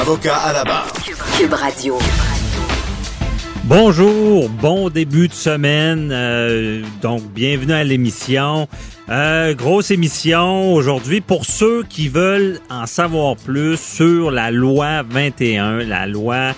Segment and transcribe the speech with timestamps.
[0.00, 0.92] Avocat à la barre.
[1.38, 1.98] Cube Radio.
[3.64, 6.10] Bonjour, bon début de semaine.
[6.12, 8.68] euh, donc, bienvenue à l'émission.
[9.08, 15.84] Euh, grosse émission aujourd'hui pour ceux qui veulent en savoir plus sur la loi 21,
[15.84, 16.52] la loi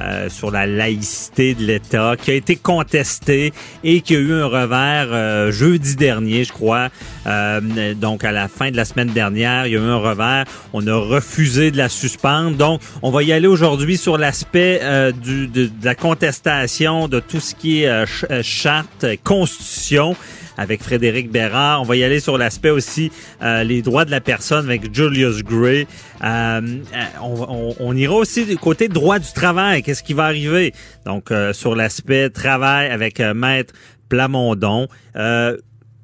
[0.00, 4.46] euh, sur la laïcité de l'État, qui a été contestée et qui a eu un
[4.46, 6.88] revers euh, jeudi dernier, je crois.
[7.28, 10.44] Euh, donc, à la fin de la semaine dernière, il y a eu un revers.
[10.72, 12.56] On a refusé de la suspendre.
[12.56, 17.40] Donc, on va y aller aujourd'hui sur l'aspect euh, de, de la contestation de tout
[17.40, 20.16] ce qui est euh, euh, charte, constitution
[20.56, 21.82] avec Frédéric Bérard.
[21.82, 23.12] On va y aller sur l'aspect aussi
[23.42, 25.86] euh, les droits de la personne avec Julius Gray.
[26.24, 26.60] Euh, euh,
[27.22, 29.82] on, on- on ira aussi du côté droit du travail.
[29.82, 30.72] Qu'est-ce qui va arriver?
[31.06, 33.72] Donc, euh, sur l'aspect travail avec euh, Maître
[34.08, 34.88] Plamondon.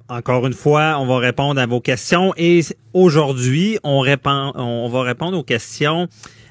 [0.09, 2.61] Encore une fois, on va répondre à vos questions et
[2.93, 6.09] aujourd'hui, on répond, on va répondre aux questions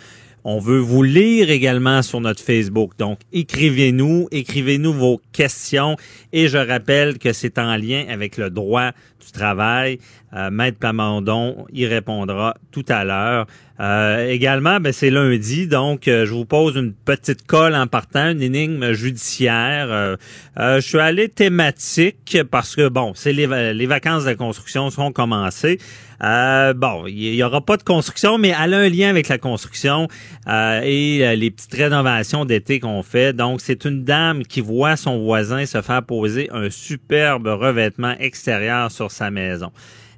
[0.44, 2.92] On veut vous lire également sur notre Facebook.
[2.98, 5.96] Donc, écrivez-nous, écrivez-nous vos questions.
[6.33, 8.91] Et je rappelle que c'est en lien avec le droit
[9.24, 9.98] du travail.
[10.34, 13.46] Euh, Maître Plamondon y répondra tout à l'heure.
[13.80, 18.30] Euh, également, ben, c'est lundi, donc euh, je vous pose une petite colle en partant,
[18.30, 20.17] une énigme judiciaire.
[20.56, 25.12] Je suis allé thématique parce que, bon, c'est les, va- les vacances de construction sont
[25.12, 25.79] commencées.
[26.23, 29.39] Euh, bon, il y aura pas de construction, mais elle a un lien avec la
[29.39, 30.07] construction
[30.48, 33.33] euh, et euh, les petites rénovations d'été qu'on fait.
[33.33, 38.91] Donc, c'est une dame qui voit son voisin se faire poser un superbe revêtement extérieur
[38.91, 39.73] sur sa maison.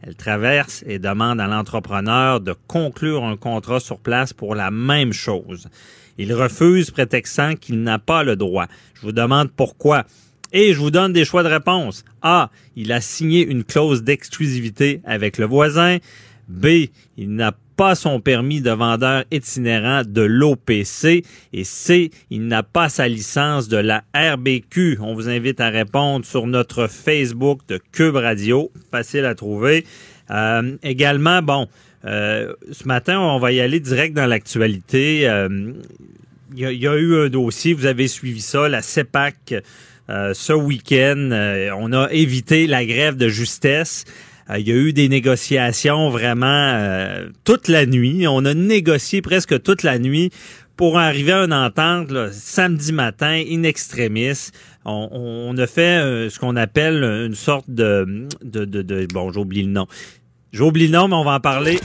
[0.05, 5.13] Elle traverse et demande à l'entrepreneur de conclure un contrat sur place pour la même
[5.13, 5.69] chose.
[6.19, 8.67] Il refuse, prétextant qu'il n'a pas le droit.
[8.95, 10.05] Je vous demande pourquoi.
[10.53, 12.05] Et je vous donne des choix de réponse.
[12.21, 12.51] A.
[12.77, 15.99] Il a signé une clause d'exclusivité avec le voisin.
[16.49, 16.67] B.
[17.17, 21.25] Il n'a pas son permis de vendeur itinérant de l'OPC.
[21.53, 22.11] Et C.
[22.31, 24.99] Il n'a pas sa licence de la RBQ.
[25.01, 28.71] On vous invite à répondre sur notre Facebook de Cube Radio.
[28.91, 29.87] Facile à trouver.
[30.31, 31.67] Euh, également, bon,
[32.05, 35.29] euh, ce matin, on va y aller direct dans l'actualité.
[35.29, 35.73] Euh,
[36.55, 39.55] y, y a eu un dossier, vous avez suivi ça, la CEPAC,
[40.11, 41.31] euh, ce week-end.
[41.33, 44.05] euh, on a évité la grève de justesse.
[44.51, 46.77] Euh, il y a eu des négociations vraiment
[47.45, 48.27] toute la nuit.
[48.27, 50.31] On a négocié presque toute la nuit
[50.77, 54.51] pour arriver à une entente là, samedi matin, in extremis.
[54.85, 59.31] On, on a fait euh, ce qu'on appelle une sorte de, de, de, de bon,
[59.31, 59.87] j'oublie le nom.
[60.53, 61.79] J'oublie le nom, mais on va en parler.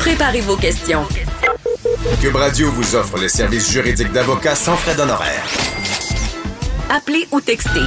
[0.00, 1.04] Préparez vos questions.
[2.22, 5.44] Cube Radio vous offre les services juridiques d'avocats sans frais d'honoraires.
[6.88, 7.80] Appelez ou textez.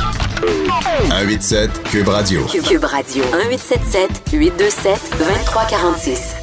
[1.09, 2.45] 187 Cube Radio.
[2.45, 3.23] Cube Radio.
[3.23, 6.35] 1877 827 2346.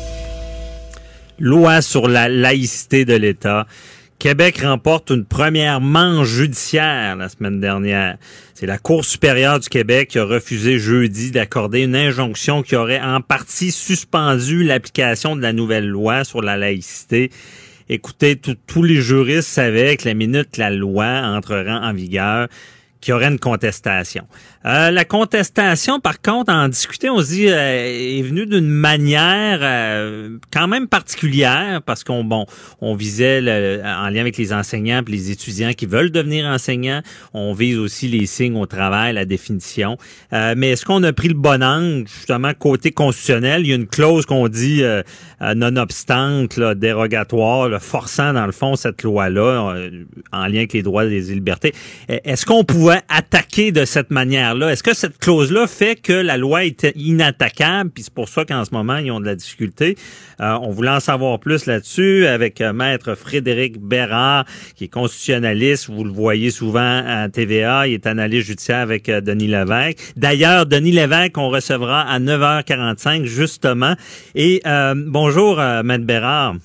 [1.39, 3.67] loi sur la laïcité de l'État.
[4.21, 8.19] Québec remporte une première manche judiciaire la semaine dernière.
[8.53, 13.01] C'est la Cour supérieure du Québec qui a refusé jeudi d'accorder une injonction qui aurait
[13.01, 17.31] en partie suspendu l'application de la nouvelle loi sur la laïcité.
[17.89, 22.49] Écoutez, tous les juristes savaient que la minute la loi entrera en vigueur,
[23.01, 24.25] qu'il aurait une contestation.
[24.67, 29.61] Euh, la contestation, par contre, en discuter, on se dit, euh, est venue d'une manière
[29.63, 32.45] euh, quand même particulière parce qu'on bon,
[32.83, 37.01] on visait le- en lien avec les enseignants et les étudiants qui veulent devenir enseignants.
[37.33, 39.97] On vise aussi les signes au travail, la définition.
[40.33, 42.07] Mais est-ce qu'on a pris le bon angle?
[42.07, 44.83] Justement côté constitutionnel Il y a une clause qu'on dit
[45.55, 49.75] nonobstante, là, dérogatoire, là, forçant dans le fond cette loi-là
[50.33, 51.75] en lien avec les droits et les libertés.
[52.09, 54.73] Est-ce qu'on pouvait doit attaquer de cette manière-là.
[54.73, 57.91] Est-ce que cette clause-là fait que la loi est inattaquable?
[57.91, 59.97] Puis c'est pour ça qu'en ce moment, ils ont de la difficulté.
[60.41, 64.45] Euh, on voulait en savoir plus là-dessus avec euh, Maître Frédéric Bérard,
[64.75, 65.89] qui est constitutionnaliste.
[65.89, 67.87] Vous le voyez souvent à TVA.
[67.87, 70.13] Il est analyste judiciaire avec euh, Denis Lévesque.
[70.17, 73.95] D'ailleurs, Denis Lévesque, on recevra à 9h45, justement.
[74.35, 74.63] Et
[74.97, 76.57] bonjour, Maître Bérard.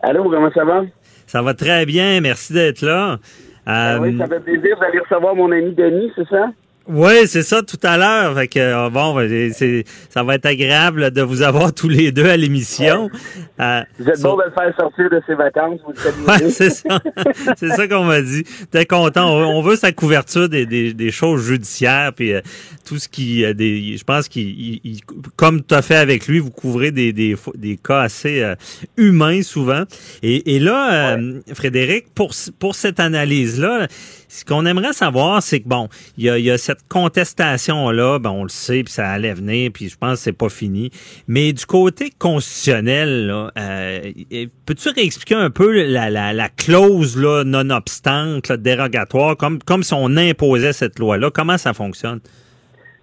[0.00, 0.82] Allô, comment ça va?
[1.26, 2.20] Ça va très bien.
[2.20, 3.18] Merci d'être là.
[3.72, 6.50] Ah oui, ça fait plaisir d'aller recevoir mon ami Denis, c'est ça?
[6.92, 8.34] Oui, c'est ça tout à l'heure.
[8.34, 12.28] Fait que euh, bon, ben, ça va être agréable de vous avoir tous les deux
[12.28, 13.08] à l'émission.
[13.60, 16.70] Euh, vous êtes bon de le faire sortir de ses vacances, vous le ouais, c'est
[16.70, 17.00] ça.
[17.56, 18.42] c'est ça qu'on m'a dit.
[18.72, 19.30] T'es content.
[19.30, 22.40] On, veut sa couverture des, des, des choses judiciaires, puis euh,
[22.84, 24.80] tout ce qui, des, je pense qu'il,
[25.36, 28.44] comme tu as fait avec lui, vous couvrez des, des, des cas assez
[28.96, 29.84] humains souvent.
[30.24, 31.18] Et, et là,
[31.54, 33.86] Frédéric, pour pour cette analyse là
[34.30, 38.48] ce qu'on aimerait savoir, c'est que bon, il y a, cette contestation-là, ben on le
[38.48, 40.90] sait, puis ça allait venir, puis je pense que c'est pas fini.
[41.28, 44.00] Mais du côté constitutionnel, euh,
[44.66, 50.72] peux-tu réexpliquer un peu la, la, clause là, non-obstante, dérogatoire, comme, comme si on imposait
[50.72, 51.30] cette loi-là?
[51.30, 52.20] Comment ça fonctionne?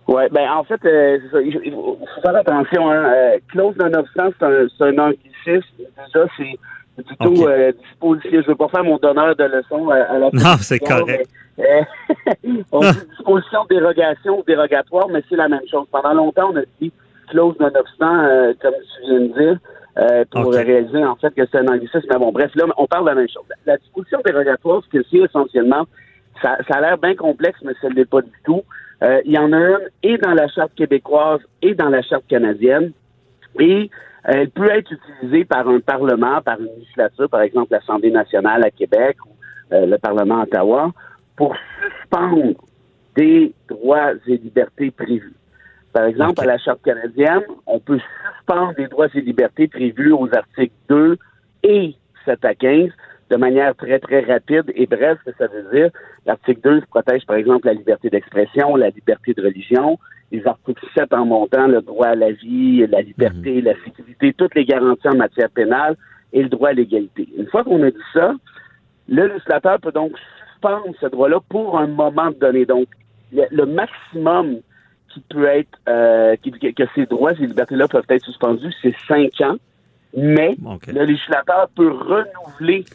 [0.07, 2.89] Oui, ben en fait, euh, il faut faire attention.
[2.89, 3.11] Hein.
[3.13, 5.67] Euh, clause non-obstante, c'est un, un anglicisme.
[5.77, 6.57] Déjà, c'est
[6.97, 8.41] du tout euh, disposition.
[8.41, 11.29] Je veux pas faire mon donneur de leçon à, la Non, c'est correct.
[11.59, 11.81] Euh,
[12.71, 15.87] on dit disposition dérogation ou dérogatoire, mais c'est la même chose.
[15.91, 16.91] Pendant longtemps, on a dit
[17.29, 19.59] clause non-obstant, euh, comme tu viens de dire,
[19.97, 22.07] euh, pour réaliser en fait que c'est un anglicisme.
[22.09, 23.43] Mais bon, bref, là, on parle de la même chose.
[23.65, 25.85] La disposition dérogatoire, ce que c'est essentiellement,
[26.41, 28.61] ça, ça a l'air bien complexe, mais ça ne l'est pas du tout.
[29.25, 32.91] il y en a une et dans la charte québécoise et dans la charte canadienne.
[33.59, 33.89] Et
[34.23, 38.71] elle peut être utilisée par un Parlement, par une législature, par exemple l'Assemblée nationale à
[38.71, 39.29] Québec ou
[39.73, 40.91] euh, le Parlement à Ottawa,
[41.35, 42.55] pour suspendre
[43.15, 45.33] des droits et libertés prévus.
[45.93, 47.99] Par exemple, à la Charte canadienne, on peut
[48.35, 51.17] suspendre des droits et libertés prévus aux articles 2
[51.63, 51.95] et
[52.25, 52.89] 7 à 15
[53.29, 55.89] de manière très, très rapide et bref, ça veut dire.
[56.25, 59.97] L'article 2 protège, par exemple, la liberté d'expression, la liberté de religion,
[60.31, 63.65] les articles 7 en montant le droit à la vie, la liberté, mhm.
[63.65, 65.95] la sécurité, toutes les garanties en matière pénale
[66.33, 67.27] et le droit à l'égalité.
[67.37, 68.33] Une fois qu'on a dit ça,
[69.07, 70.11] le législateur peut donc
[70.51, 72.65] suspendre ce droit-là pour un moment donné.
[72.65, 72.87] Donc,
[73.31, 74.57] le, maximum
[75.13, 79.57] qui peut être, euh, que ces droits et libertés-là peuvent être suspendus, c'est cinq ans,
[80.15, 80.55] mais
[80.87, 82.85] le législateur peut renouveler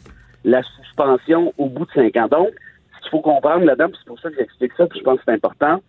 [0.43, 2.27] la suspension au bout de cinq ans.
[2.27, 2.49] Donc,
[2.95, 5.23] ce qu'il faut comprendre là-dedans, c'est pour ça que j'explique ça, puis je pense que
[5.25, 5.81] c'est important,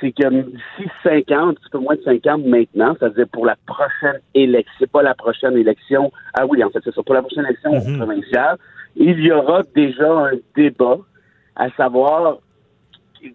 [0.00, 3.46] c'est que d'ici cinq ans, un petit peu moins de cinq ans maintenant, c'est-à-dire pour
[3.46, 7.14] la prochaine élection, c'est pas la prochaine élection, ah oui, en fait, c'est ça, pour
[7.14, 7.98] la prochaine élection mhm.
[7.98, 8.56] provinciale,
[8.96, 10.98] il y aura déjà un débat
[11.56, 12.38] à savoir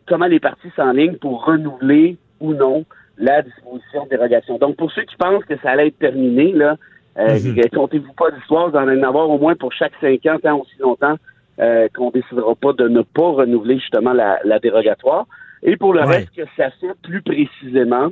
[0.06, 2.86] comment les partis s'enlignent pour renouveler ou non
[3.18, 4.57] la disposition de dérogation.
[4.57, 6.75] Donc, pour ceux qui pensent que ça allait être terminé, là,
[7.18, 7.69] euh, mhm.
[7.74, 11.15] comptez-vous pas d'histoire, vous en avoir au moins pour chaque cinq ans, tant aussi longtemps
[11.59, 15.25] euh, qu'on décidera pas de ne pas renouveler justement la, la dérogatoire.
[15.63, 18.09] Et pour le reste, ce que ça fait plus précisément,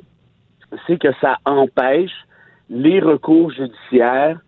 [0.87, 2.11] c'est que ça empêche
[2.69, 4.39] les recours judiciaires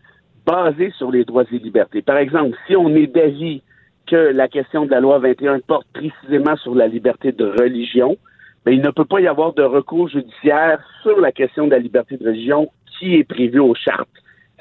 [0.45, 2.01] basés sur les droits et libertés.
[2.01, 3.61] Par exemple, si on est d'avis
[4.07, 8.17] que la question de la loi 21 porte précisément sur la liberté de religion,
[8.65, 11.79] ben, il ne peut pas y avoir de recours judiciaire sur la question de la
[11.79, 14.09] liberté de religion qui est prévu aux chartes.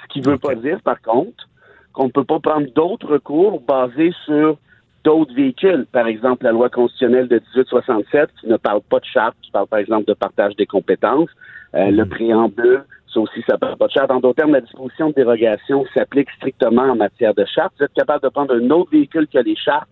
[0.03, 1.49] Ce qui ne veut pas dire, par contre,
[1.93, 4.59] qu'on ne peut pas prendre d'autres recours basés sur
[5.07, 5.87] d'autres véhicules.
[5.93, 9.69] Par exemple, la loi constitutionnelle de 1867 qui ne parle pas de charte, qui parle
[9.69, 11.31] par exemple de partage des compétences.
[11.75, 12.11] Euh, le mhm.
[12.11, 14.11] préambule, ça aussi, ça parle pas de charte.
[14.11, 17.73] En d'autres termes, la disposition de dérogation s'applique strictement en matière de charte.
[17.79, 19.89] Vous êtes capable de prendre un autre véhicule que les chartes,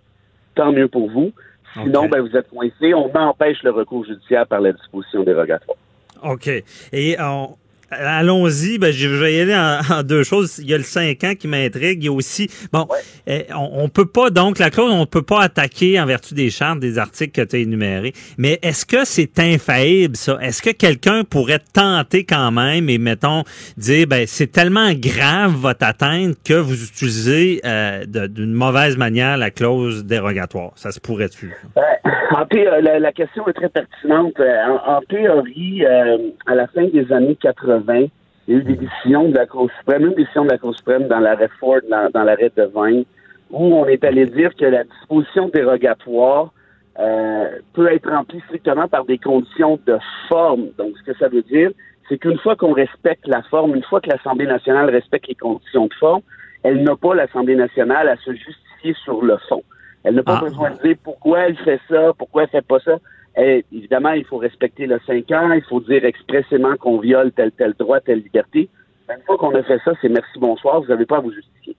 [0.57, 1.31] tant mieux pour vous.
[1.75, 2.93] Sinon, ben, vous êtes coincé.
[2.95, 5.77] On empêche le recours judiciaire par la disposition dérogatoire.
[6.25, 6.49] OK.
[6.93, 7.57] Et on,
[7.91, 8.79] Allons-y.
[8.79, 10.59] Ben, je vais y aller en, deux choses.
[10.59, 12.03] Il y a le 5 ans qui m'intrigue.
[12.03, 12.87] Il y a aussi, bon,
[13.27, 16.51] eh, on, on, peut pas, donc, la clause, on peut pas attaquer en vertu des
[16.51, 18.13] chartes des articles que tu as énumérés.
[18.39, 20.39] Mais est-ce que c'est infaillible, ça?
[20.41, 23.45] Est-ce que quelqu'un pourrait tenter quand même et, mettons,
[23.77, 29.51] dire, ben, c'est tellement grave votre atteinte que vous utilisez euh, d'une mauvaise manière la
[29.51, 30.73] clause dérogatoire?
[30.77, 31.55] Ça se pourrait-tu?
[31.75, 31.83] Ben,
[32.31, 32.47] en
[32.81, 34.39] la, la, question est très pertinente.
[34.41, 38.63] Euh, en, en théorie, euh, à la fin des années 80, il y a eu
[38.63, 41.81] des décisions de la Cour suprême, une décision de la Cour suprême dans l'arrêt Ford,
[41.89, 43.03] dans, l'arrêt de Vin,
[43.51, 46.53] où on est allé dire que la disposition dérogatoire
[46.99, 49.99] euh, peut être remplie strictement par des conditions de
[50.29, 50.69] forme.
[50.79, 51.71] Donc, ce que ça veut dire,
[52.09, 55.87] c'est qu'une fois qu'on respecte la forme, une fois que l'Assemblée nationale respecte les conditions
[55.87, 56.21] de forme,
[56.63, 59.63] elle n'a pas, l'Assemblée nationale, à se justifier sur le fond.
[60.03, 60.45] Elle n'a pas Ah.
[60.45, 62.99] besoin de dire pourquoi elle fait ça, pourquoi elle fait pas ça.
[63.35, 67.51] Elle- évidemment, il faut respecter le 5 ans, il faut dire expressément qu'on viole tel
[67.53, 68.69] tel droit, telle liberté.
[69.09, 71.77] Une fois qu'on a fait ça, c'est merci, bonsoir, vous n'avez pas à vous justifier.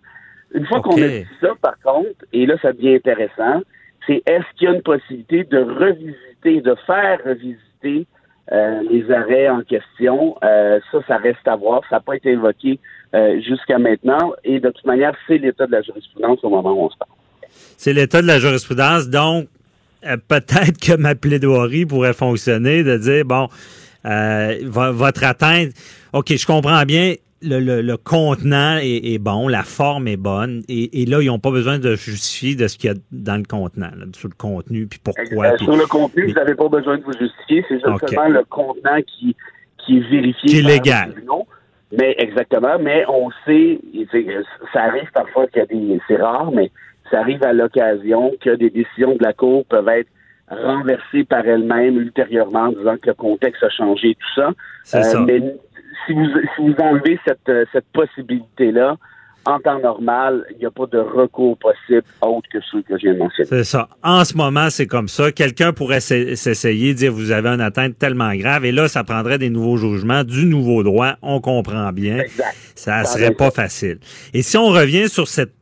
[0.53, 3.61] Une fois qu'on a dit ça, par contre, et là, ça devient intéressant,
[4.07, 8.05] c'est est-ce qu'il y a une possibilité de revisiter, de faire revisiter
[8.51, 10.37] euh, les arrêts en question?
[10.43, 11.81] Euh, ça, ça reste à voir.
[11.89, 12.79] Ça n'a pas été évoqué
[13.15, 14.33] euh, jusqu'à maintenant.
[14.43, 17.11] Et de toute manière, c'est l'état de la jurisprudence au moment où on se parle.
[17.49, 19.47] C'est l'état de la jurisprudence, donc
[20.27, 23.47] peut-être que ma plaidoirie pourrait fonctionner de dire, bon,
[24.05, 25.71] euh, vo- votre atteinte,
[26.13, 30.63] OK, je comprends bien, le, le- le contenant est, est bon, la forme est bonne,
[30.69, 33.37] et, et là, ils n'ont pas besoin de justifier de ce qu'il y a dans
[33.37, 35.45] le contenant, là, sur le contenu, puis pourquoi.
[35.47, 37.63] Euh, puis- sur le contenu, mais- vous n'avez pas besoin de vous justifier.
[37.67, 38.09] C'est juste OK.
[38.09, 39.35] seulement le contenant qui,
[39.85, 40.49] qui est vérifié.
[40.49, 41.13] Qui est légal.
[41.97, 43.79] Mais exactement, mais on sait,
[44.73, 46.71] ça arrive parfois qu'il y a des, c'est rare, mais
[47.11, 50.09] ça arrive à l'occasion que des décisions de la Cour peuvent être
[50.49, 54.51] renversées par elles-mêmes ultérieurement, en disant que le contexte a changé et tout ça.
[54.83, 55.21] Ça.
[55.21, 55.41] Mais
[56.05, 58.95] si vous, si vous enlevez cette, euh, cette possibilité-là,
[59.47, 63.03] en temps normal, il n'y a pas de recours possible autre que ceux que je
[63.03, 63.47] viens de mentionner.
[63.47, 63.89] C'est ça.
[64.03, 65.31] En ce moment, c'est comme ça.
[65.31, 69.37] Quelqu'un pourrait s'e- s'essayer, dire vous avez une atteinte tellement grave, et là, ça prendrait
[69.37, 71.13] des nouveaux jugements, du nouveau droit.
[71.21, 72.17] On comprend bien.
[72.19, 72.55] Exact.
[72.75, 73.99] Ça Ça serait pas facile.
[74.33, 75.53] Et si on revient sur cette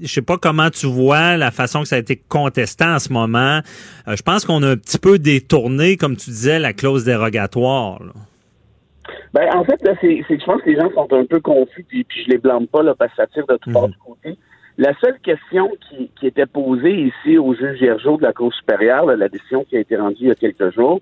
[0.00, 3.12] je sais pas comment tu vois la façon que ça a été contesté en ce
[3.12, 3.60] moment.
[4.08, 8.02] Euh, je pense qu'on a un petit peu détourné, comme tu disais, la clause dérogatoire.
[8.02, 8.12] là.
[9.34, 12.04] Ben, en fait, là, c'est, je pense que les gens sont un peu confus, puis,
[12.04, 14.36] puis je les blâme pas, là, parce que ça tire de tout part du côté.
[14.78, 19.06] La seule question qui, qui était posée ici au juge Gergeau de la Cour supérieure,
[19.06, 21.00] là, la décision qui a été rendue il y a quelques jours,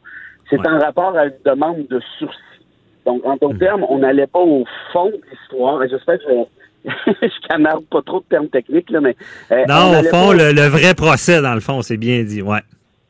[0.49, 0.69] c'est Ouais.
[0.69, 2.39] en rapport à une demande de sursis.
[3.07, 3.59] Donc, en d'autres Mhm.
[3.59, 5.83] termes, on n'allait pas au fond de l'histoire.
[5.83, 6.35] Et J'espère que je,
[7.07, 9.17] je canarde pas trop de termes techniques, là, mais...
[9.53, 12.23] euh, on Non, au fond, pas- le, le vrai procès, dans le fond, c'est bien
[12.23, 12.43] dit.
[12.43, 12.61] Ouais.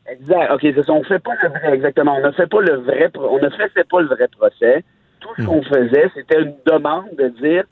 [0.09, 0.51] Exact.
[0.53, 0.91] OK, c'est ça.
[0.93, 2.17] On fait pas le vrai, exactement.
[2.21, 4.83] On ne fait pas le vrai, pro- on ne faisait pas le vrai procès.
[5.21, 7.63] Tout ce qu'on faisait, c'était une demande de dire,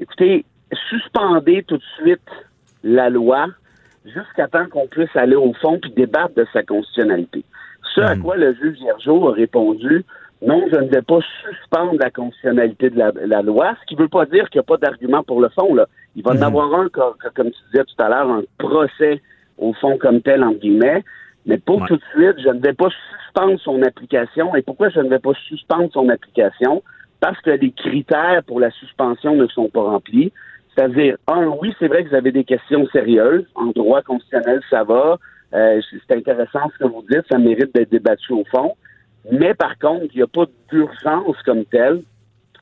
[0.00, 0.44] écoutez,
[0.88, 2.28] suspendez tout de suite
[2.82, 3.46] la loi
[4.04, 7.44] jusqu'à temps qu'on puisse aller au fond puis débattre de sa constitutionnalité.
[7.94, 8.22] Ce à Mhm.
[8.22, 10.04] quoi le juge Gergeau a répondu,
[10.42, 14.02] non, je ne vais pas suspendre la constitutionnalité de la, la loi, ce qui ne
[14.02, 15.74] veut pas dire qu'il n'y a pas d'argument pour le fond.
[15.74, 15.86] Là.
[16.14, 16.42] Il va en Mhm.
[16.42, 19.22] avoir un, co- co- comme tu disais tout à l'heure, un procès
[19.58, 21.02] au fond comme tel, entre guillemets,
[21.46, 21.86] mais pour Ouais.
[21.88, 22.88] tout de suite, je ne vais pas
[23.24, 24.54] suspendre son application.
[24.54, 26.82] Et pourquoi je ne vais pas suspendre son application?
[27.20, 30.32] Parce que les critères pour la suspension ne sont pas remplis.
[30.74, 33.46] C'est-à-dire, un, oui, c'est vrai que vous avez des questions sérieuses.
[33.54, 35.16] En droit constitutionnel, ça va.
[35.54, 37.22] Euh, c'est intéressant ce que vous dites.
[37.30, 38.74] Ça mérite d'être débattu au fond.
[39.32, 42.02] Mais par contre, il n'y a pas d'urgence comme telle,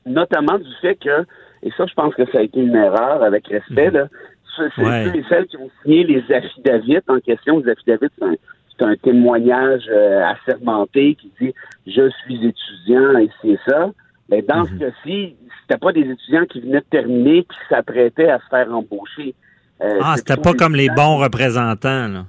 [0.05, 1.25] notamment du fait que,
[1.63, 4.07] et ça, je pense que ça a été une erreur avec respect, là,
[4.55, 5.05] c'est Ouais.
[5.05, 7.59] ceux et celles qui ont signé les affidavits en question.
[7.59, 8.35] Les affidavits, c'est un,
[8.77, 11.53] c'est un témoignage euh, assermenté qui dit
[11.87, 13.89] je suis étudiant et c'est ça.
[14.29, 14.67] Mais dans Mhm.
[14.67, 18.73] ce cas-ci, c'était pas des étudiants qui venaient de terminer qui s'apprêtaient à se faire
[18.73, 19.35] embaucher.
[19.81, 22.07] Euh, Ah, c'était pas comme les bons représentants.
[22.07, 22.25] Là.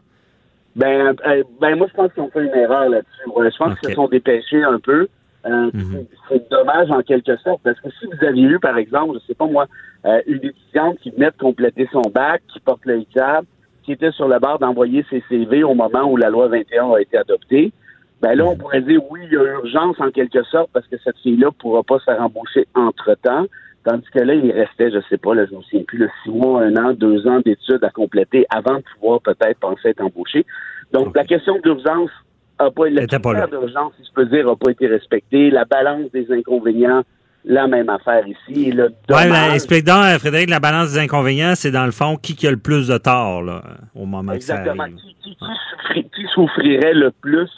[0.76, 3.28] Ben, euh, ben moi, je pense qu'ils ont fait une erreur là-dessus.
[3.34, 5.08] Ouais, je pense qu'ils se sont dépêchés un peu.
[5.46, 5.92] Euh, Mhm.
[5.92, 9.26] c'est- C'est dommage en quelque sorte, parce que si vous aviez eu, par exemple, je
[9.26, 9.66] sais pas moi,
[10.04, 13.44] euh, une étudiante qui venait de compléter son bac, qui porte le hijab,
[13.84, 17.00] qui était sur le bord d'envoyer ses CV au moment où la loi 21 a
[17.00, 17.72] été adoptée,
[18.20, 20.96] ben là, on pourrait dire oui, il y a urgence en quelque sorte parce que
[21.04, 23.46] cette fille-là pourra pas se faire embaucher entre-temps.
[23.86, 26.06] Tandis que là, il restait, je sais pas, là, je ne me souviens plus, là,
[26.24, 30.00] six mois, un an, deux ans d'études à compléter avant de pouvoir peut-être penser être
[30.00, 30.44] embauché.
[30.92, 32.10] Donc, la question d'urgence
[32.58, 35.50] a pas, le critère d'urgence, si je peux dire, n'a pas été respecté.
[35.50, 37.02] La balance des inconvénients,
[37.44, 38.72] la même affaire ici.
[38.72, 41.92] Le Ouais, dommage- mais explique donc, euh, Frédéric, la balance des inconvénients, c'est dans le
[41.92, 43.62] fond qui qui a le plus de tort là,
[43.94, 44.82] au moment que ça Exactement.
[44.82, 44.96] arrive.
[44.96, 47.48] Qui, qui- qui souffri- qui souffrirait le plus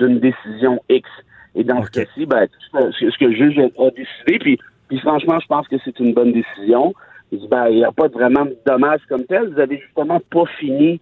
[0.00, 1.08] d'une décision X?
[1.54, 4.58] Et dans ce cas-ci, ben, ce que le juge a a décidé, puis,
[4.88, 6.94] puis franchement, je pense que c'est une bonne décision.
[7.30, 9.48] Il dit, ben, il n'y a pas vraiment de dommage comme tel.
[9.52, 10.98] Vous avez justement pas fini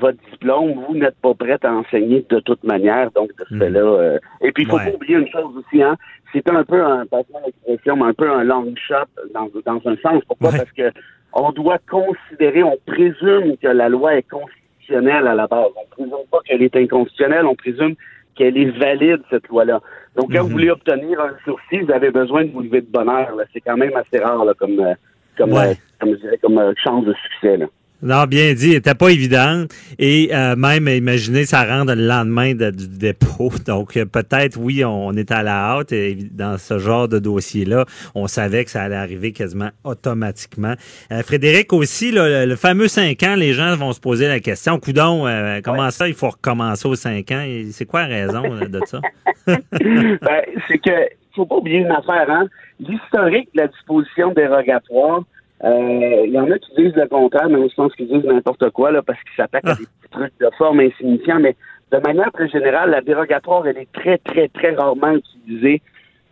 [0.00, 0.72] votre diplôme.
[0.88, 3.10] Vous n'êtes pas prête à enseigner de toute manière.
[3.12, 3.60] Donc, de ce Mhm.
[3.60, 3.80] fait-là.
[3.80, 4.90] euh, Et puis, il faut Ouais.
[4.90, 5.96] pas oublier une chose aussi, hein.
[6.32, 7.04] C'est un peu un,
[7.46, 8.94] l'expression, mais un peu un long shot
[9.34, 10.22] dans, dans un sens.
[10.26, 10.50] Pourquoi?
[10.50, 10.58] Ouais.
[10.58, 10.90] Parce que
[11.34, 15.68] on doit considérer, on présume que la loi est constitutionnelle à la base.
[15.76, 17.94] On présume pas qu'elle est inconstitutionnelle, on présume
[18.38, 19.80] qu'elle est valide, cette loi-là.
[20.16, 20.46] Donc, quand Mhm.
[20.46, 23.34] vous voulez obtenir un sursis, vous avez besoin de vous lever de bonheur.
[23.36, 23.44] là.
[23.52, 24.94] C'est quand même assez rare là, comme, euh,
[25.36, 25.70] comme, Ouais.
[25.70, 27.56] euh, comme, je dirais, comme euh, chance de succès.
[27.56, 27.66] Là.
[28.00, 29.72] Non, bien dit, était pas évidente.
[29.98, 33.50] Et euh, même, imaginez, ça rentre le lendemain de- du dépôt.
[33.66, 35.92] Donc, euh, peut-être, oui, on, est à la hâte.
[35.92, 40.74] Et dans ce genre de dossier-là, on savait que ça allait arriver quasiment automatiquement.
[41.10, 44.40] Euh, Frédéric, aussi, là, le, le fameux 5 ans, les gens vont se poser la
[44.40, 47.44] question, coudon, euh, comment ça, il faut recommencer aux 5 ans?
[47.72, 49.00] C'est quoi la raison de ça?
[49.48, 50.90] Ben, c'est que
[51.34, 52.46] faut pas oublier une affaire, hein.
[52.80, 55.22] L'historique de la disposition dérogatoire,
[55.64, 58.90] il y en a qui disent le contraire, mais je pense qu'ils disent n'importe quoi
[58.90, 61.40] là, parce qu'ils s'attaquent à des petits trucs de forme insignifiants.
[61.40, 61.56] Mais
[61.92, 65.82] de manière très générale, la dérogatoire, elle est très, très, très rarement utilisée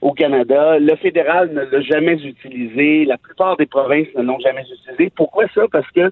[0.01, 0.79] au Canada.
[0.79, 3.05] Le fédéral ne l'a jamais utilisé.
[3.05, 5.11] La plupart des provinces ne l'ont jamais utilisé.
[5.17, 5.63] Pourquoi ça?
[5.73, 6.11] Parce que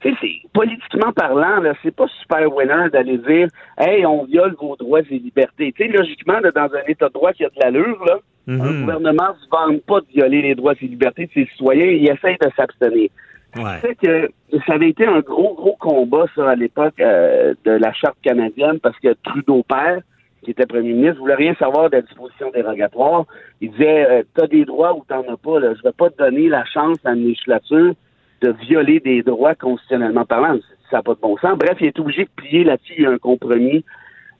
[0.00, 4.54] tu sais, c'est politiquement parlant, là, c'est pas super winner d'aller dire Hey, on viole
[4.60, 5.72] vos droits et libertés.
[5.72, 8.60] Tu sais, logiquement, là, dans un état de droit qui a de l'allure, là, Mhm.
[8.60, 11.86] un gouvernement ne se vante pas de violer les droits et libertés de ses citoyens,
[11.86, 13.08] il essaie de s'abstenir.
[13.56, 13.78] Ouais.
[13.80, 14.28] C'est que
[14.66, 18.80] ça avait été un gros, gros combat, ça, à l'époque euh, de la Charte canadienne,
[18.80, 20.00] parce que Trudeau père,
[20.42, 23.24] qui était premier ministre, voulait rien savoir de la disposition dérogatoire.
[23.60, 25.72] Il disait euh, T'as des droits ou t'en as pas, là.
[25.74, 27.94] Je vais pas te donner la chance à une législature
[28.42, 30.58] de violer des droits constitutionnellement parlant.
[30.90, 31.56] Ça n'a pas de bon sens.
[31.56, 32.94] Bref, il est obligé de plier là-dessus.
[32.98, 33.84] Il y a un compromis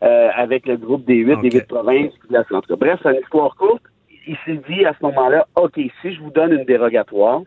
[0.03, 2.13] euh, avec le groupe des huit, des huit provinces.
[2.19, 3.83] puis de la- bref, c'est une histoire courte.
[4.27, 7.43] Il s'est dit à ce moment-là, OK, si je vous donne une dérogatoire,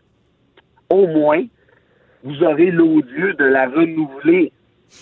[0.90, 1.44] au moins,
[2.24, 4.52] vous aurez l'odieux de la renouveler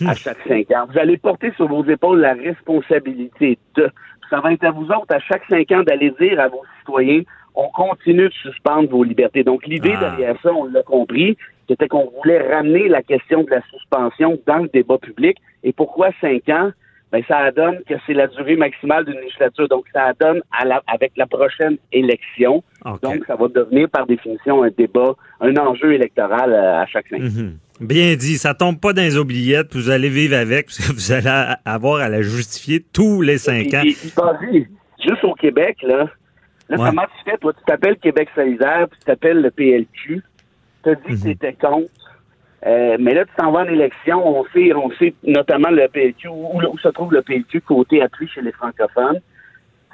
[0.07, 0.87] à chaque cinq ans.
[0.91, 3.91] Vous allez porter sur vos épaules la responsabilité de.
[4.29, 7.23] Ça va être à vous autres, à chaque cinq ans, d'aller dire à vos citoyens,
[7.55, 9.45] on continue de suspendre vos libertés.
[9.45, 10.11] Donc, l'idée Ah.
[10.11, 11.37] derrière ça, on l'a compris,
[11.69, 15.39] c'était qu'on voulait ramener la question de la suspension dans le débat public.
[15.63, 16.71] Et pourquoi cinq ans?
[17.17, 19.69] Ben, ça donne que c'est la durée maximale d'une législature.
[19.69, 22.63] Donc, ça donne à la, avec la prochaine élection.
[23.03, 27.21] Donc, ça va devenir par définition un débat, un enjeu électoral euh, à chaque cinq
[27.21, 27.25] ans.
[27.25, 27.59] Mhm.
[27.81, 31.13] Bien dit, ça tombe pas dans les oubliettes, vous allez vivre avec, parce que vous
[31.13, 33.81] allez avoir à la justifier tous les cinq ans.
[33.83, 34.67] Puis, puis, vas-y,
[35.07, 36.07] juste au Québec, là,
[36.69, 36.89] là Ouais.
[36.89, 37.39] comment tu fais?
[37.39, 40.23] Toi, tu t'appelles Québec solidaire, puis tu t'appelles le PLQ.
[40.85, 41.17] Tu as dit Mhm.
[41.17, 41.89] que tu étais contre.
[42.67, 44.27] Euh, mais là, tu t'en vas en élection.
[44.27, 48.27] On sait, on sait notamment le PLQ, où, où se trouve le PLQ côté appui
[48.29, 49.21] chez les francophones.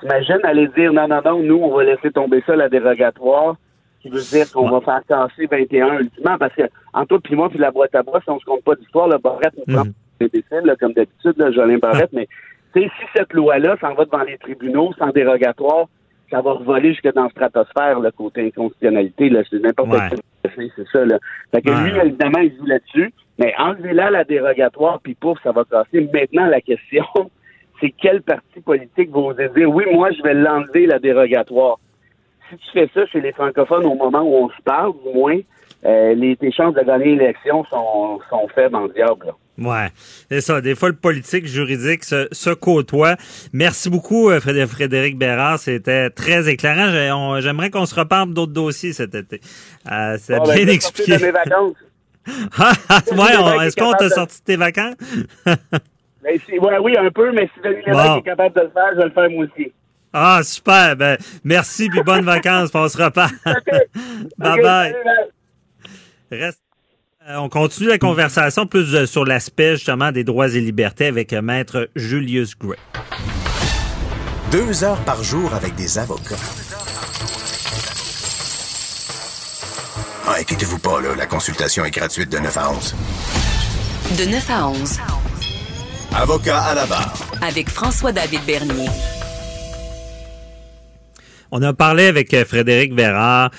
[0.00, 3.56] T'imagines aller dire non, non, non, nous, on va laisser tomber ça, la dérogatoire,
[4.00, 6.62] qui veut dire qu'on va faire casser 21 ultimement, parce que
[6.92, 9.06] en toi puis moi, puis la boîte à bois, si on se compte pas d'histoire,
[9.06, 10.28] le Barrette nous prend Mhm.
[10.32, 12.26] des là, comme d'habitude, Jolin Barrette, mais
[12.74, 15.86] tu sais, si cette loi-là s'en va devant les tribunaux sans dérogatoire,
[16.32, 19.98] ça va revoler jusque dans la stratosphère, le côté inconstitutionnalité, là, c'est n'importe Ouais.
[20.10, 21.18] quel c'est ça, là.
[21.54, 25.52] Fait que Ouais, lui, évidemment, il joue là-dessus, mais enlevez-là la dérogatoire, puis pouf, ça
[25.52, 26.08] va casser.
[26.12, 27.04] Maintenant, la question,
[27.80, 31.78] c'est quel parti politique va oser dire, oui, moi, je vais l'enlever, la dérogatoire.
[32.48, 35.38] Si tu fais ça chez les francophones au moment où on se parle, du moins,
[35.84, 39.32] euh, les, tes chances de gagner l'élection sont, sont faibles en diable, là.
[39.58, 39.88] Ouais,
[40.30, 40.60] c'est ça.
[40.62, 43.16] Des fois, le politique, juridique se, se côtoie.
[43.52, 45.58] Merci beaucoup, euh, Frédé- Frédéric Bérard.
[45.58, 47.38] C'était très éclairant.
[47.40, 49.40] J'aimerais qu'on se reparle d'autres dossiers cet été.
[49.90, 51.18] Euh, c'est ben, bien vais expliqué.
[51.18, 51.74] de mes vacances.
[52.56, 54.94] Ah, ah, ouais, est-ce qu'on t'a sorti de tes vacances?
[56.22, 58.98] Ben, ouais, oui, un peu, mais si Denis Lévesque est capable de le faire, je
[58.98, 59.72] vais le faire moi aussi.
[60.12, 60.94] Ah, super.
[60.94, 62.70] Ben, merci puis bonnes vacances.
[62.74, 63.32] on se reparle.
[63.44, 64.92] bye Ok, bye.
[64.92, 66.40] salut, bye.
[66.40, 66.61] Reste.
[67.28, 71.32] Euh, on continue la conversation plus euh, sur l'aspect justement des droits et libertés avec
[71.32, 72.76] euh, maître Julius Gray.
[74.50, 76.34] Deux heures par jour avec des avocats.
[80.26, 82.94] Ah, inquiétez-vous pas, là, la consultation est gratuite de 9 à 11.
[84.18, 84.98] De 9 à 11,
[86.16, 87.14] Avocat à la barre.
[87.40, 88.88] avec François-David Bernier.
[91.52, 93.52] On a parlé avec Frédéric Vérard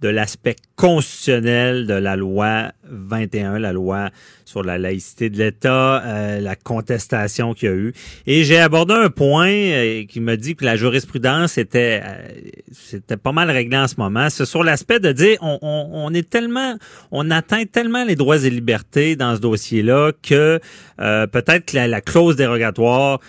[0.00, 4.08] de l'aspect constitutionnel de la loi 21, la loi
[4.50, 7.92] sur la laïcité de l'État, euh, la contestation qu'il y a eu.
[8.26, 12.32] Et j'ai abordé un point euh, qui me dit que la jurisprudence était euh,
[12.72, 14.28] c'était pas mal réglé en ce moment.
[14.28, 16.76] C'est sur l'aspect de dire on, on, est tellement
[17.12, 20.58] on atteint tellement les droits et libertés dans ce dossier-là que
[20.98, 23.20] peut-être que la, la clause dérogatoire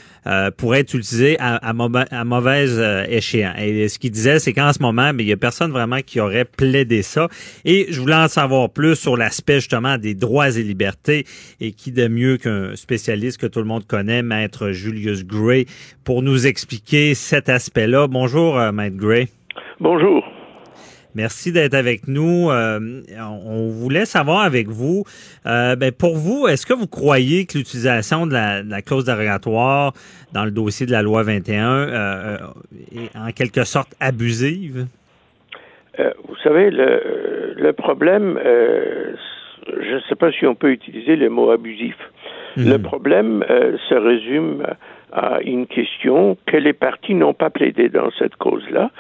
[0.58, 3.56] pourrait être utilisée à, à, à mauvaise échéance.
[3.60, 6.20] Et ce qu'il disait, c'est qu'en ce moment, mais il y a personne vraiment qui
[6.20, 7.30] aurait plaidé ça.
[7.66, 11.26] Et je voulais en savoir plus sur l'aspect justement des droits et libertés
[11.60, 15.66] et qui de mieux qu'un spécialiste que tout le monde connaît, maître Julius Gray,
[16.04, 18.08] pour nous expliquer cet aspect-là.
[18.08, 19.28] Bonjour, euh, maître Gray.
[19.80, 20.24] Bonjour.
[21.14, 22.50] Merci d'être avec nous.
[22.50, 25.04] Euh, on voulait savoir avec vous,
[25.46, 29.06] euh, ben pour vous, est-ce que vous croyez que l'utilisation de la, de la clause
[29.06, 29.94] dérogatoire
[30.32, 32.38] dans le dossier de la loi 21 euh, euh,
[32.96, 34.88] est en quelque sorte abusive?
[36.00, 39.14] Euh, vous savez, le, le problème, euh,
[39.68, 42.10] je ne sais pas si on peut utiliser les mots abusifs.
[42.58, 44.66] Le problème se résume
[45.14, 48.92] à une question que les partis n'ont pas plaidé dans cette cause-là.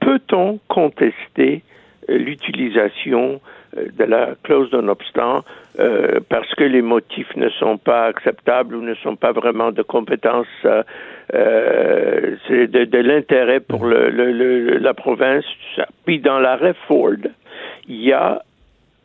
[0.00, 1.62] Peut-on contester
[2.08, 3.40] l'utilisation
[3.76, 5.44] de la clause d'un obstant
[5.78, 9.82] euh, parce que les motifs ne sont pas acceptables ou ne sont pas vraiment de
[9.82, 10.82] compétence, euh,
[11.34, 15.44] euh c'est de, de l'intérêt pour le, le, la province.
[16.04, 17.16] Puis dans l'arrêt Ford,
[17.88, 18.42] il y a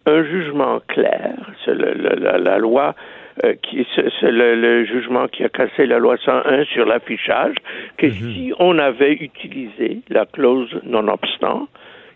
[0.05, 2.95] un jugement clair, c'est la, la, loi
[3.43, 7.55] euh, qui c'est le, le, jugement qui a cassé la loi 101 sur l'affichage,
[7.97, 8.13] que mhm.
[8.13, 11.67] si on avait utilisé la clause non obstant,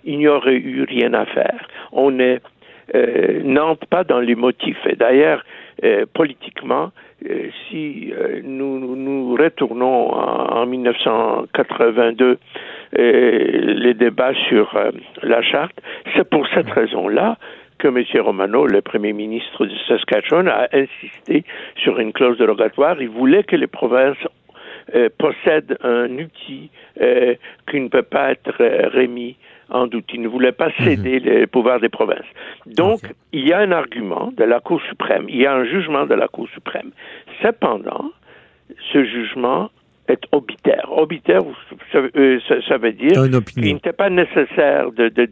[0.03, 1.67] il n'y aurait eu rien à faire.
[1.91, 2.41] On est
[2.93, 4.85] euh, n'entre pas dans les motifs.
[4.87, 5.43] Et d'ailleurs,
[5.83, 6.91] euh, politiquement,
[7.69, 12.37] si euh, nous, nous retournons en, en 1982
[12.97, 14.77] les débats sur
[15.21, 15.77] la charte,
[16.15, 17.37] c'est pour cette raison-là
[17.77, 18.03] que M.
[18.23, 21.43] Romano, le premier ministre de Saskatchewan, a insisté
[21.75, 23.01] sur une clause dérogatoire.
[23.01, 24.17] Il voulait que les provinces
[25.17, 26.69] possèdent un outil
[27.69, 28.53] qui ne peut pas être
[28.95, 29.35] remis
[29.69, 30.05] en doute.
[30.13, 30.85] Il ne voulait pas mhm.
[30.85, 32.25] céder les pouvoirs des provinces.
[32.65, 33.01] Donc,
[33.31, 36.15] il y a un argument de la Cour suprême, il y a un jugement de
[36.15, 36.91] la Cour suprême.
[37.41, 38.11] Cependant,
[38.91, 39.69] ce jugement
[40.07, 40.87] est obitaire.
[40.91, 41.41] Obitaire,
[41.91, 42.39] ça, euh,
[42.79, 45.25] veut dire qu'il n'était pas nécessaire de, de,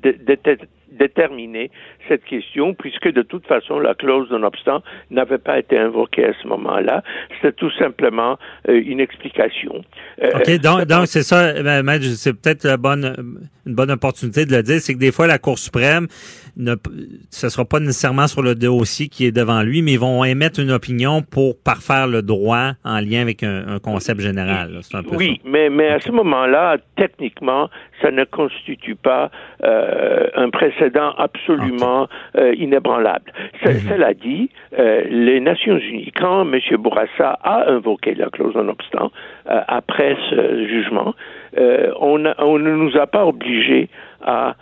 [0.94, 1.72] déterminer
[2.08, 6.48] cette question, puisque de toute façon, la clause non-obstant n'avait pas été invoquée à ce
[6.48, 7.04] moment-là.
[7.36, 8.38] C'était tout simplement
[8.70, 9.84] euh, une explication.
[10.22, 11.54] Euh, OK, donc, donc c'est ça,
[12.16, 15.40] c'est peut-être la bonne, une bonne opportunité de le dire, c'est que des fois, la
[15.40, 16.08] Cour suprême,
[16.58, 16.76] ne,
[17.30, 20.60] ce sera pas nécessairement sur le dossier qui est devant lui, mais ils vont émettre
[20.60, 24.63] une opinion pour parfaire le droit en lien avec un, concept général.
[25.12, 27.70] Oui, mais, mais à ce moment-là, techniquement,
[28.02, 29.32] ça ne constitue pas
[29.64, 33.32] euh, un précédent absolument euh, inébranlable.
[33.66, 33.74] Mhm.
[33.90, 36.60] Cela dit, euh, les Nations Unies, quand M.
[36.78, 39.12] Bourassa a invoqué la clause non obstant
[39.46, 41.14] après ce jugement,
[41.58, 43.90] on, on ne nous a pas obligés
[44.22, 44.56] à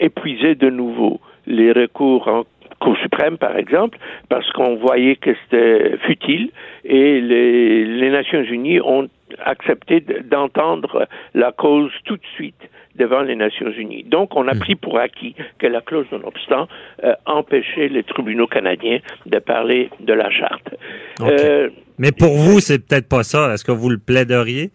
[0.00, 2.44] épuiser de nouveau les recours en
[2.82, 3.96] Cour suprême, par exemple,
[4.28, 6.50] parce qu'on voyait que c'était futile
[6.84, 9.08] et les, les Nations Unies ont
[9.44, 14.04] accepté d'entendre la cause tout de suite devant les Nations Unies.
[14.04, 14.58] Donc, on a hmm.
[14.58, 16.68] pris pour acquis que la clause non-obstant
[17.04, 20.74] euh, empêchait les tribunaux canadiens de parler de la charte.
[21.20, 23.54] Euh, Mais pour vous, c'est peut-être pas ça.
[23.54, 24.70] Est-ce que vous le plaideriez?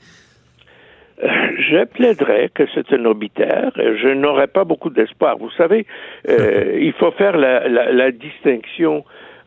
[1.70, 3.72] Je plaiderais que c'est un obitaire.
[3.76, 5.38] Je n'aurais pas beaucoup d'espoir.
[5.38, 5.86] Vous savez,
[6.30, 9.04] euh, il faut faire la, la, la distinction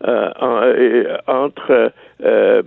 [0.06, 2.62] euh, euh, entre euh,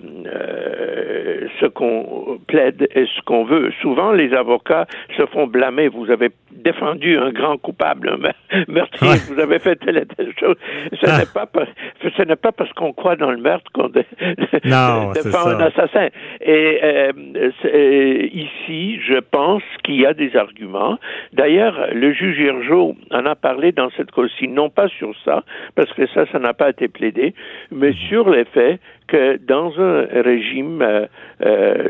[1.59, 3.71] ce qu'on plaide et ce qu'on veut.
[3.81, 5.87] Souvent, les avocats se font blâmer.
[5.87, 8.09] Vous avez défendu un grand coupable,
[8.51, 10.55] un meurtrier, vous avez fait telle et telle chose.
[10.93, 11.19] Ce ah.
[11.19, 11.47] n'est pas,
[12.01, 16.07] ce n'est pas parce qu'on croit dans le meurtre qu'on défend un assassin.
[16.41, 17.11] Et
[18.33, 20.97] ici, je pense qu'il y a des arguments.
[21.33, 25.43] D'ailleurs, le juge Hirjo en a parlé dans cette cause-ci, non pas sur ça,
[25.75, 27.33] parce que ça, ça n'a pas été plaidé,
[27.71, 28.79] mais sur le fait
[29.13, 31.05] que dans un régime euh,
[31.45, 31.89] euh,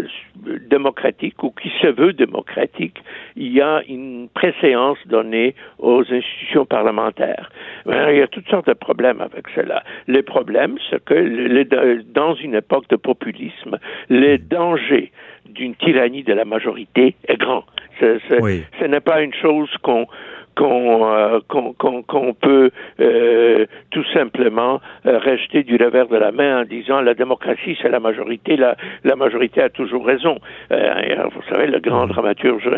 [0.69, 2.97] démocratique ou qui se veut démocratique,
[3.37, 7.49] il y a une préséance donnée aux institutions parlementaires.
[7.85, 9.83] il y a toutes sortes de problèmes avec cela.
[10.07, 13.77] Le problème, c'est que dans une époque de populisme,
[14.09, 15.13] les dangers
[15.45, 17.63] d'une tyrannie de la majorité est grand.
[18.01, 20.07] Ce n'est pas une chose qu'on
[20.55, 26.65] qu'on euh, qu'on peut euh, tout simplement euh, rejeter du revers de la main en
[26.65, 30.37] disant la démocratie c'est la majorité, la, la majorité a toujours raison.
[30.69, 32.69] vous savez, le grand dramaturge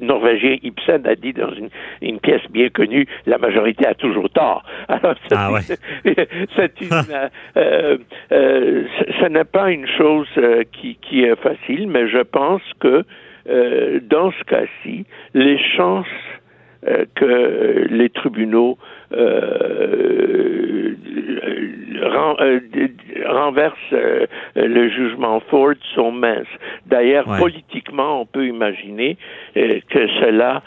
[0.00, 1.68] norvégien Ibsen a dit dans une,
[2.00, 4.64] une pièce bien connue, la majorité a toujours tort.
[4.88, 5.50] Alors, ah
[6.56, 6.90] c'est une,
[8.34, 10.28] ce n'est pas une chose
[10.72, 13.04] qui, qui est facile, mais je pense que
[13.46, 15.04] dans ce cas-ci,
[15.34, 16.41] les chances euh,
[17.14, 18.76] que les tribunaux
[19.12, 20.94] euh,
[22.40, 22.88] euh,
[23.26, 23.76] renversent
[24.56, 26.46] le jugement Ford sont minces.
[26.86, 29.16] D'ailleurs, politiquement, on peut imaginer
[29.54, 30.62] que cela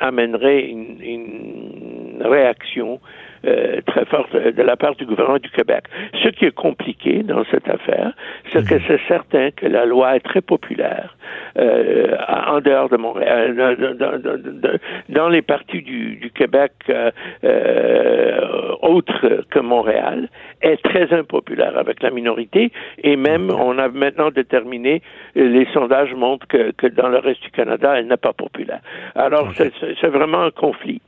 [0.00, 3.00] amènerait une, une réaction
[3.46, 5.84] euh, très forte de la part du gouvernement du Québec.
[6.22, 8.12] Ce qui est compliqué dans cette affaire,
[8.52, 8.82] c'est que mhm.
[8.86, 11.16] c'est certain que la loi est très populaire
[11.58, 13.56] euh, en dehors de Montréal,
[13.98, 17.10] dans, dans les parties du, du Québec euh,
[17.44, 20.28] euh, autres que Montréal,
[20.62, 22.72] est très impopulaire avec la minorité
[23.02, 25.02] et même on a maintenant déterminé,
[25.34, 28.80] les sondages montrent que, que dans le reste du Canada, elle n'est pas populaire.
[29.14, 31.00] Alors c'est vraiment un conflit.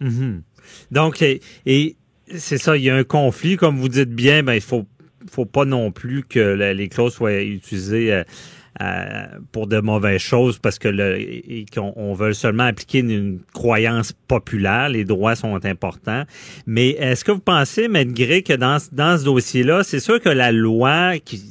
[0.00, 0.42] Mhm.
[0.90, 1.96] Donc, et,
[2.34, 4.86] c'est ça, il y a un conflit, comme vous dites bien, ben il faut
[5.30, 6.38] faut pas non plus que
[6.72, 8.22] les clauses soient utilisées euh,
[8.80, 14.12] euh, pour de mauvaises choses parce que le, qu'on on veut seulement appliquer une, croyance
[14.12, 14.88] populaire.
[14.88, 16.22] Les droits sont importants.
[16.66, 20.52] Mais est-ce que vous pensez, malgré que dans, dans ce dossier-là, c'est sûr que la
[20.52, 21.42] loi qui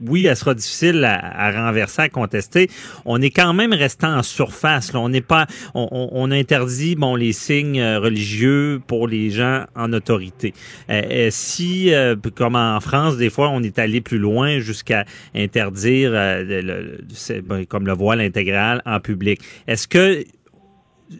[0.00, 2.68] oui, elle sera difficile à, renverser, à contester.
[3.04, 4.92] On est quand même resté en surface.
[4.94, 10.52] On n'est pas, on, interdit bon les signes euh, religieux pour les gens en autorité.
[10.90, 11.92] Euh, euh, si,
[12.34, 15.04] comme en France, des fois, on est allé plus loin jusqu'à
[15.34, 19.40] interdire, ben, comme le voile intégral en public.
[19.66, 20.24] Est-ce que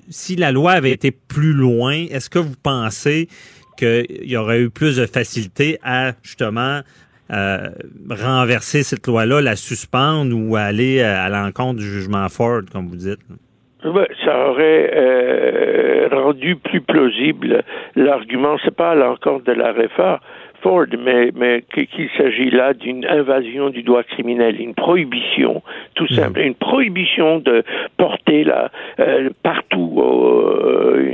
[0.09, 3.29] si la loi avait été plus loin, est-ce que vous pensez
[3.77, 6.83] qu'il y aurait eu plus de facilité à justement
[7.33, 7.69] euh,
[8.11, 12.97] renverser cette loi-là, la suspendre ou aller euh, à l'encontre du jugement Ford, comme vous
[12.97, 13.21] dites?
[14.25, 17.63] ça aurait euh, rendu plus plausible
[17.97, 18.57] l'argument.
[18.65, 20.21] C'est pas à l'encontre de la réforme,
[20.65, 25.63] Ford, mais, mais qu'il s'agit là d'une invasion du droit criminel, une prohibition,
[25.95, 26.17] tout mhm.
[26.17, 27.63] simple, une prohibition de
[27.99, 31.05] porter là euh, partout euh,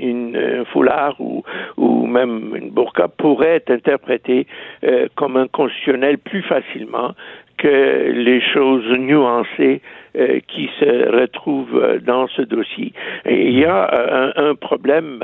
[0.00, 1.44] une, un foulard ou,
[1.76, 4.46] ou même une burqa pourrait être interprétée
[4.82, 7.12] euh, comme un constitutionnel plus facilement
[7.58, 9.82] que les choses nuancées
[10.18, 12.92] euh, qui se retrouvent euh, dans ce dossier.
[13.24, 15.22] Il y a euh, un, problème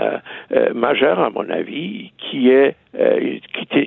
[0.73, 2.77] majeur, à mon avis, qui est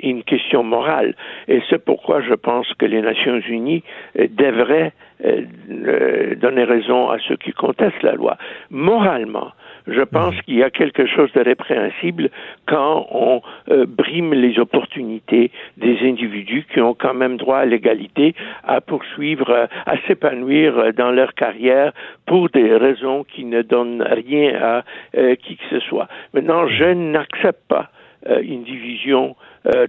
[0.03, 1.15] une question morale.
[1.47, 3.83] Et c'est pourquoi je pense que les Nations Unies
[4.15, 4.91] devraient
[6.35, 8.37] donner raison à ceux qui contestent la loi.
[8.69, 9.51] Moralement,
[9.87, 10.41] je pense mhm.
[10.41, 12.29] qu'il y a quelque chose de répréhensible
[12.65, 18.35] quand on euh, brime les opportunités des individus qui ont quand même droit à l'égalité,
[18.63, 21.93] à poursuivre, euh, à s'épanouir euh, dans leur carrière
[22.25, 24.83] pour des raisons qui ne donnent rien à
[25.41, 26.07] qui que ce soit.
[26.33, 27.89] Maintenant, je n'accepte pas
[28.41, 29.35] une division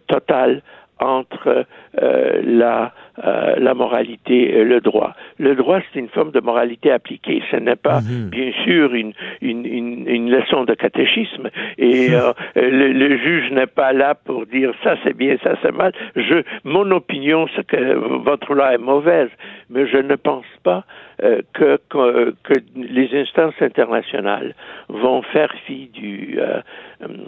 [0.07, 0.63] totale
[1.01, 1.67] entre
[2.03, 2.93] euh, la,
[3.25, 5.15] euh, la moralité et le droit.
[5.39, 7.43] Le droit, c'est une forme de moralité appliquée.
[7.51, 8.29] Ce n'est pas, mhm.
[8.31, 11.51] bien sûr, une, une, une, une, leçon de catéchisme.
[11.79, 15.75] Et euh, le, le, juge n'est pas là pour dire ça c'est bien, ça c'est
[15.75, 15.93] mal.
[16.15, 19.31] Je, mon opinion, c'est que votre loi est mauvaise,
[19.71, 20.85] mais je ne pense pas
[21.25, 24.55] euh, que, que, que, les instances internationales
[24.89, 26.61] vont faire fi du, euh,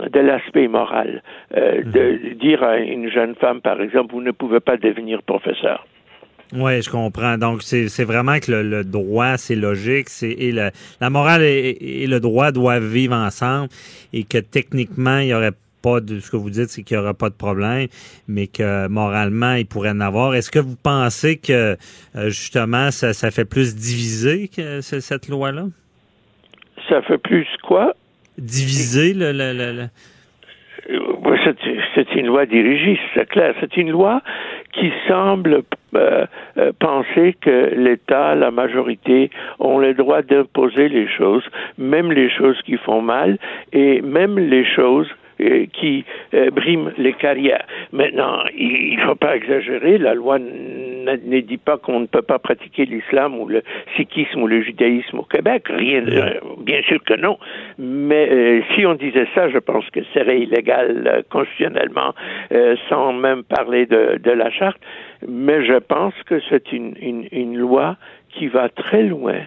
[0.08, 1.22] de l'aspect moral.
[1.56, 2.34] Euh, de mhm.
[2.34, 5.86] dire à une jeune femme, par exemple, vous ne pouvez pas devenir professeur.
[6.52, 7.38] Oui, je comprends.
[7.38, 10.08] Donc, c'est vraiment que le, droit, c'est logique.
[10.08, 13.68] C'est et la morale et, et, le droit doivent vivre ensemble
[14.12, 17.02] et que techniquement, il y aurait pas de ce que vous dites, c'est qu'il n'y
[17.02, 17.88] aura pas de problème,
[18.28, 20.34] mais que moralement, il pourrait en avoir.
[20.34, 21.76] Est-ce que vous pensez que
[22.16, 25.66] euh, justement, ça, ça fait plus diviser que cette loi-là?
[26.88, 27.94] Ça fait plus quoi?
[28.38, 29.88] Diviser le, le, le,
[31.94, 33.54] C'est une loi dirigiste, c'est clair.
[33.60, 34.22] C'est une loi
[34.72, 35.62] qui semble
[35.94, 36.26] euh,
[36.78, 41.44] penser que l'État, la majorité, ont le droit d'imposer les choses,
[41.78, 43.38] même les choses qui font mal,
[43.72, 45.19] et même les choses euh,
[45.72, 47.64] qui euh, briment les carrières.
[47.92, 52.38] Maintenant, il ne faut pas exagérer, la loi ne dit pas qu'on ne peut pas
[52.38, 53.62] pratiquer l'islam ou le
[53.96, 57.38] sikhisme ou le judaïsme au Québec, rien, euh, bien sûr que non,
[57.78, 62.14] mais si on disait ça, je pense que ce serait illégal constitutionnellement,
[62.88, 64.80] sans même parler de, de, la charte,
[65.26, 67.96] mais je pense que c'est une, une, une, loi
[68.30, 69.40] qui va très loin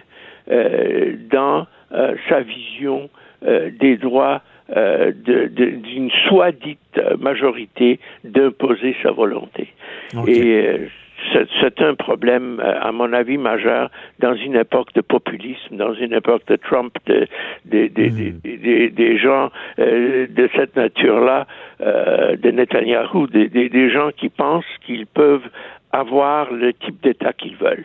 [1.30, 1.66] dans
[2.28, 3.08] sa vision
[3.42, 9.68] des droits euh, d'une soi-dite majorité d'imposer sa volonté.
[10.26, 10.88] Et euh,
[11.60, 16.14] c'est un problème, euh, à mon avis, majeur dans une époque de populisme, dans une
[16.14, 17.28] époque de Trump, de,
[17.66, 18.94] de, de, hmm.
[18.94, 21.46] des gens de cette nature-là,
[21.80, 25.48] de Netanyahu, des gens qui pensent qu'ils peuvent
[25.92, 27.84] avoir le type d'État qu'ils veulent.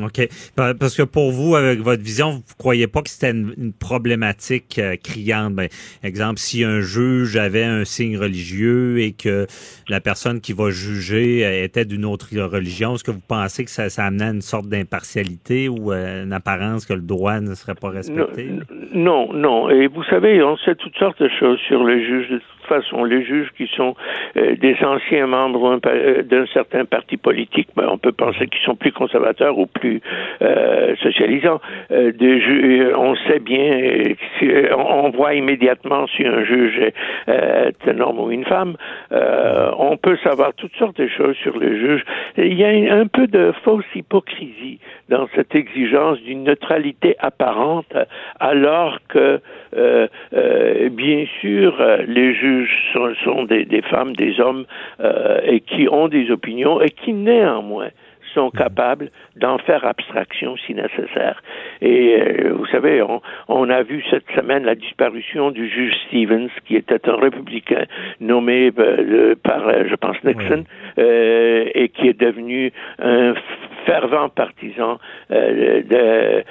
[0.00, 0.28] OK.
[0.56, 4.78] Parce que pour vous, avec votre vision, vous ne croyez pas que c'était une, problématique
[4.78, 5.54] euh, criante?
[5.54, 5.68] Ben,
[6.02, 9.46] exemple, si un juge avait un signe religieux et que
[9.88, 13.70] la personne qui va juger euh, était d'une autre religion, est-ce que vous pensez que
[13.70, 17.74] ça, ça amenait une sorte d'impartialité ou euh, une apparence que le droit ne serait
[17.74, 18.50] pas respecté?
[18.94, 19.68] Non, non.
[19.70, 22.30] Et vous savez, on sait toutes sortes de choses sur le juge.
[22.30, 23.94] De toute façon, les juges qui sont
[24.34, 25.80] des anciens membres
[26.22, 30.00] d'un certain parti politique, ben, on peut penser qu'ils sont plus conservateurs ou plus
[30.42, 31.60] euh, socialisant.
[31.90, 34.14] Euh, de on sait bien,
[34.76, 36.78] on voit immédiatement si un juge
[37.26, 38.76] est un homme ou une femme.
[39.10, 42.04] on peut savoir toutes sortes de choses sur le juge.
[42.36, 47.94] Il y a un peu de fausse hypocrisie dans cette exigence d'une neutralité apparente,
[48.40, 49.40] alors que,
[49.76, 52.51] euh, euh, bien sûr, les juges
[52.92, 54.64] sont, sont des, des, femmes, des hommes,
[55.00, 57.90] euh, et qui ont des opinions et qui néanmoins
[58.34, 58.58] sont mhm.
[58.58, 61.42] capables d'en faire abstraction si nécessaire.
[61.80, 66.50] Et euh, vous savez, on, on, a vu cette semaine la disparition du juge Stevens,
[66.66, 67.84] qui était un républicain
[68.20, 70.64] nommé euh, par, euh, je pense, Nixon,
[70.96, 73.34] et qui est devenu un
[73.86, 74.98] fervent partisan
[75.30, 76.44] de,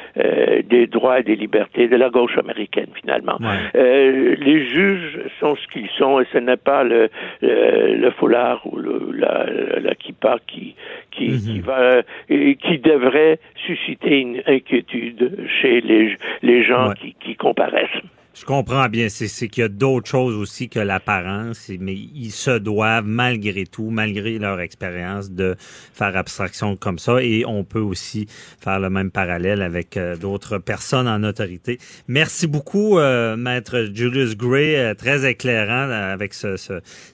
[0.62, 3.38] des droits et des libertés de la gauche américaine, finalement.
[3.74, 7.10] les juges sont ce qu'ils sont, et ce n'est pas le,
[7.42, 9.46] le, foulard ou le, la,
[9.80, 10.76] la kippa qui,
[11.12, 11.62] qui, qui mhm.
[11.62, 17.90] va et qui devrait susciter une inquiétude chez les, les gens qui, qui comparaissent.
[18.34, 19.10] Je comprends bien.
[19.10, 23.90] C'est qu'il y a d'autres choses aussi que l'apparence, mais ils se doivent, malgré tout,
[23.90, 27.22] malgré leur expérience, de faire abstraction comme ça.
[27.22, 31.78] Et on peut aussi faire le même parallèle avec euh, d'autres personnes en autorité.
[32.08, 36.56] Merci beaucoup, euh, Maître Julius Gray, euh, très éclairant avec ce,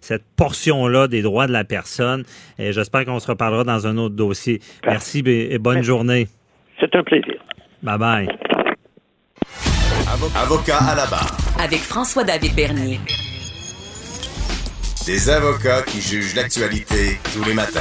[0.01, 2.23] cette portion-là des droits de la personne.
[2.59, 4.59] Et j'espère qu'on se reparlera dans un autre dossier.
[4.85, 6.27] Merci et bonne journée.
[6.79, 7.41] C'est un plaisir.
[7.81, 8.46] Bye bye.
[10.35, 11.37] Avocat à la barre.
[11.59, 12.99] Avec François-David Bernier.
[15.05, 17.79] Des avocats qui jugent l'actualité tous les matins.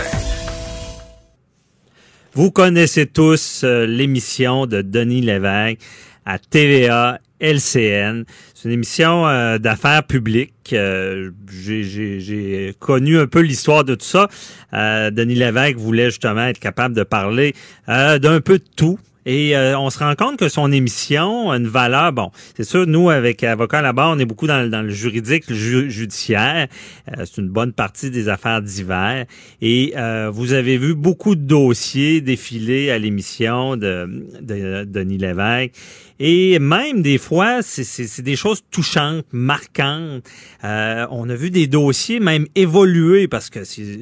[2.34, 5.80] Vous connaissez tous euh, l'émission de Denis Lévesque
[6.26, 8.24] à TVA LCN.
[8.54, 10.74] C'est une émission euh, d'affaires publiques.
[10.74, 14.28] Euh, j'ai connu un peu l'histoire de tout ça.
[14.72, 17.54] Denis Lévesque voulait justement être capable de parler
[17.88, 18.98] d'un peu de tout.
[19.26, 22.86] Et euh, on se rend compte que son émission a une valeur, bon, c'est sûr,
[22.86, 26.68] nous, avec Avocat là-bas, on est beaucoup dans, dans le juridique, le judiciaire.
[27.08, 29.26] Euh, c'est une bonne partie des affaires divers.
[29.60, 34.08] Et euh, vous avez vu beaucoup de dossiers défiler à l'émission de,
[34.40, 35.72] de, de Denis Lévesque.
[36.18, 40.22] Et même des fois, c'est des choses touchantes, marquantes.
[40.64, 43.60] Euh, on a vu des dossiers même évoluer parce que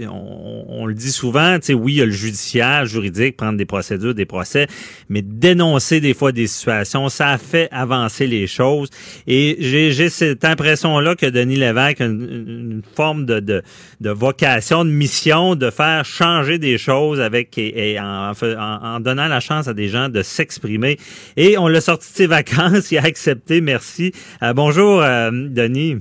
[0.09, 3.59] on, on, le dit souvent, tu sais, oui, il y a le judiciaire, juridique, prendre
[3.59, 4.69] des procédures, des procès,
[5.09, 8.91] mais dénoncer des fois des situations, ça a fait avancer les choses.
[9.27, 13.63] Et j'ai cette impression-là que Denis Lévesque a une, forme de, de,
[14.01, 19.41] de, vocation, de mission, de faire changer des choses avec et, en, en, donnant la
[19.41, 20.99] chance à des gens de s'exprimer.
[21.37, 22.91] Et on l'a sorti de ses vacances.
[22.91, 23.61] Il a accepté.
[23.61, 24.13] Merci.
[24.43, 25.97] Euh, bonjour, euh, Denis.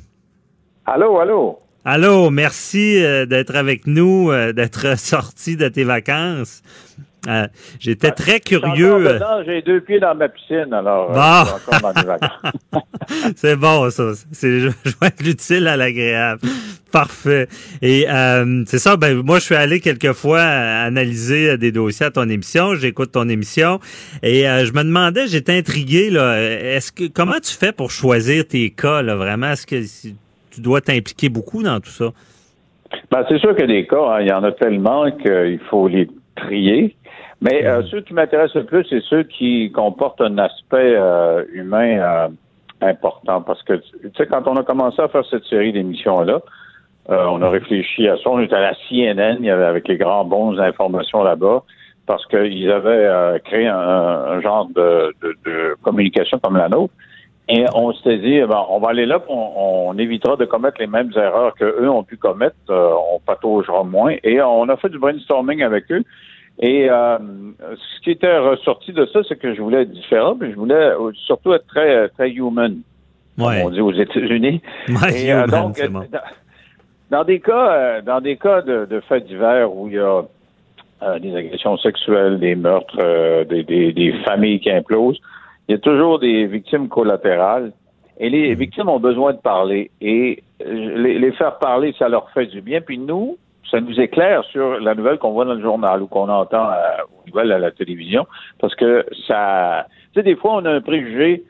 [0.85, 1.59] Allô, allô?
[1.85, 6.61] Allô, merci euh, d'être avec nous, d'être sorti de tes vacances.
[7.79, 9.19] J'étais ah, très curieux.
[9.45, 11.11] J'ai deux pieds dans ma piscine, alors
[13.35, 14.11] C'est bon, ça.
[14.31, 16.41] C'est joindre l'utile à l'agréable.
[16.91, 17.47] Parfait.
[17.81, 22.11] Et euh, c'est ça, ben moi je suis allé quelques fois analyser des dossiers à
[22.11, 23.79] ton émission, j'écoute ton émission
[24.21, 28.47] et euh, je me demandais, j'étais intrigué là, est-ce que comment tu fais pour choisir
[28.47, 29.47] tes cas là vraiment?
[29.47, 29.81] Est-ce que
[30.51, 32.11] tu dois t'impliquer beaucoup dans tout ça?
[33.11, 36.07] Ben, c'est sûr que des cas, hein, il y en a tellement qu'il faut les
[36.35, 36.95] trier.
[37.43, 40.97] Mais euh, ceux qui m'intéressent le plus, c'est ceux qui comportent un aspect
[41.53, 42.29] humain
[42.81, 43.41] important.
[43.41, 46.41] Parce que, tu sais, quand on a commencé à faire cette série d'émissions-là,
[47.09, 48.29] euh, on a réfléchi à ça.
[48.29, 51.63] On était à la CNN, il y avait avec les grands bons d'information là-bas,
[52.05, 55.13] parce qu'ils avaient euh, créé un, genre de,
[55.81, 56.93] communication comme la nôtre.
[57.49, 60.77] Et on s'était dit, eh ben, on va aller là, on, on, évitera de commettre
[60.79, 64.15] les mêmes erreurs que eux ont pu commettre, euh, on pataugera moins.
[64.23, 66.03] Et on a fait du brainstorming avec eux.
[66.59, 70.55] Et ce qui était ressorti de ça, c'est que je voulais être différent, mais je
[70.55, 70.91] voulais
[71.25, 72.77] surtout être très très human,
[73.39, 74.61] on dit aux États-Unis.
[75.15, 75.79] et donc,
[77.13, 80.23] dans des cas, euh, dans des cas de, faits divers où il y a
[81.03, 85.19] euh, des agressions sexuelles, des meurtres, euh, des, familles qui implosent,
[85.67, 87.71] il y a toujours des victimes collatérales.
[88.19, 88.59] Et les hmm.
[88.59, 89.91] victimes ont besoin de parler.
[90.01, 92.81] Et les, faire parler, ça leur fait du bien.
[92.81, 93.37] Puis nous,
[93.69, 96.69] ça nous éclaire sur la nouvelle qu'on voit dans le journal ou qu'on entend
[97.09, 98.27] aux nouvelles à la télévision.
[98.59, 99.87] Parce que ça.
[100.13, 101.43] Tu sais, des fois, on a un préjugé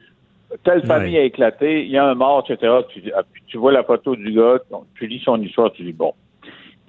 [0.64, 2.72] telle famille a éclaté, il y a un mort, etc.
[3.16, 4.60] Ah, tu, vois la photo du gars,
[4.96, 6.14] tu lis son histoire, tu dis bon,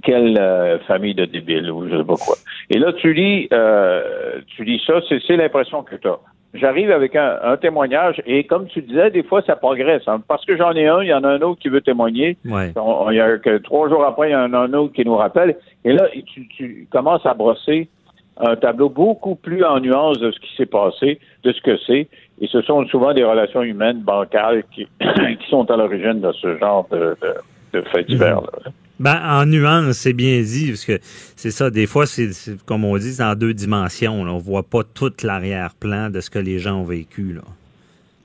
[0.02, 2.37] quelle euh, famille de débiles ou je sais pas quoi.
[2.70, 6.18] Et là, tu lis, euh, tu lis ça, c'est l'impression que tu as.
[6.54, 10.02] J'arrive avec un, témoignage et comme tu disais, des fois ça progresse.
[10.06, 10.22] Hein.
[10.26, 12.36] parce que j'en ai un, il y en a un autre qui veut témoigner.
[12.44, 15.16] il y a que trois jours après, il y en a un autre qui nous
[15.16, 15.56] rappelle.
[15.84, 17.88] Et là, tu, tu commences à brosser
[18.36, 22.08] un tableau beaucoup plus en nuance de ce qui s'est passé, de ce que c'est.
[22.40, 26.56] Et ce sont souvent des relations humaines bancales qui, qui sont à l'origine de ce
[26.58, 28.40] genre de, de, de faits divers.
[28.40, 28.70] Là.
[29.00, 30.98] Ben, en nuance, c'est bien dit, parce que
[31.37, 32.31] c'est ça, des fois, c'est
[32.64, 34.25] comme on dit, c'est en deux dimensions.
[34.25, 34.33] Là.
[34.33, 37.33] On voit pas tout l'arrière-plan de ce que les gens ont vécu.
[37.33, 37.42] Là.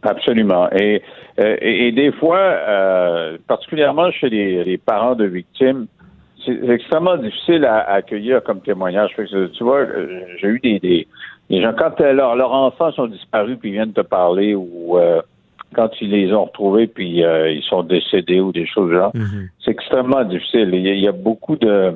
[0.04, 0.70] Absolument.
[0.72, 1.02] Et,
[1.40, 5.88] euh, des fois, euh, particulièrement chez les, parents de victimes,
[6.46, 9.12] c'est extrêmement difficile à, accueillir comme témoignage.
[9.16, 10.80] tu vois, euh, j'ai eu des,
[11.50, 15.22] des, gens, quand leur, leurs enfants sont disparus puis viennent te parler ou euh,
[15.74, 19.50] quand ils les ont retrouvés puis euh, ils sont décédés ou des choses genre, mm-hmm.
[19.64, 20.70] c'est extrêmement difficile.
[20.74, 21.94] Il y, a, il y a beaucoup de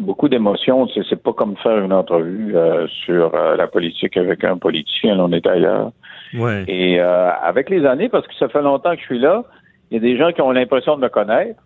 [0.00, 0.88] beaucoup d'émotions.
[1.08, 5.18] C'est pas comme faire une entrevue euh, sur euh, la politique avec un politicien.
[5.18, 5.92] On est ailleurs.
[6.34, 6.64] Ouais.
[6.68, 9.44] Et euh, avec les années, parce que ça fait longtemps que je suis là,
[9.90, 11.60] il y a des gens qui ont l'impression de me connaître.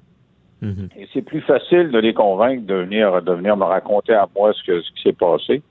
[0.62, 0.98] Mm-hmm.
[0.98, 4.52] Et c'est plus facile de les convaincre de venir, de venir me raconter à moi
[4.52, 5.62] ce, que, ce qui s'est passé.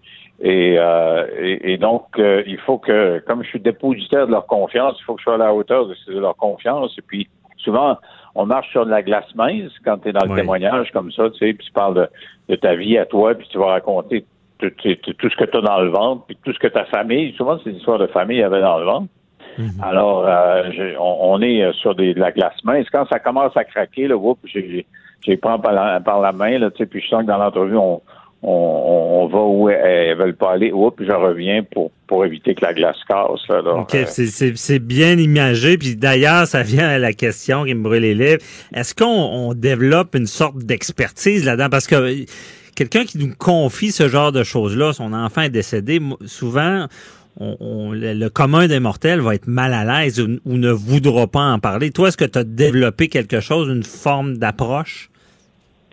[0.42, 4.46] Et, euh, et, et, donc, euh, il faut que, comme je suis dépositaire de leur
[4.48, 6.96] confiance, il faut que je sois à la hauteur de, de leur confiance.
[6.98, 7.28] Et puis,
[7.58, 7.98] souvent,
[8.36, 10.40] on marche sur de la glace mince quand tu es dans le Oui.
[10.40, 12.08] témoignage comme ça, tu sais, puis tu parles de,
[12.48, 14.24] de ta vie à toi, puis tu vas raconter
[14.60, 16.86] tout, tout- tout ce que tu as dans le ventre, puis tout ce que ta
[16.86, 19.08] famille, souvent c'est des histoires de famille avait dans le ventre.
[19.82, 20.64] Alors, euh,
[21.00, 22.88] on, on est sur des, de la glace mince.
[22.92, 24.16] Quand ça commence à craquer, là,
[24.46, 27.38] j'ai prends par la, par la main, là, tu sais, puis je sens que dans
[27.38, 28.02] l'entrevue, on,
[28.42, 29.80] on, on va où elles,
[30.10, 30.72] elles veulent pas aller.
[30.72, 33.48] Oups, je reviens pour, pour éviter que la glace casse.
[33.50, 35.78] Là, Alors, OK, c'est- bien imagé.
[35.78, 38.42] Puis d'ailleurs, ça vient à la question qui me brûle les lèvres.
[38.74, 41.70] Est-ce qu'on on développe une sorte d'expertise là-dedans?
[41.70, 42.16] Parce que euh,
[42.76, 46.86] quelqu'un qui nous confie ce genre de choses-là, son enfant est décédé, souvent,
[47.40, 50.72] on, on- le, le commun des mortels va être mal à l'aise ou, ou ne
[50.72, 51.92] voudra pas en parler.
[51.92, 55.10] Toi, est-ce que tu as développé quelque chose, une forme d'approche?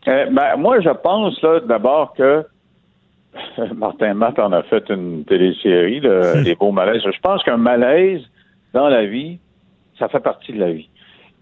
[0.09, 2.45] Euh, ben, moi, je pense là d'abord que
[3.75, 7.03] Martin Matt en a fait une télésérie, le- Les beaux malaises.
[7.05, 8.23] Je pense qu'un malaise
[8.73, 9.39] dans la vie,
[9.99, 10.89] ça fait partie de la vie.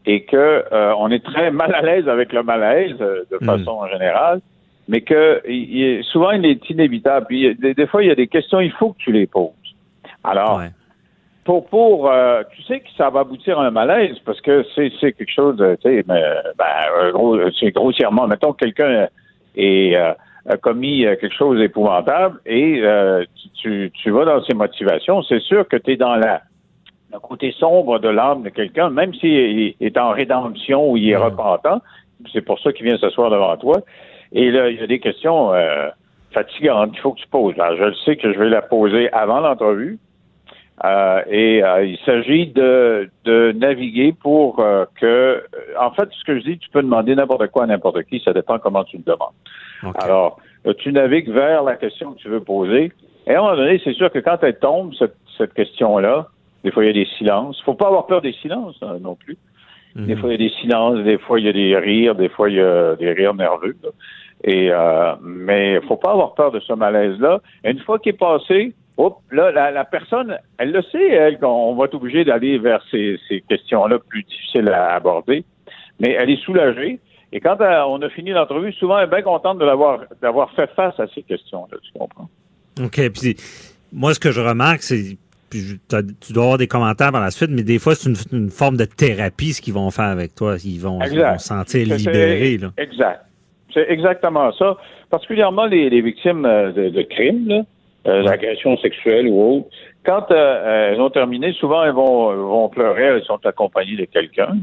[0.06, 0.36] Et que
[0.72, 3.46] euh, on est très mal à l'aise avec le malaise euh, de Mm.
[3.46, 4.40] façon générale,
[4.88, 7.26] mais que il, il- souvent il est inévitable.
[7.28, 9.52] Puis des, des fois, il y a des questions, il faut que tu les poses.
[10.22, 10.70] Alors, Ouais.
[11.44, 14.90] Pour pour euh, tu sais que ça va aboutir à un malaise parce que c'est
[15.00, 16.22] c'est quelque chose de tu sais mais
[16.58, 16.64] ben
[16.98, 19.08] euh, gros c'est grossièrement mettons que quelqu'un
[19.56, 20.12] est euh,
[20.46, 25.22] a commis euh, quelque chose d'épouvantable et euh, tu, tu tu vas dans ses motivations
[25.22, 26.42] c'est sûr que tu es dans la
[27.12, 31.16] le côté sombre de l'âme de quelqu'un même s'il est en rédemption ou il est
[31.16, 31.80] repentant
[32.32, 33.80] c'est pour ça qu'il vient s'asseoir devant toi.
[34.32, 35.88] Et là il y a des questions euh,
[36.32, 37.54] fatigantes qu'il faut que tu poses.
[37.58, 39.98] Alors, je le sais que je vais la poser avant l'entrevue
[40.82, 45.44] euh, et euh, il s'agit de, de naviguer pour euh, que,
[45.78, 48.32] en fait, ce que je dis, tu peux demander n'importe quoi à n'importe qui, ça
[48.32, 49.34] dépend comment tu le demandes.
[50.02, 52.90] Alors, euh, tu navigues vers la question que tu veux poser.
[53.26, 56.26] Et à un moment donné, c'est sûr que quand elle tombe, cette, cette question-là,
[56.64, 57.60] des fois, il y a des silences.
[57.62, 59.36] faut pas avoir peur des silences hein, non plus.
[59.96, 62.28] Des fois, il y a des silences, des fois, il y a des rires, des
[62.28, 63.76] fois, il y a des rires nerveux.
[63.80, 63.90] là.
[64.42, 67.40] Et euh, mais faut pas avoir peur de ce malaise-là.
[67.64, 71.74] Une fois qu'il est passé, hop, là, la, la personne, elle le sait, elle, qu'on
[71.74, 75.44] va être obligé d'aller vers ces, ces questions-là plus difficiles à aborder.
[76.00, 76.98] Mais elle est soulagée.
[77.32, 80.50] Et quand euh, on a fini l'entrevue, souvent, elle est bien contente de l'avoir d'avoir
[80.52, 82.28] fait face à ces questions-là, tu comprends?
[82.80, 83.10] OK.
[83.10, 83.36] Puis
[83.92, 85.16] moi, ce que je remarque, c'est.
[85.50, 85.78] Tu
[86.32, 88.86] dois avoir des commentaires par la suite, mais des fois, c'est une, une forme de
[88.86, 90.56] thérapie ce qu'ils vont faire avec toi.
[90.64, 91.30] Ils vont, ils Exact.
[91.30, 92.58] vont se sentir libérés.
[92.58, 92.72] Là.
[92.76, 93.20] Exact.
[93.72, 94.76] C'est exactement ça.
[95.10, 97.62] Particulièrement les, les victimes euh, de, de crimes, là,
[98.06, 99.68] euh, d'agressions sexuelles ou autres.
[100.04, 104.04] Quand euh, euh, elles ont terminé, souvent elles vont, vont pleurer, elles sont accompagnées de
[104.04, 104.56] quelqu'un.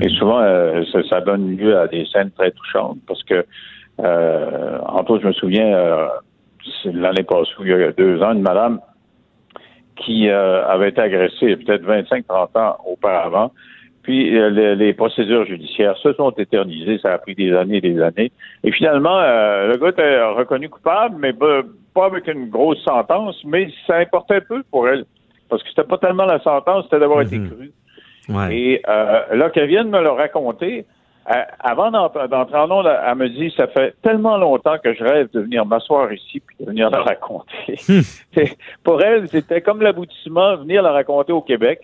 [0.00, 3.44] Et souvent, euh, ça, ça donne lieu à des scènes très touchantes parce que,
[4.00, 6.06] euh, entre autres, je me souviens, euh,
[6.86, 8.80] l'année passée, il y a deux ans, une madame
[9.96, 13.52] qui euh, avait été agressée peut-être 25-30 ans auparavant.
[14.02, 17.80] Puis euh, les, les procédures judiciaires se sont éternisées, ça a pris des années et
[17.82, 18.32] des années.
[18.64, 21.60] Et finalement, euh, le gars était reconnu coupable, mais pas,
[21.94, 25.04] pas avec une grosse sentence, mais ça importait peu pour elle.
[25.48, 27.50] Parce que c'était pas tellement la sentence, c'était d'avoir été Mhm.
[27.50, 27.72] cru.
[28.28, 28.56] Ouais.
[28.56, 30.84] Et euh, là, qu'elle vienne me le raconter,
[31.30, 35.28] euh, avant d'entrer en ondes, elle me dit, ça fait tellement longtemps que je rêve
[35.32, 37.76] de venir m'asseoir ici puis de venir le raconter.
[37.76, 41.80] C'est- Pour elle, c'était comme l'aboutissement, venir le raconter au Québec.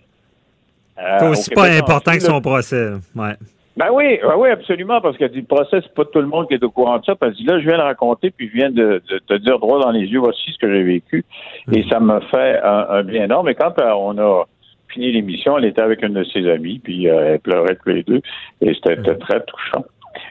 [0.99, 2.91] Euh, C'est au aussi Québec pas important que son procès.
[3.15, 3.33] Ouais.
[3.77, 6.47] Ben oui, ben oui, absolument, parce qu'elle dit le procès, c'est pas tout le monde
[6.47, 7.13] qui est au courant de ça.
[7.21, 9.79] Elle dit là, je viens le raconter, puis je viens de, de te dire droit
[9.81, 11.25] dans les yeux, voici ce que j'ai vécu.
[11.73, 13.49] Et ça m'a fait un, un bien énorme.
[13.49, 14.45] Et quand euh, on a
[14.87, 18.03] fini l'émission, elle était avec une de ses amies, puis euh, elle pleurait tous les
[18.03, 18.21] deux.
[18.61, 19.83] Et c'était c'était très touchant.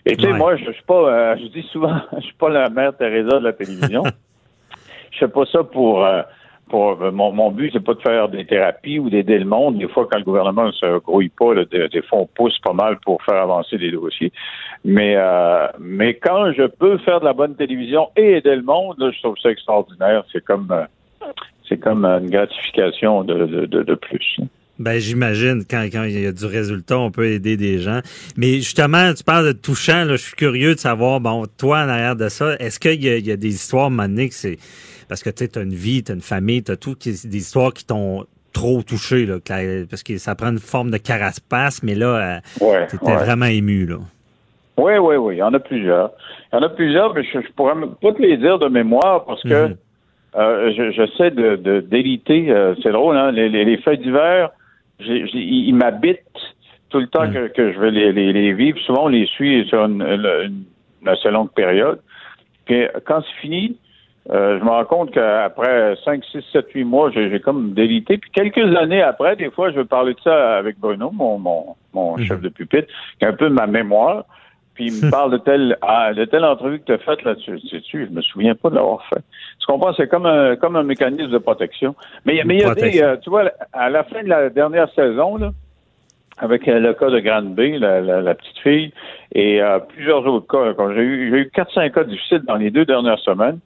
[0.06, 0.38] Et tu sais, Ouais.
[0.38, 3.38] moi, je, je suis pas, euh, je dis souvent, je suis pas la mère Teresa
[3.40, 4.04] de la télévision.
[5.12, 6.06] je fais pas ça pour
[6.74, 9.78] pour mon, mon but, c'est pas de faire des thérapies ou d'aider le monde.
[9.78, 12.72] Des fois, quand le gouvernement ne se grouille pas, des, des, fois, on pousse pas
[12.72, 14.32] mal pour faire avancer les dossiers.
[14.84, 15.16] Mais
[15.78, 19.36] mais quand je peux faire de la bonne télévision et aider le monde, je trouve
[19.40, 20.24] ça extraordinaire.
[20.32, 20.68] C'est comme
[21.80, 24.38] comme une gratification de, plus.
[24.78, 28.00] Ben, j'imagine, quand, il y a du résultat, on peut aider des gens.
[28.36, 32.16] Mais justement, tu parles de touchant, je suis curieux de savoir, bon, toi, en arrière
[32.16, 34.58] de ça, est-ce qu'il y, a des histoires, maintenant que c'est...
[35.08, 37.84] Parce que, tu sais, une vie, tu une famille, tu as tout, des histoires qui
[37.84, 39.36] t'ont trop touché, là,
[39.90, 43.46] parce que ça prend une forme de carapace, mais là, euh, ouais, tu étais vraiment
[43.46, 43.96] ému, là.
[44.76, 46.10] Oui, oui, oui, il y en a plusieurs.
[46.52, 49.24] Il y en a plusieurs, mais je, je pourrais pas te les dire de mémoire
[49.24, 49.76] parce que mm-hmm.
[50.36, 52.50] euh, j'essaie de, de d'éliter.
[52.50, 53.30] Euh, c'est drôle, hein?
[53.30, 54.50] Les, les, les faits divers,
[54.98, 56.20] ils m'habitent
[56.90, 58.78] tout le temps que, que, je vais les, les, les, vivre.
[58.80, 62.00] Souvent, on les suit sur une, une, assez longue période.
[62.66, 63.76] Puis quand c'est fini,
[64.30, 68.16] euh, je me rends compte qu'après 5, 6, 7, 8 mois, j'ai comme délité.
[68.16, 71.76] Puis quelques années après, des fois, je vais parler de ça avec Bruno, mon, mon,
[71.92, 72.26] mon mm-hmm.
[72.26, 74.24] chef de pupitre, qui a un peu de ma mémoire.
[74.74, 77.60] Puis il me parle de telle, ah, de telle entrevue que tu as faite là-dessus.
[77.92, 79.20] Je me souviens pas de l'avoir fait.
[79.60, 79.92] Tu comprends?
[79.94, 81.94] C'est comme un, comme un mécanisme de protection.
[82.24, 84.90] Mais, mais il y a des, euh, tu vois, à la fin de la dernière
[84.94, 85.52] saison, là,
[86.38, 88.92] avec euh, le cas de Grande B, la, la, petite fille,
[89.32, 90.74] et euh, plusieurs autres cas.
[90.94, 93.60] J'ai eu, j'ai eu 4-5 cas difficiles dans les deux dernières semaines.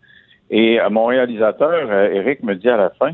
[0.51, 3.13] Et mon réalisateur, Eric, me dit à la fin,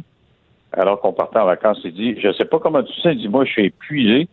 [0.73, 3.29] alors qu'on partait en vacances, il dit, je sais pas comment tu sais, il dit,
[3.29, 4.29] moi, je suis épuisé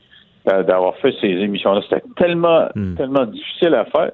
[0.45, 1.81] d'avoir fait ces émissions-là.
[1.89, 2.95] C'était tellement, hmm.
[2.95, 4.11] tellement difficile à faire.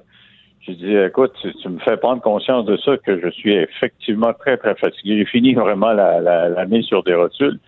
[0.60, 4.56] J'ai dit, écoute, tu, me fais prendre conscience de ça, que je suis effectivement très,
[4.56, 5.18] très fatigué.
[5.18, 7.58] J'ai fini vraiment la, la, la mise sur des rotules.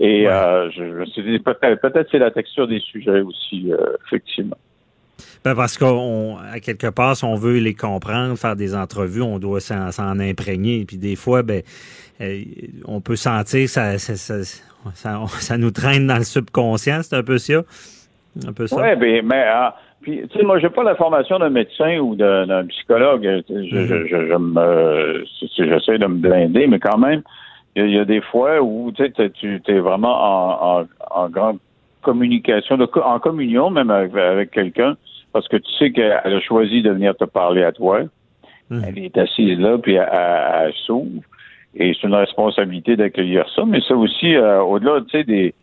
[0.00, 3.96] Et euh, je, me suis dit, peut-être peut c'est la texture des sujets aussi, euh,
[4.06, 4.56] effectivement.
[5.44, 9.60] Ben parce qu'à quelque part, si on veut les comprendre, faire des entrevues, on doit
[9.60, 10.84] s'en imprégner.
[10.86, 11.62] Puis des fois, ben,
[12.20, 12.42] euh,
[12.86, 14.60] on peut sentir ça, ça, ça,
[14.94, 17.62] ça, nous traîne dans le subconscient, c'est un peu ça.
[18.46, 18.76] Un peu ça.
[18.76, 22.14] Oui, ben, mais ah, puis, tu sais, moi, j'ai pas la formation d'un médecin ou
[22.14, 23.42] d'un psychologue.
[23.48, 25.24] Je, je, je, je, me,
[25.56, 27.22] j'essaie de me blinder, mais quand même,
[27.74, 31.58] il y, a des fois où tu es vraiment en, en, en grande
[32.04, 34.96] communication, de, en communion même avec, avec quelqu'un,
[35.32, 38.02] parce que tu sais qu'elle a choisi de venir te parler à toi.
[38.70, 38.80] Mmh.
[38.86, 41.22] Elle est assise là, puis elle, elle, elle s'ouvre.
[41.76, 45.54] Et c'est une responsabilité d'accueillir ça, mais c'est aussi, euh, au-delà, tu sais, des,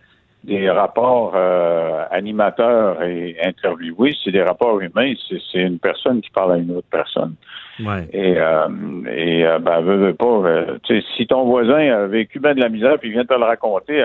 [0.44, 6.54] des rapports euh, animateurs et interviewés, c'est des rapports humains, c'est une personne qui parle
[6.54, 7.36] à une autre personne.
[7.80, 8.08] Ouais.
[8.12, 8.68] Et, euh,
[9.10, 10.42] et euh, ben, veux, veux pas,
[10.84, 13.46] tu sais, si ton voisin a vécu bien de la misère puis vient te le
[13.46, 14.04] raconter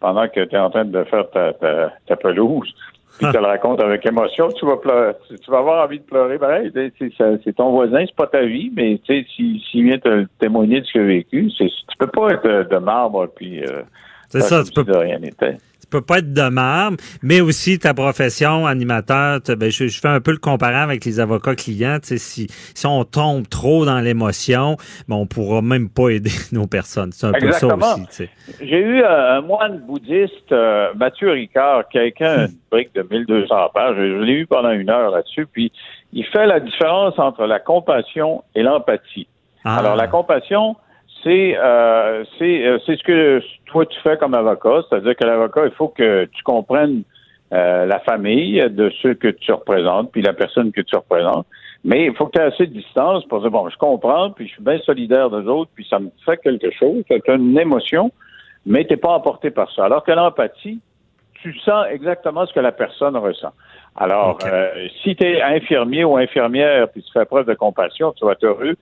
[0.00, 2.74] pendant que tu es en train de faire ta, ta, ta pelouse,
[3.18, 6.38] puis tu le racontes avec émotion, tu vas pleurer, tu vas avoir envie de pleurer.
[6.38, 10.26] Ben, c'est ton voisin, c'est pas ta vie, mais tu sais, s'il si vient te
[10.38, 13.82] témoigner de ce qu'il a vécu, tu peux pas être de marbre puis euh,
[14.28, 17.78] c'est ça, tu peux, de rien n'était tu peux pas être de marbre, mais aussi
[17.78, 19.38] ta profession animateur.
[19.56, 21.98] Ben, je, fais un peu le comparant avec les avocats clients.
[22.02, 22.18] Si,
[22.48, 24.76] si on tombe trop dans l'émotion,
[25.08, 27.12] ben, on pourra même pas aider nos personnes.
[27.12, 28.28] C'est un peu ça aussi.
[28.60, 33.96] J'ai eu un moine bouddhiste, euh, Mathieu Ricard, quelqu'un, une brique de 1200 pages.
[33.96, 35.46] Je l'ai eu pendant une heure là-dessus.
[35.46, 35.70] Puis
[36.12, 39.28] il fait la différence entre la compassion et l'empathie.
[39.64, 39.76] Ah.
[39.76, 40.76] Alors la compassion,
[41.26, 45.72] c'est euh, euh, c'est ce que toi tu fais comme avocat, c'est-à-dire que l'avocat, il
[45.72, 47.02] faut que tu comprennes
[47.52, 51.46] euh, la famille de ceux que tu représentes, puis la personne que tu représentes.
[51.84, 54.46] Mais il faut que tu aies assez de distance pour dire bon, je comprends, puis
[54.46, 57.58] je suis bien solidaire des autres, puis ça me fait quelque chose, tu as une
[57.58, 58.12] émotion,
[58.64, 59.86] mais tu n'es pas emporté par ça.
[59.86, 60.80] Alors que l'empathie,
[61.34, 63.52] tu sens exactement ce que la personne ressent.
[63.96, 64.38] Alors,
[65.02, 68.44] si tu es infirmier ou infirmière, puis tu fais preuve de compassion, tu vas être
[68.44, 68.76] heureux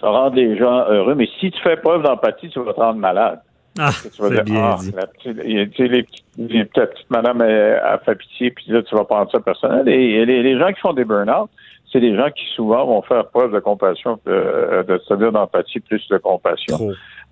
[0.00, 1.14] ça rend les gens heureux.
[1.14, 3.40] Mais si tu fais preuve d'empathie, tu vas te rendre malade.
[3.78, 4.92] Ah, c'est bien ah, dit.
[4.92, 6.06] La petite, les,
[6.38, 9.88] les, petites madame a, fait pitié, puis là, tu vas prendre ça personnel.
[9.88, 11.50] Et, les, gens qui font des burn-out,
[11.92, 16.06] c'est des gens qui souvent vont faire preuve de compassion, euh, de, c'est-à-dire d'empathie plus
[16.08, 16.78] de compassion.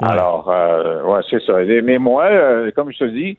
[0.00, 1.58] Alors, euh, ouais, c'est ça.
[1.82, 3.38] Mais moi, euh, comme je te dis,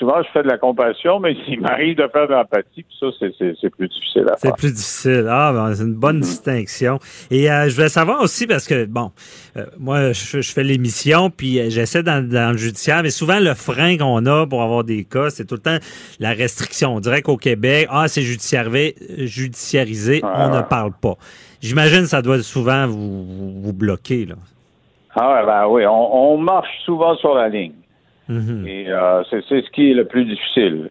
[0.00, 3.06] souvent, je fais de la compassion, mais il m'arrive de faire de l'empathie, puis ça,
[3.20, 4.38] c'est plus difficile à faire.
[4.38, 5.26] C'est plus difficile.
[5.28, 6.22] Ah, ben, c'est une bonne mm-hmm.
[6.22, 6.98] distinction.
[7.30, 9.12] Et euh, je voulais savoir aussi, parce que, bon,
[9.56, 13.96] euh, moi, je, fais l'émission, puis euh, j'essaie dans, le judiciaire, mais souvent, le frein
[13.98, 15.78] qu'on a pour avoir des cas, c'est tout le temps
[16.18, 16.94] la restriction.
[16.94, 21.14] On dirait qu'au Québec, ah, c'est judiciarisé, judiciarisé on ne parle pas.
[21.60, 24.36] J'imagine que ça doit souvent vous, vous, bloquer, là.
[25.14, 27.72] Ah, ben oui, on marche souvent sur la ligne.
[28.30, 28.66] Mm-hmm.
[28.66, 30.90] Et euh, c'est ce qui est le plus difficile.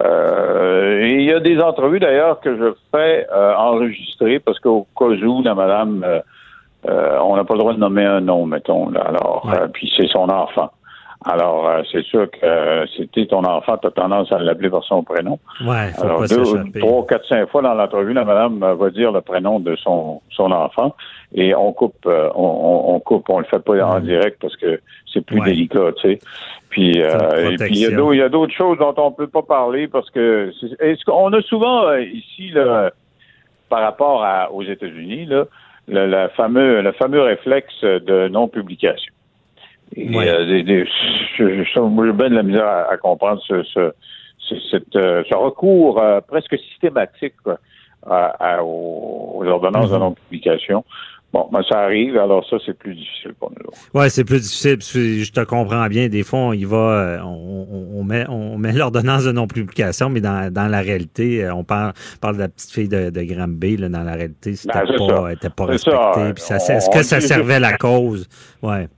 [0.00, 5.06] Euh, il y a des entrevues d'ailleurs que je fais euh, enregistrer parce qu'au cas
[5.06, 6.04] où la madame
[6.84, 8.88] on n'a pas le droit de nommer un nom, mettons.
[8.88, 9.00] Là.
[9.00, 10.70] Alors, puis c'est son enfant.
[11.24, 14.84] Alors, euh, c'est sûr que euh, c'était ton enfant, tu as tendance à l'appeler par
[14.84, 15.40] son prénom.
[15.66, 19.10] Ouais, faut Alors, pas deux, trois, quatre, cinq fois dans l'entrevue, la madame va dire
[19.10, 20.94] le prénom de son, son enfant
[21.34, 24.80] et on coupe, euh, on, on, coupe, on le fait pas en direct parce que
[25.12, 26.18] c'est plus délicat, tu sais.
[26.70, 30.52] Puis, et puis il y a d'autres choses dont on peut pas parler parce que
[30.80, 32.90] est-ce qu'on a souvent ici là,
[33.68, 35.44] par rapport à, aux États-Unis là,
[35.88, 39.12] le, fameux le fameux réflexe de non publication.
[39.96, 40.84] Et, euh, des,
[41.36, 43.92] je, j'ai bien de la misère à, comprendre ce, ce,
[44.70, 47.34] cette, euh, ce recours euh, presque systématique
[48.06, 50.00] à, aux, ordonnances de mm-hmm.
[50.00, 50.84] non-publication.
[51.30, 53.70] Bon, ben, ça arrive, alors ça, c'est plus difficile pour nous.
[53.92, 54.78] Oui, c'est plus difficile.
[54.80, 56.08] Je te comprends bien.
[56.08, 57.66] Des fois, on y va, on,
[57.96, 62.36] on met, on met l'ordonnance de non-publication, mais dans, dans la réalité, on parle, parle
[62.36, 65.50] de la petite fille de, de Granby, là, dans la réalité, c'était ben, pas, était
[65.50, 68.28] pas ça, est-ce que ça servait la cause?
[68.62, 68.88] Ouais.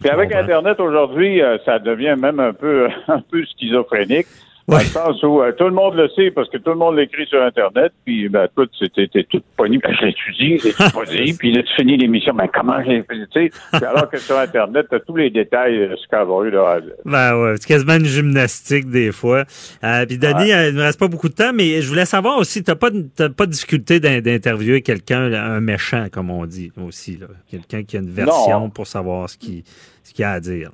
[0.00, 4.26] Puis avec Internet aujourd'hui, euh, ça devient même un peu un peu schizophrénique.
[4.70, 6.96] Dans le sens où euh, tout le monde le sait parce que tout le monde
[6.96, 9.78] l'écrit sur Internet, puis ben, tout, c'était tout pogné.
[9.78, 13.02] Ben, je l'étudie, je l'ai puis là, tu finis l'émission, ben comment j'ai
[13.32, 13.50] fait.
[13.84, 16.78] Alors que sur Internet, tu as tous les détails de ce a eu là.
[17.04, 19.44] Ben ouais, c'est quasiment une gymnastique des fois.
[19.84, 22.62] Euh, puis Denis, il ne reste pas beaucoup de temps, mais je voulais savoir aussi,
[22.62, 27.26] tu n'as pas, pas de difficulté d'interviewer quelqu'un, un méchant, comme on dit aussi, là.
[27.50, 29.62] Quelqu'un qui a une version pour savoir ce qu'il
[30.02, 30.70] ce qu'il a à dire.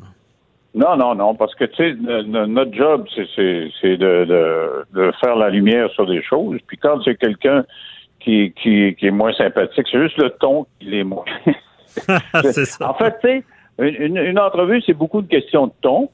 [0.77, 1.95] Non, non, non, parce que tu sais,
[2.27, 6.59] notre job, c'est de, de, faire la lumière sur des choses.
[6.66, 7.64] Puis quand c'est quelqu'un
[8.20, 11.24] qui, qui, qui, est moins sympathique, c'est juste le ton qui est moins.
[12.53, 12.91] ça.
[12.91, 13.45] En fait, tu sais,
[13.79, 16.11] une, une, entrevue, c'est beaucoup de questions de ton.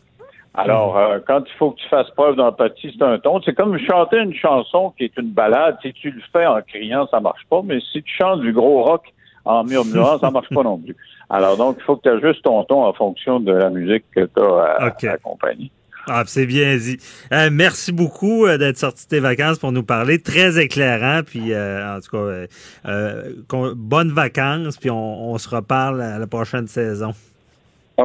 [0.54, 3.40] Alors, euh, quand il faut que tu fasses preuve d'empathie, c'est un ton.
[3.42, 5.76] C'est comme chanter une chanson qui est une balade.
[5.82, 7.62] Si tu le fais en criant, ça marche pas.
[7.64, 9.12] Mais si tu chantes du gros rock
[9.44, 10.96] en murmurant, ça marche pas non plus.
[11.30, 14.26] Alors donc, il faut que tu ajustes ton ton en fonction de la musique que
[14.26, 15.70] tu as à, accompagner.
[16.08, 16.98] Ah, c'est bien dit.
[17.32, 20.20] Euh, merci beaucoup euh, d'être sorti de tes vacances pour nous parler.
[20.20, 21.22] Très éclairant.
[21.24, 24.78] Puis, euh, en tout cas, bonnes vacances.
[24.78, 27.12] Puis, on, on se reparle à la prochaine saison.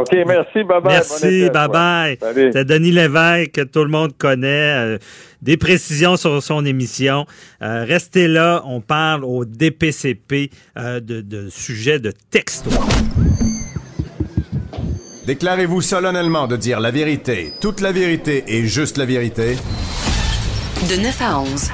[0.01, 0.93] OK, merci, bye bye.
[0.93, 2.17] Merci, bye bye.
[2.53, 4.95] C'est Denis Lévesque, que tout le monde connaît.
[4.95, 4.97] Euh,
[5.41, 7.25] des précisions sur son émission.
[7.61, 12.71] Euh, restez là, on parle au DPCP euh, de, de sujet de texto.
[15.25, 19.57] Déclarez-vous solennellement de dire la vérité, toute la vérité et juste la vérité.
[20.89, 21.69] De 9 à 11.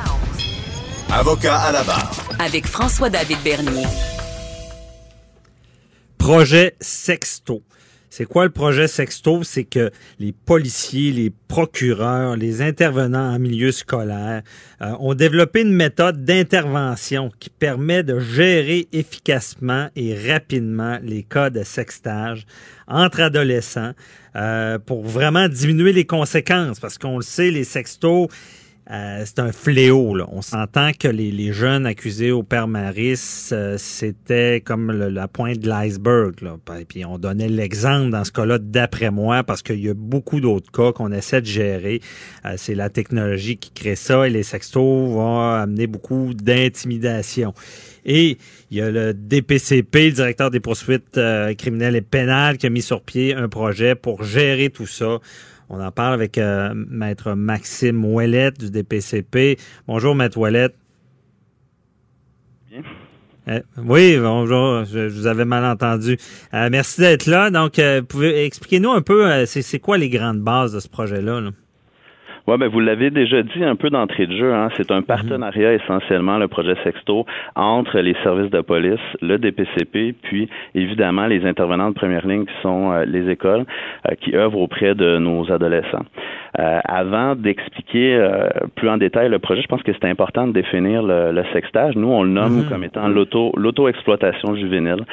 [1.12, 2.12] Avocat à la barre.
[2.40, 3.86] Avec François-David Bernier.
[6.18, 7.62] Projet Sexto.
[8.16, 9.42] C'est quoi le projet Sexto?
[9.42, 9.90] C'est que
[10.20, 14.44] les policiers, les procureurs, les intervenants en milieu scolaire
[14.84, 21.50] euh, ont développé une méthode d'intervention qui permet de gérer efficacement et rapidement les cas
[21.50, 22.46] de sextage
[22.88, 23.94] entre adolescents
[24.36, 26.80] euh, pour vraiment diminuer les conséquences.
[26.80, 28.28] Parce qu'on le sait, les sextos,
[28.92, 30.14] euh, c'est un fléau.
[30.14, 30.26] Là.
[30.32, 35.70] On s'entend que les, jeunes accusés au Père Maris, euh, c'était comme la pointe de
[35.70, 36.36] l'iceberg.
[36.88, 40.72] Puis on donnait l'exemple dans ce cas-là, d'après moi, parce qu'il y a beaucoup d'autres
[40.72, 42.02] cas qu'on essaie de gérer.
[42.46, 47.54] Euh, c'est la technologie qui crée ça et les sextos vont amener beaucoup d'intimidation.
[48.06, 48.38] Et
[48.70, 51.18] il y a le DPCP, le directeur des poursuites
[51.58, 55.20] criminelles et pénales, qui a mis sur pied un projet pour gérer tout ça.
[55.76, 59.58] On en parle avec euh, Maître Maxime Ouellette du DPCP.
[59.88, 60.76] Bonjour, Maître Ouellette.
[62.70, 62.84] Bien.
[63.48, 66.18] Euh, oui, bonjour, je, vous avais mal entendu.
[66.54, 67.50] Euh, merci d'être là.
[67.50, 71.42] Donc, pouvez expliquer-nous un peu, c'est quoi les grandes bases de ce projet-là?
[71.42, 71.50] là?
[72.46, 74.54] Oui, ben vous l'avez déjà dit un peu d'entrée de jeu.
[74.54, 74.68] Hein.
[74.76, 75.06] C'est un mhm.
[75.06, 81.46] partenariat essentiellement, le projet Sexto, entre les services de police, le DPCP, puis évidemment les
[81.46, 83.66] intervenants de première ligne qui sont euh, les écoles euh,
[84.22, 86.06] qui œuvrent auprès de nos adolescents.
[86.60, 88.20] Euh, avant d'expliquer
[88.76, 91.96] plus en détail le projet, je pense que c'est important de définir le, sextage.
[91.96, 92.70] Nous, on le nomme mhm.
[92.70, 95.06] comme étant l'auto l'auto-exploitation juvénile.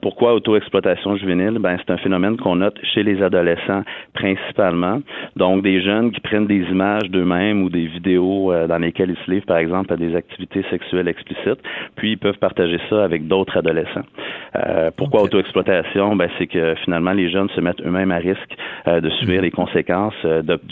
[0.00, 1.58] pourquoi auto-exploitation juvénile?
[1.58, 3.82] Ben, c'est un phénomène qu'on note chez les adolescents
[4.14, 5.00] principalement.
[5.36, 9.24] Donc, des jeunes qui prennent des images d'eux-mêmes ou des vidéos euh, dans lesquelles ils
[9.24, 11.60] se livrent, par exemple, à des activités sexuelles explicites,
[11.96, 14.06] puis ils peuvent partager ça avec d'autres adolescents.
[14.56, 16.16] Euh, pourquoi auto-exploitation?
[16.16, 18.56] Ben, c'est que finalement, les jeunes se mettent eux-mêmes à risque
[18.86, 20.14] euh, de subir les conséquences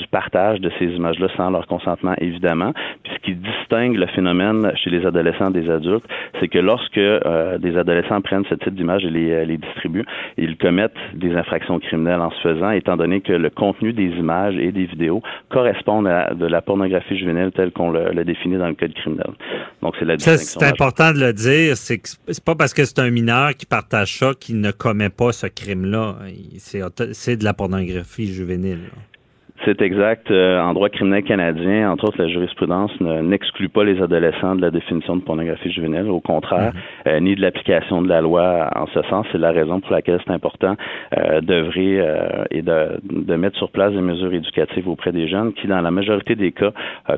[0.02, 2.72] du partage de ces images-là sans leur consentement, évidemment.
[3.04, 6.04] Puis ce qui distingue le phénomène chez les adolescents des adultes,
[6.40, 10.04] c'est que lorsque euh, des adolescents prennent ce type d'images et les, euh, les distribuent,
[10.36, 14.56] ils commettent des infractions criminelles en se faisant, étant donné que le contenu des images
[14.56, 18.74] et des vidéos correspondent à de la pornographie juvénile telle qu'on le, définit dans le
[18.74, 19.30] code criminel.
[19.82, 20.60] Donc c'est la distinction.
[20.60, 23.66] C'est important de le dire, c'est que c'est pas parce que c'est un mineur qui
[23.66, 26.16] partage ça qu'il ne commet pas ce crime-là.
[26.58, 28.90] C'est de la pornographie juvénile.
[29.64, 30.28] C'est exact.
[30.30, 34.70] Euh, en droit criminel canadien, entre autres, la jurisprudence n'exclut pas les adolescents de la
[34.70, 36.80] définition de pornographie juvénile, au contraire, mhm.
[37.12, 39.24] euh, ni de l'application de la loi en ce sens.
[39.30, 40.76] C'est la raison pour laquelle c'est important
[41.16, 45.52] euh, d'œuvrer euh, et de, de, mettre sur place des mesures éducatives auprès des jeunes
[45.52, 46.72] qui, dans la majorité des cas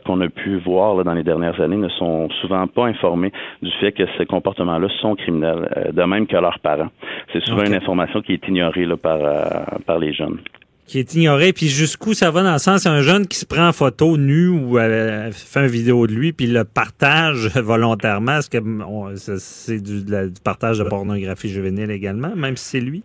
[0.04, 3.32] qu'on a pu voir là, dans les dernières années, ne sont souvent pas informés
[3.62, 6.88] du fait que ces comportements-là sont criminels, de même que leurs parents.
[7.32, 9.18] C'est souvent une information qui est ignorée là, par,
[9.86, 10.38] par les jeunes
[10.86, 11.52] qui est ignoré.
[11.52, 14.48] Puis jusqu'où ça va dans le sens, un jeune qui se prend en photo nu
[14.48, 20.02] ou euh, fait une vidéo de lui, puis le partage volontairement, est-ce que c'est du,
[20.02, 23.02] du, partage de pornographie juvénile également, même si c'est lui?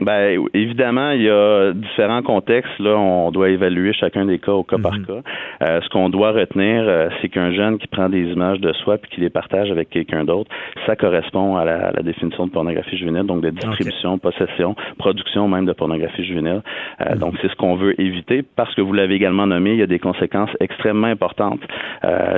[0.00, 2.78] Ben évidemment, il y a différents contextes.
[2.78, 5.06] Là, on doit évaluer chacun des cas au cas par mhm.
[5.06, 5.22] cas.
[5.62, 8.98] Euh, ce qu'on doit retenir, euh, c'est qu'un jeune qui prend des images de soi
[8.98, 10.50] puis qui les partage avec quelqu'un d'autre,
[10.84, 15.72] ça correspond à la, définition de pornographie juvénile, donc de distribution, possession, production même de
[15.72, 16.60] pornographie juvénile.
[17.00, 17.18] Euh, mhm.
[17.18, 19.86] Donc c'est ce qu'on veut éviter parce que vous l'avez également nommé, il y a
[19.86, 21.60] des conséquences extrêmement importantes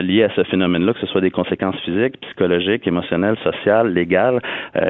[0.00, 4.40] liées à ce phénomène-là, que ce soit des conséquences physiques, psychologiques, émotionnelles, sociales, légales.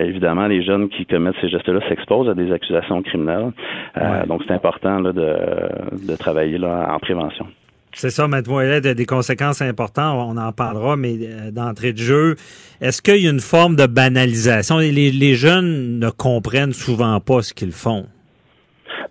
[0.00, 3.52] évidemment, les jeunes qui commettent ces gestes-là s'exposent à des accusations criminelles.
[3.96, 7.46] Euh, donc, c'est important de, de, travailler là, en prévention.
[7.92, 12.36] C'est ça, Maître Moellet, des conséquences importantes, on en parlera, mais euh, d'entrée de jeu,
[12.80, 14.78] est-ce qu'il y a une forme de banalisation?
[14.78, 18.06] Les, les jeunes ne comprennent souvent pas ce qu'ils font.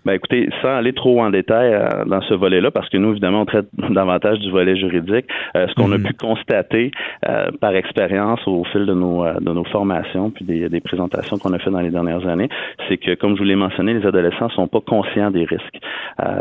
[0.08, 3.42] Ben écoutez, sans aller trop en détail euh, dans ce volet-là, parce que nous, évidemment,
[3.42, 6.04] on traite davantage du volet juridique, euh, ce qu'on a mhm.
[6.04, 6.92] pu constater
[7.28, 11.52] euh, par expérience au fil de nos, de nos formations, puis des, des présentations qu'on
[11.52, 12.48] a fait dans les dernières années,
[12.88, 15.78] c'est que, comme je vous l'ai mentionné, les adolescents sont pas conscients des risques.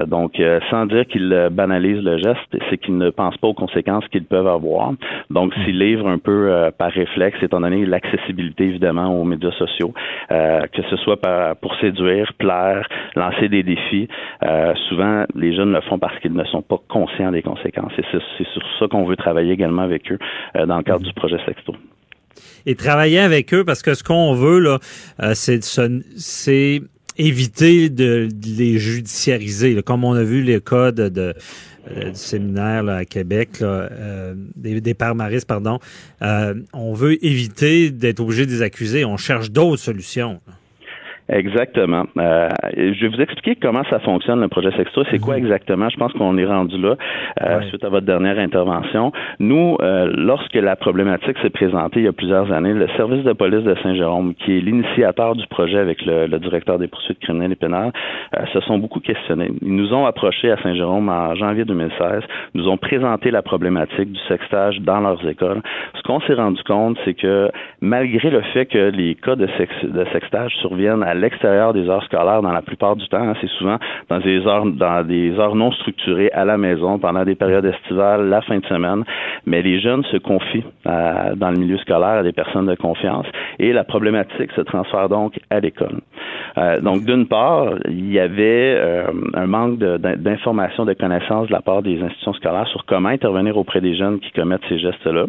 [0.07, 4.24] donc, sans dire qu'ils banalisent le geste, c'est qu'ils ne pensent pas aux conséquences qu'ils
[4.24, 4.93] peuvent avoir.
[5.30, 5.65] Donc, mhm.
[5.65, 9.93] s'ils livrent un peu par réflexe, étant donné l'accessibilité, évidemment, aux médias sociaux,
[10.30, 12.88] que ce soit par, pour séduire, plaire,
[13.18, 14.08] lancer des défis.
[14.43, 17.91] Euh, souvent, les jeunes le font parce qu'ils ne sont pas conscients des conséquences.
[17.97, 20.20] Et c'est sur ça qu'on veut travailler également avec eux
[20.55, 21.76] euh, dans le cadre du projet Sexto
[22.68, 24.78] et travailler avec eux parce que ce qu'on veut
[25.24, 26.82] euh, c'est
[27.18, 28.28] éviter de,
[28.60, 29.82] les judiciariser.
[29.82, 31.34] Comme on a vu les cas du
[32.14, 33.64] séminaire à Québec,
[34.55, 35.80] des, des pardon,
[36.22, 39.03] on veut éviter d'être obligé de les accuser.
[39.03, 40.39] On cherche d'autres solutions.
[41.30, 42.05] Exactement.
[42.17, 45.03] Euh, je vais vous expliquer comment ça fonctionne le projet Sexto.
[45.11, 45.45] C'est quoi mhm.
[45.45, 45.89] exactement?
[45.89, 46.95] Je pense qu'on est rendu là
[47.41, 49.11] euh, suite à votre dernière intervention.
[49.39, 53.34] Nous, euh, lorsque la problématique s'est présentée il y a plusieurs années, le service de
[53.34, 57.55] police de Saint-Jérôme, qui est l'initiateur du projet avec le, directeur des poursuites criminelles et
[57.55, 57.91] pénales,
[58.53, 59.51] se sont beaucoup questionnés.
[59.61, 62.23] Ils nous ont approchés à Saint-Jérôme en janvier 2016,
[62.53, 65.61] nous ont présenté la problématique du sextage dans leurs écoles.
[65.95, 67.49] Ce qu'on s'est rendu compte, c'est que
[67.82, 72.03] malgré le fait que les cas de, sex, de sextage surviennent à l'extérieur des heures
[72.03, 73.18] scolaires dans la plupart du temps.
[73.18, 73.34] Hein.
[73.41, 73.78] c'est souvent
[74.09, 78.30] dans des heures dans des heures non structurées à la maison pendant des périodes estivales,
[78.30, 79.03] la fin de semaine.
[79.45, 83.26] Mais les jeunes se confient euh, dans le milieu scolaire à des personnes de confiance
[83.59, 85.99] et la problématique se transfère donc à l'école.
[86.57, 91.53] Euh, donc d'une part, il y avait euh, un manque d'informations, de, de, connaissances de
[91.53, 95.26] la part des institutions scolaires sur comment intervenir auprès des jeunes qui commettent ces gestes-là.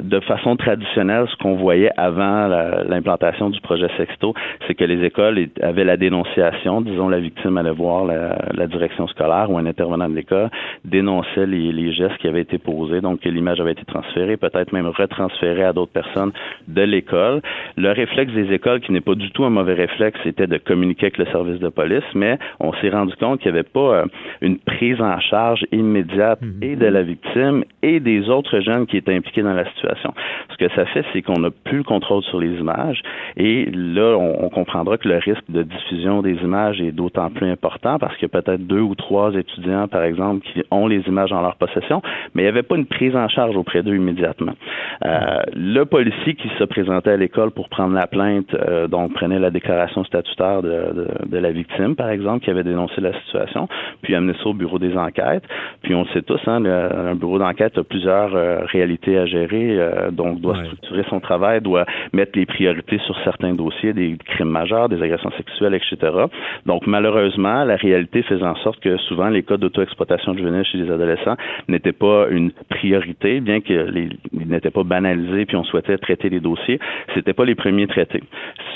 [0.00, 2.48] de façon traditionnelle, ce qu'on voyait avant
[2.88, 4.34] l'implantation du projet Sexto,
[4.66, 9.06] c'est que les les écoles avaient la dénonciation, disons la victime allait voir la, direction
[9.08, 10.50] scolaire ou un intervenant de l'école
[10.84, 14.86] dénonçait les, gestes qui avaient été posés, donc que l'image avait été transférée, peut-être même
[14.86, 16.32] retransférée à d'autres personnes
[16.66, 17.40] de l'école.
[17.76, 21.06] Le réflexe des écoles, qui n'est pas du tout un mauvais réflexe, c'était de communiquer
[21.06, 24.04] avec le service de police, mais on s'est rendu compte qu'il n'y avait pas euh,
[24.42, 26.62] une prise en charge immédiate mhm.
[26.62, 30.12] et de la victime et des autres jeunes qui étaient impliqués dans la situation.
[30.50, 33.00] Ce que ça fait, c'est qu'on n'a plus le contrôle sur les images
[33.36, 37.50] et là, on, on comprendra que le risque de diffusion des images est d'autant plus
[37.50, 41.00] important parce qu'il y a peut-être deux ou trois étudiants, par exemple, qui ont les
[41.06, 42.00] images en leur possession,
[42.34, 44.52] mais il n'y avait pas une prise en charge auprès d'eux immédiatement.
[45.04, 49.38] Euh, le policier qui se présentait à l'école pour prendre la plainte, euh, donc prenait
[49.38, 53.68] la déclaration statutaire de, de, la victime, par exemple, qui avait dénoncé la situation,
[54.02, 55.44] puis amenait ça au bureau des enquêtes.
[55.82, 59.78] Puis on le sait tous, hein, un bureau d'enquête a plusieurs euh, réalités à gérer,
[60.12, 64.77] donc doit structurer son travail, doit mettre les priorités sur certains dossiers, des crimes majeurs
[64.88, 66.12] des agressions sexuelles, etc.
[66.66, 70.90] Donc, malheureusement, la réalité faisait en sorte que souvent les cas d'auto-exploitation juvénile chez les
[70.90, 71.36] adolescents
[71.68, 76.78] n'étaient pas une priorité, bien qu'ils n'étaient pas banalisés, puis on souhaitait traiter les dossiers.
[77.14, 78.22] C'était pas les premiers traités.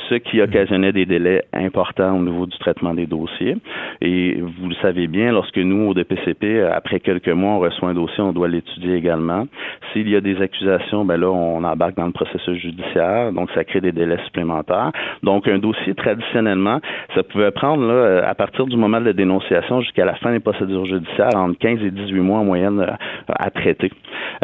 [0.08, 3.56] Ce qui occasionnait des délais importants au niveau du traitement des dossiers.
[4.00, 7.94] Et vous le savez bien, lorsque nous, au DPCP, après quelques mois, on reçoit un
[7.94, 9.46] dossier, on doit l'étudier également.
[9.92, 13.64] S'il y a des accusations, ben là, on embarque dans le processus judiciaire, donc ça
[13.64, 14.92] crée des délais supplémentaires.
[15.22, 16.80] Donc, un dossier, traditionnellement,
[17.14, 20.40] ça pouvait prendre, là, à partir du moment de la dénonciation jusqu'à la fin des
[20.40, 22.94] procédures judiciaires, entre 15 et 18 mois en moyenne euh,
[23.28, 23.90] à traiter,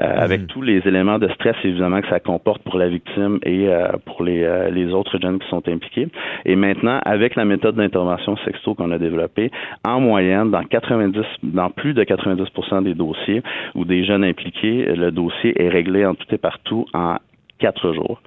[0.00, 0.46] euh, avec mhm.
[0.48, 4.22] tous les éléments de stress, évidemment, que ça comporte pour la victime et euh, pour
[4.22, 6.08] les, les autres jeunes qui sont impliqués.
[6.44, 9.50] Et maintenant, avec la méthode d'intervention sexto qu'on a développée,
[9.86, 13.42] en moyenne, dans 90, dans plus de 90% des dossiers
[13.74, 17.16] ou des jeunes impliqués, le dossier est réglé en tout et partout en
[17.58, 18.20] quatre jours.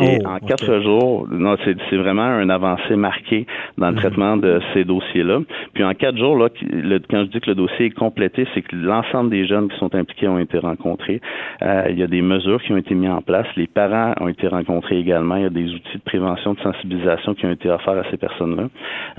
[0.00, 3.46] Et oh, en quatre jours, non, c'est vraiment un avancée marqué
[3.78, 3.98] dans le mhm.
[3.98, 5.40] traitement de ces dossiers-là.
[5.74, 6.48] Puis en quatre jours, là,
[7.10, 9.94] quand je dis que le dossier est complété, c'est que l'ensemble des jeunes qui sont
[9.94, 11.20] impliqués ont été rencontrés.
[11.62, 13.46] Euh, il y a des mesures qui ont été mises en place.
[13.56, 15.36] Les parents ont été rencontrés également.
[15.36, 18.16] Il y a des outils de prévention, de sensibilisation qui ont été offerts à ces
[18.16, 18.68] personnes-là.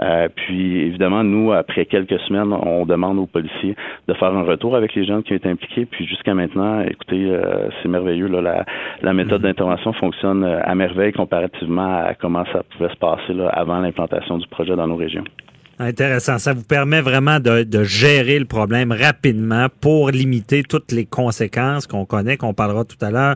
[0.01, 3.75] Euh, puis évidemment, nous, après quelques semaines, on demande aux policiers
[4.07, 5.85] de faire un retour avec les jeunes qui ont été impliqués.
[5.85, 8.27] Puis jusqu'à maintenant, écoutez, euh, c'est merveilleux.
[8.27, 8.65] Là, la,
[9.01, 9.49] la méthode mhm.
[9.49, 14.47] d'intervention fonctionne euh, à merveille comparativement à comment ça pouvait se passer avant l'implantation du
[14.47, 15.23] projet dans nos régions.
[15.79, 16.37] Intéressant.
[16.37, 22.05] Ça vous permet vraiment de, gérer le problème rapidement pour limiter toutes les conséquences qu'on
[22.05, 23.35] connaît, qu'on parlera tout à l'heure.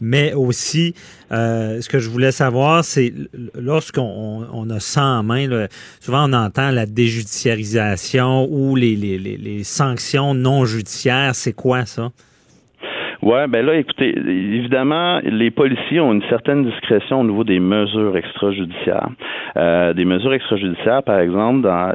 [0.00, 0.94] Mais aussi,
[1.32, 3.12] euh, ce que je voulais savoir, c'est
[3.54, 5.66] lorsqu'on on a ça en main,
[5.98, 11.34] souvent on entend la déjudiciarisation ou les sanctions non judiciaires.
[11.34, 12.10] C'est quoi ça?
[13.22, 18.16] Ouais, ben là, écoutez, évidemment, les policiers ont une certaine discrétion au niveau des mesures
[18.16, 19.08] extrajudiciaires.
[19.56, 21.92] Euh, des mesures extrajudiciaires, par exemple, dans,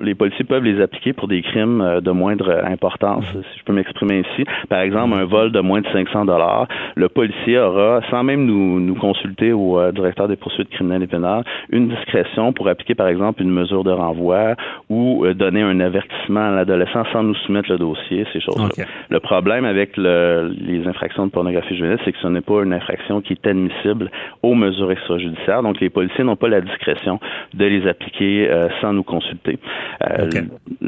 [0.00, 3.42] les policiers peuvent les appliquer pour des crimes euh, de moindre importance, mhm.
[3.42, 4.44] si je peux m'exprimer ici.
[4.70, 8.80] Par exemple, un vol de moins de 500 dollars, le policier aura, sans même nous,
[8.80, 13.08] nous consulter au euh, directeur des poursuites criminelles et pénales, une discrétion pour appliquer, par
[13.08, 14.54] exemple, une mesure de renvoi
[14.88, 18.84] ou euh, donner un avertissement à l'adolescent sans nous soumettre le dossier, ces choses-là.
[19.10, 22.72] Le problème avec le les infractions de pornographie juvénile, c'est que ce n'est pas une
[22.72, 24.10] infraction qui est admissible
[24.42, 25.62] aux mesures extrajudiciaires.
[25.62, 27.20] Donc, les policiers n'ont pas la discrétion
[27.52, 29.58] de les appliquer euh, sans nous consulter.
[30.02, 30.28] Euh,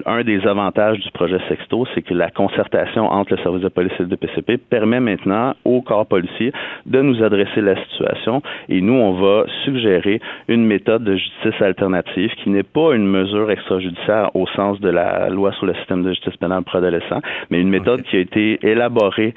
[0.05, 3.93] un des avantages du projet Sexto, c'est que la concertation entre le service de police
[3.99, 6.53] et le DPCP permet maintenant au corps policier
[6.87, 12.31] de nous adresser la situation et nous, on va suggérer une méthode de justice alternative
[12.43, 16.11] qui n'est pas une mesure extrajudiciaire au sens de la loi sur le système de
[16.11, 19.35] justice pénale pour adolescents, mais une méthode qui a été élaborée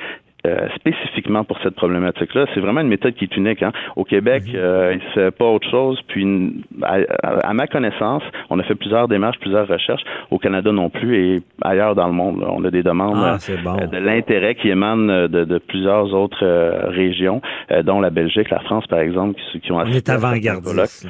[0.48, 2.46] euh, spécifiquement pour cette problématique-là.
[2.54, 3.62] C'est vraiment une méthode qui est unique.
[3.62, 3.74] Hein.
[3.98, 4.54] Au Québec, mhm.
[4.56, 6.00] euh, il ne fait pas autre chose.
[6.08, 10.04] Puis, à, ma connaissance, on a fait plusieurs démarches, plusieurs recherches.
[10.32, 12.46] Au Canada non plus et ailleurs dans le monde.
[12.48, 16.46] On a des demandes ah, euh, de l'intérêt qui émane de, plusieurs autres
[16.88, 17.42] régions,
[17.84, 19.80] dont la Belgique, la France, par exemple, qui, qui ont...
[19.80, 21.08] On est avant-gardiste.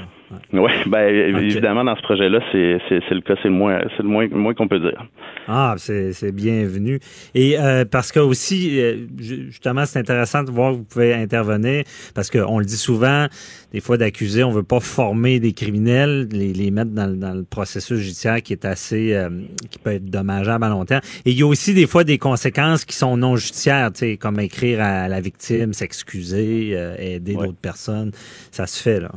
[0.53, 2.79] Oui, ben, évidemment, dans ce projet-là, c'est,
[3.11, 5.03] le cas, c'est le moins, c'est le moins, moins qu'on peut dire.
[5.47, 6.99] Ah, c'est, bienvenu.
[7.33, 11.83] Et euh, parce que aussi, euh, justement, c'est intéressant de voir que vous pouvez intervenir,
[12.13, 13.25] parce qu'on le dit souvent,
[13.73, 17.43] des fois d'accuser, on veut pas former des criminels, les, les mettre dans, dans, le
[17.43, 19.29] processus judiciaire qui est assez, euh,
[19.71, 21.01] qui peut être dommageable à long terme.
[21.25, 24.17] Et il y a aussi des fois des conséquences qui sont non judiciaires, tu sais,
[24.17, 28.11] comme écrire à la victime, s'excuser, aider d'autres personnes.
[28.51, 29.11] Ça se fait, là.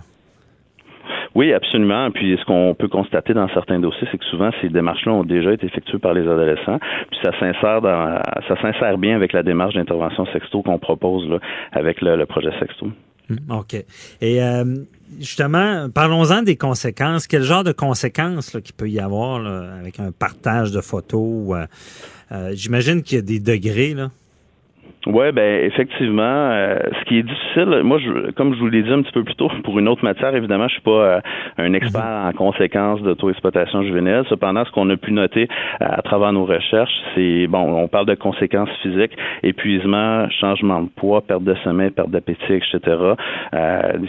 [1.34, 2.10] Oui, absolument.
[2.10, 5.52] Puis ce qu'on peut constater dans certains dossiers, c'est que souvent ces démarches-là ont déjà
[5.52, 6.78] été effectuées par les adolescents.
[7.10, 11.38] Puis ça s'insère dans ça s'insère bien avec la démarche d'intervention sexto qu'on propose là,
[11.72, 12.88] avec le, projet sexto.
[13.30, 13.74] Hum, OK.
[14.20, 14.64] Et euh,
[15.18, 17.26] justement, parlons-en des conséquences.
[17.26, 19.44] Quel genre de conséquences qu'il peut y avoir
[19.78, 21.56] avec un partage de photos?
[21.56, 21.66] Euh,
[22.32, 23.94] euh, j'imagine qu'il y a des degrés.
[23.94, 24.10] Là.
[25.06, 28.92] Oui, ben effectivement, euh, ce qui est difficile, moi, je, comme je vous l'ai dit
[28.92, 31.20] un petit peu plus tôt, pour une autre matière, évidemment, je suis pas euh,
[31.58, 32.28] un expert mhm.
[32.28, 34.22] en conséquences d'auto-exploitation juvénile.
[34.28, 35.48] Cependant, ce qu'on a pu noter
[35.80, 40.88] euh, à travers nos recherches, c'est bon, on parle de conséquences physiques, épuisement, changement de
[40.88, 42.78] poids, perte de sommeil, perte d'appétit, etc.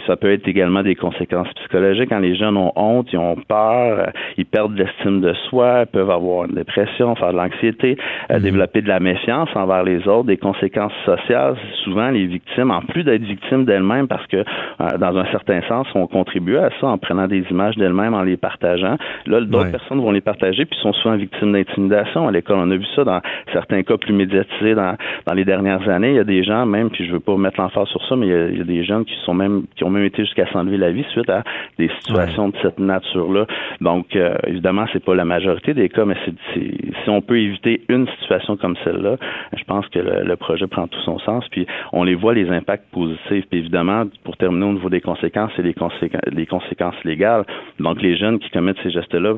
[0.06, 4.10] ça peut être également des conséquences psychologiques quand les jeunes ont honte, ils ont peur,
[4.36, 7.96] ils perdent l'estime de soi, peuvent avoir une dépression, faire de l'anxiété,
[8.30, 8.38] mhm.
[8.38, 12.80] développer de la méfiance envers les autres, des conséquences conséquences sociales, souvent les victimes, en
[12.80, 16.86] plus d'être victimes d'elles-mêmes, parce que euh, dans un certain sens, on contribue à ça
[16.86, 18.96] en prenant des images d'elles-mêmes, en les partageant.
[19.26, 22.58] Là, d'autres personnes vont les partager, puis sont souvent victimes d'intimidation à l'école.
[22.58, 23.20] On a vu ça dans
[23.52, 26.10] certains cas plus médiatisés dans, dans les dernières années.
[26.10, 28.26] Il y a des gens même, puis je veux pas mettre l'emphase sur ça, mais
[28.26, 30.90] il y, a, des jeunes qui sont même qui ont même été jusqu'à s'enlever la
[30.90, 31.42] vie suite à
[31.78, 33.46] des situations de cette nature-là.
[33.80, 37.82] Donc, euh, évidemment, c'est pas la majorité des cas, mais c'est, si on peut éviter
[37.88, 39.16] une situation comme celle-là,
[39.56, 41.44] je pense que le, projet prend tout son sens.
[41.50, 43.44] Puis on les voit les impacts positifs.
[43.50, 47.44] Puis évidemment, pour terminer au niveau des conséquences, c'est les, conséquences, les conséquences légales.
[47.78, 49.34] Donc les jeunes qui commettent ces gestes-là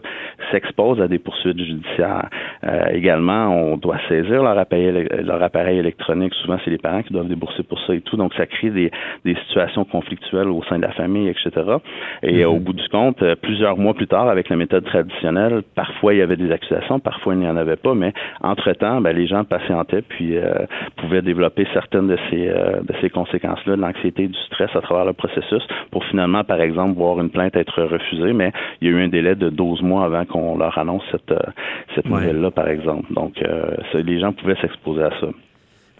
[0.50, 2.28] s'exposent à des poursuites judiciaires.
[2.64, 6.32] Euh, également, on doit saisir leur appareil, leur appareil électronique.
[6.42, 8.16] Souvent, c'est les parents qui doivent débourser pour ça et tout.
[8.16, 8.90] Donc ça crée des,
[9.24, 11.50] des situations conflictuelles au sein de la famille, etc.
[12.22, 12.44] Et mm-hmm.
[12.46, 16.18] au bout du compte, euh, plusieurs mois plus tard, avec la méthode traditionnelle, parfois il
[16.18, 18.12] y avait des accusations, parfois il n'y en avait pas, mais
[18.42, 20.66] entre-temps, ben, les gens patientaient puis euh,
[20.96, 25.04] pouvaient développer certaines de ces, euh, de ces conséquences-là, de l'anxiété, du stress à travers
[25.04, 28.96] le processus, pour finalement, par exemple, voir une plainte être refusée, mais il y a
[28.96, 31.34] eu un délai de 12 mois avant qu'on leur annonce cette,
[31.94, 33.12] cette nouvelle-là, par exemple.
[33.12, 33.34] Donc,
[33.94, 35.28] les gens pouvaient s'exposer à ça.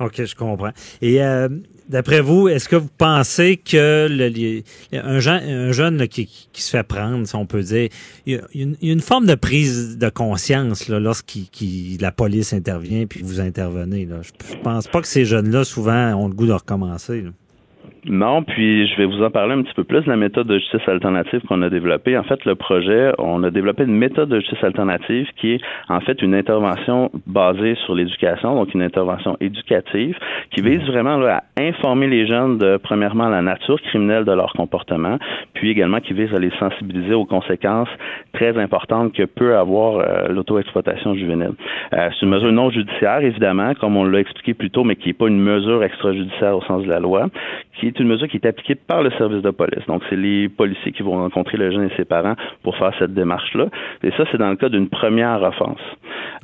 [0.00, 0.72] OK, je comprends.
[1.00, 1.48] Et euh,
[1.88, 6.70] d'après vous, est-ce que vous pensez que le, un, jeune, un jeune qui, qui, se
[6.70, 7.88] fait prendre, si on peut dire,
[8.26, 11.38] il y a une, une forme de prise de conscience lorsque
[12.00, 14.04] la police intervient puis vous intervenez.
[14.04, 14.16] Là?
[14.22, 17.22] Je, je pense pas que ces jeunes-là, souvent, ont le goût de recommencer.
[17.22, 17.30] Là.
[18.08, 20.58] Non, puis je vais vous en parler un petit peu plus de la méthode de
[20.58, 22.16] justice alternative qu'on a développée.
[22.16, 26.00] En fait, le projet, on a développé une méthode de justice alternative qui est en
[26.00, 30.16] fait une intervention basée sur l'éducation, donc une intervention éducative
[30.52, 35.18] qui vise vraiment à informer les jeunes de, premièrement, la nature criminelle de leur comportement,
[35.54, 37.88] puis également qui vise à les sensibiliser aux conséquences
[38.32, 41.54] très importantes que peut avoir euh, l'auto-exploitation juvénile.
[41.92, 45.08] Euh, c'est une mesure non judiciaire, évidemment, comme on l'a expliqué plus tôt, mais qui
[45.08, 47.28] n'est pas une mesure extrajudiciaire au sens de la loi,
[47.80, 49.84] qui une mesure qui est appliquée par le service de police.
[49.86, 53.14] Donc, c'est les policiers qui vont rencontrer le jeune et ses parents pour faire cette
[53.14, 53.66] démarche-là.
[54.02, 55.80] Et ça, c'est dans le cas d'une première offense.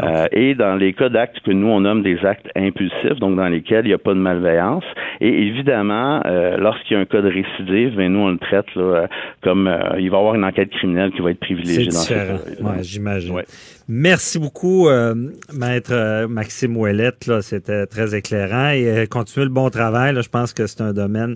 [0.03, 3.48] Euh, et dans les cas d'actes que nous, on nomme des actes impulsifs, donc dans
[3.48, 4.84] lesquels il n'y a pas de malveillance.
[5.20, 8.74] Et évidemment, euh, lorsqu'il y a un cas de récidive, ben, nous, on le traite
[8.74, 9.09] là,
[9.42, 12.14] comme euh, il va y avoir une enquête criminelle qui va être privilégiée dans ce
[12.14, 13.42] cas j'imagine.
[13.88, 15.14] Merci beaucoup, euh,
[15.52, 17.30] Maître euh, Maxime Ouellette.
[17.40, 20.14] C'était très éclairant et euh, continuez le bon travail.
[20.14, 21.34] je pense que c'est un domaine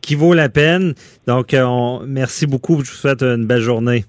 [0.00, 0.94] qui vaut la peine.
[1.26, 1.56] Donc,
[2.06, 2.74] merci beaucoup.
[2.84, 4.04] Je vous souhaite une belle journée.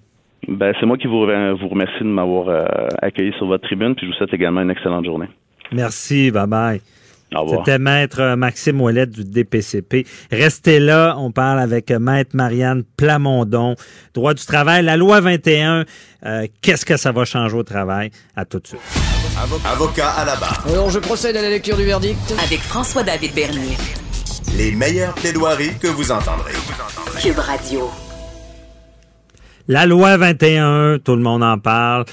[0.47, 2.67] Ben, c'est moi qui vous, vous remercie de m'avoir
[3.01, 5.27] accueilli sur votre tribune, puis je vous souhaite également une excellente journée.
[5.71, 6.81] Merci, bye bye.
[7.31, 10.05] C'était Maître Maxime Ouellette du DPCP.
[10.31, 13.75] Restez là, on parle avec Maître Marianne Plamondon.
[14.13, 15.85] Droit du travail, la loi 21,
[16.25, 18.11] euh, qu'est-ce que ça va changer au travail?
[18.35, 18.79] À tout de suite.
[19.65, 20.63] Avocat à la barre.
[20.69, 22.17] Alors, je procède à la lecture du verdict.
[22.43, 23.75] Avec François-David Bernier.
[24.57, 26.53] Les meilleures plaidoiries que vous entendrez.
[27.21, 27.89] Cube Radio.
[29.67, 32.05] La loi 21, tout le monde en parle.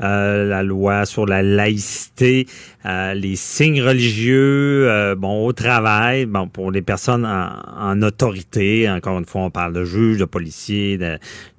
[0.00, 2.46] Euh, la loi sur la laïcité,
[2.86, 9.18] euh, les signes religieux, euh, bon, au travail, bon, pour les personnes en, autorité, encore
[9.18, 10.98] une fois, on parle de juges, de policiers,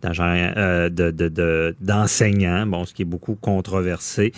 [0.02, 0.52] d'agents,
[0.90, 4.32] de, d'enseignants, bon, ce qui est beaucoup controversé.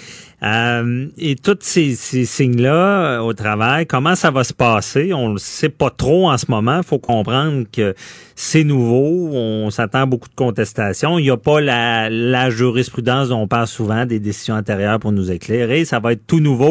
[0.43, 5.13] et tous ces, ces signes-là au travail, comment ça va se passer?
[5.13, 6.81] On ne sait pas trop en ce moment.
[6.83, 7.93] Faut comprendre que
[8.35, 9.29] c'est nouveau.
[9.33, 11.19] On s'attend à beaucoup de contestations.
[11.19, 15.11] Il n'y a pas la, la jurisprudence dont on parle souvent des décisions antérieures pour
[15.11, 15.85] nous éclairer.
[15.85, 16.70] Ça va être tout nouveau.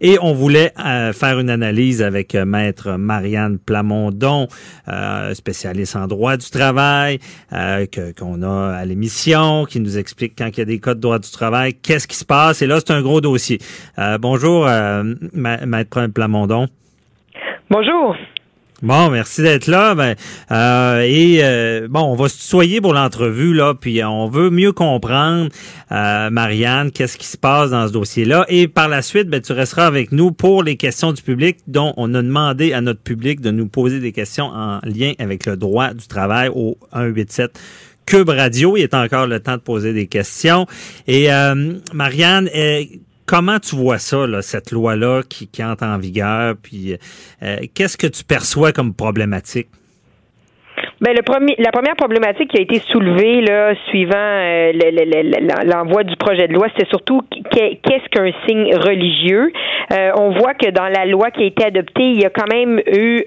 [0.00, 4.48] Et on voulait euh, faire une analyse avec euh, Maître Marianne Plamondon,
[4.88, 7.18] euh, spécialiste en droit du travail,
[8.18, 11.18] qu'on a à l'émission, qui nous explique quand il y a des cas de droit
[11.18, 12.62] du travail, qu'est-ce qui se passe.
[12.62, 13.58] Et là, c'est un gros dossier.
[14.20, 14.68] bonjour,
[15.32, 16.68] Maître Plamondon.
[17.70, 18.16] Bonjour.
[18.82, 19.94] Bon, merci d'être là.
[19.94, 20.16] Ben,
[20.50, 24.72] euh, et euh, bon, on va se tutoyer pour l'entrevue là, puis on veut mieux
[24.72, 25.48] comprendre,
[25.92, 28.44] euh, Marianne, qu'est-ce qui se passe dans ce dossier-là.
[28.50, 31.94] Et par la suite, ben, tu resteras avec nous pour les questions du public, dont
[31.96, 35.56] on a demandé à notre public de nous poser des questions en lien avec le
[35.56, 37.58] droit du travail au 187.
[38.04, 40.66] Cube Radio, il est encore le temps de poser des questions.
[41.08, 41.28] Et
[41.92, 42.48] Marianne,
[43.26, 46.54] Comment tu vois ça, cette loi-là qui, entre en vigueur?
[46.62, 46.96] Puis
[47.42, 49.68] euh, qu'est-ce que tu perçois comme problématique?
[50.98, 54.72] Ben le premier, la première problématique qui a été soulevée là, suivant euh,
[55.66, 57.20] l'envoi du projet de loi, c'était surtout
[57.50, 59.52] qu'est-ce qu'un signe religieux?
[59.92, 62.50] euh, on voit que dans la loi qui a été adoptée, il y a quand
[62.50, 63.22] même eu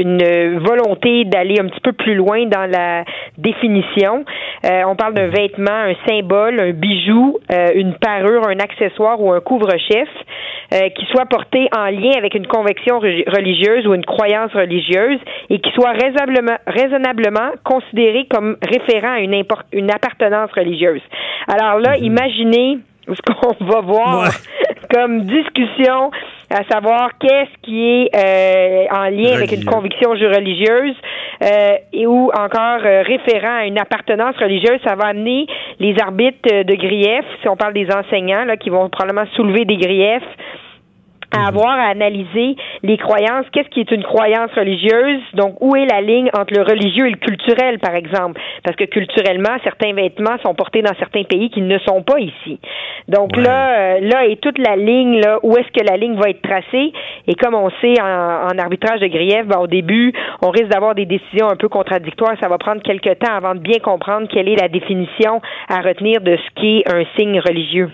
[0.00, 3.04] une volonté d'aller un petit peu plus loin dans la
[3.36, 4.24] définition.
[4.64, 7.38] on parle d'un vêtement, un symbole, un bijou,
[7.74, 10.08] une parure, un accessoire ou un couvre-chef
[10.96, 15.18] qui soit porté en lien avec une conviction religieuse ou une croyance religieuse
[15.50, 19.42] et qui soit raisonnablement, raisonnablement considéré comme référent à une,
[19.72, 21.02] une appartenance religieuse.
[21.48, 22.04] Alors là, mhm.
[22.04, 24.30] imaginez ce qu'on va voir
[24.94, 26.10] comme discussion,
[26.50, 30.94] à savoir qu'est-ce qui est euh, en lien avec une conviction religieuse
[31.42, 35.46] euh, et ou encore euh, référent à une appartenance religieuse, ça va amener
[35.80, 39.76] les arbitres de griefs, si on parle des enseignants, là, qui vont probablement soulever des
[39.76, 40.22] griefs
[41.34, 41.46] à mhm.
[41.48, 43.46] avoir à analyser les croyances.
[43.52, 45.20] Qu'est-ce qui est une croyance religieuse?
[45.34, 48.40] Donc, où est la ligne entre le religieux et le culturel, par exemple?
[48.62, 52.58] Parce que culturellement, certains vêtements sont portés dans certains pays qui ne sont pas ici.
[53.08, 56.30] Donc là, euh, là est toute la ligne, là, où est-ce que la ligne va
[56.30, 56.92] être tracée?
[57.26, 60.12] Et comme on sait en, arbitrage de grief, ben, au début,
[60.42, 62.34] on risque d'avoir des décisions un peu contradictoires.
[62.40, 66.20] Ça va prendre quelques temps avant de bien comprendre quelle est la définition à retenir
[66.20, 67.90] de ce qui est un signe religieux.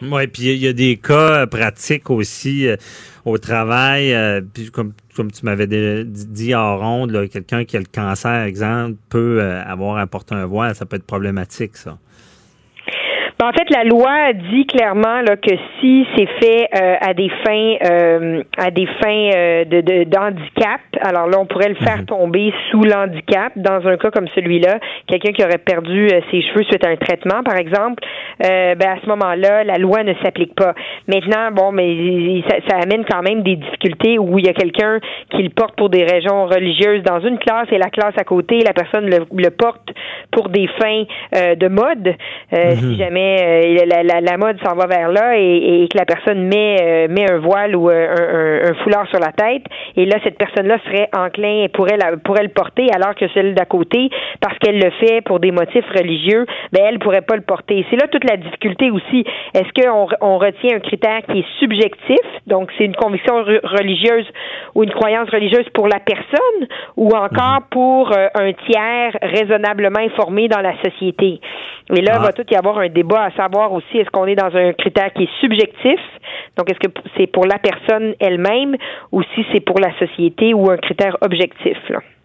[0.00, 2.76] Oui, puis il y, a des cas pratiques aussi euh,
[3.24, 4.14] au travail.
[4.14, 5.66] Euh, puis comme, comme tu m'avais
[6.04, 10.74] dit en ronde, quelqu'un qui a le cancer, exemple, peut euh, avoir apporté un voile.
[10.76, 11.98] Ça peut être problématique, ça.
[13.38, 17.30] Ben, en fait, la loi dit clairement là, que si c'est fait euh, à des
[17.46, 22.06] fins euh, à des fins euh, de d'handicap, alors là on pourrait le faire mhm.
[22.06, 23.52] tomber sous l'handicap.
[23.54, 27.44] Dans un cas comme celui-là, quelqu'un qui aurait perdu ses cheveux suite à un traitement,
[27.44, 28.02] par exemple,
[28.40, 30.74] ben à ce moment-là, la loi ne s'applique pas.
[31.06, 34.98] Maintenant, bon, mais ça, ça, amène quand même des difficultés où il y a quelqu'un
[35.30, 38.60] qui le porte pour des raisons religieuses dans une classe et la classe à côté,
[38.66, 39.90] la personne le, le porte
[40.32, 42.14] pour des fins de mode.
[42.52, 42.94] Si mhm.
[42.96, 46.76] jamais euh, la, la, mode s'en va vers là et, et, que la personne met
[46.80, 49.64] euh, met un voile ou euh, un, un, foulard sur la tête.
[49.96, 53.54] Et là cette personne-là serait enclin et pourrait la, pourrait le porter alors que celle
[53.54, 54.10] d'à côté
[54.40, 57.84] parce qu'elle le fait pour des motifs religieux ben elle pourrait pas le porter.
[57.90, 59.24] C'est là toute la difficulté aussi.
[59.54, 62.24] Est-ce qu'on on retient un critère qui est subjectif?
[62.46, 64.26] Donc c'est une conviction religieuse
[64.74, 67.66] ou une croyance religieuse pour la personne ou encore mhm.
[67.70, 71.40] pour un tiers raisonnablement informé dans la société?
[71.94, 72.32] Et là, il va ah.
[72.32, 75.24] tout y avoir un débat à savoir aussi est-ce qu'on est dans un critère qui
[75.24, 76.00] est subjectif,
[76.56, 78.76] donc est-ce que c'est pour la personne elle-même
[79.12, 81.76] ou si c'est pour la société ou un critère objectif.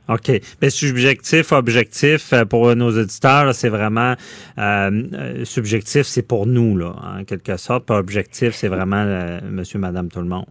[0.09, 0.31] OK.
[0.61, 4.15] Mais subjectif, objectif, euh, pour nos auditeurs, c'est vraiment
[4.57, 7.85] euh, euh, subjectif, c'est pour nous, là, en quelque sorte.
[7.85, 9.05] Pas objectif, c'est vraiment
[9.49, 10.45] monsieur, madame, tout le monde.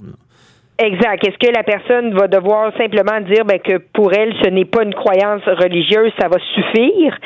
[0.78, 1.26] Exact.
[1.26, 4.82] Est-ce que la personne va devoir simplement dire ben, que pour elle, ce n'est pas
[4.82, 7.16] une croyance religieuse, ça va suffire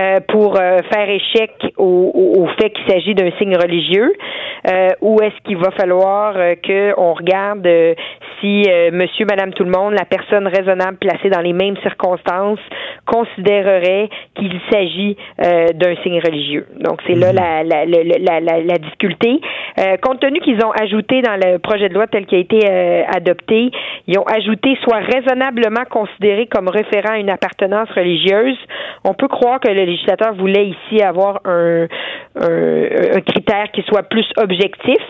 [0.00, 4.12] euh, pour euh, faire échec au, au, fait qu'il s'agit d'un signe religieux,
[4.70, 7.68] euh, ou est-ce qu'il va falloir que on regarde
[8.40, 12.60] si Monsieur, Madame, tout le monde, la personne raisonnable placée dans les mêmes circonstances
[13.06, 16.66] considérerait qu'il s'agit d'un signe religieux?
[16.80, 17.36] Donc c'est là mhm.
[17.36, 19.40] la, la, la, la, la difficulté.
[20.02, 23.16] compte tenu qu'ils ont ajouté dans le projet de loi tel qu'il a été euh,
[23.16, 23.70] adopté,
[24.06, 28.58] ils ont ajouté soit raisonnablement considéré comme référent à une appartenance religieuse.
[29.04, 31.86] On peut croire que le législateur voulait ici avoir un,
[32.36, 35.02] un, critère qui soit plus objectif.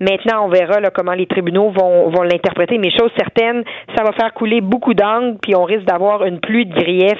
[0.00, 2.78] Maintenant, on verra là, comment les tribunaux vont, vont l'interpréter.
[2.78, 3.64] Mais chose certaine,
[3.96, 7.18] ça va faire couler beaucoup d'angles, puis on risque d'avoir une pluie de griefs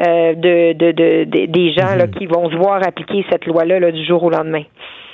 [0.00, 2.14] euh, de, de, de, des gens là, mhm.
[2.14, 4.64] qui vont se voir appliquer cette loi-là là, du jour au lendemain.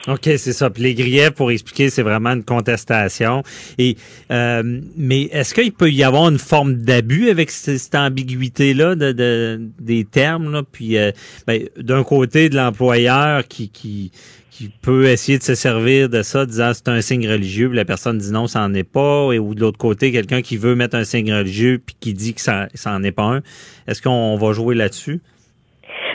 [0.07, 0.71] OK, c'est ça.
[0.71, 3.43] Puis les griefs, pour expliquer, c'est vraiment une contestation.
[3.79, 3.97] Et
[4.31, 9.61] euh, mais est-ce qu'il peut y avoir une forme d'abus avec cette, ambiguïté-là de, de,
[9.81, 10.53] des termes?
[10.53, 10.63] Là?
[10.71, 11.11] Puis euh,
[11.47, 14.13] ben, d'un côté de l'employeur qui, qui
[14.59, 17.85] qui peut essayer de se servir de ça, disant c'est un signe religieux, puis la
[17.85, 20.75] personne dit non, ça n'en est pas, et ou de l'autre côté, quelqu'un qui veut
[20.75, 23.43] mettre un signe religieux puis qui dit que ça, ça en est pas un.
[23.87, 25.21] Est-ce qu'on va jouer là-dessus?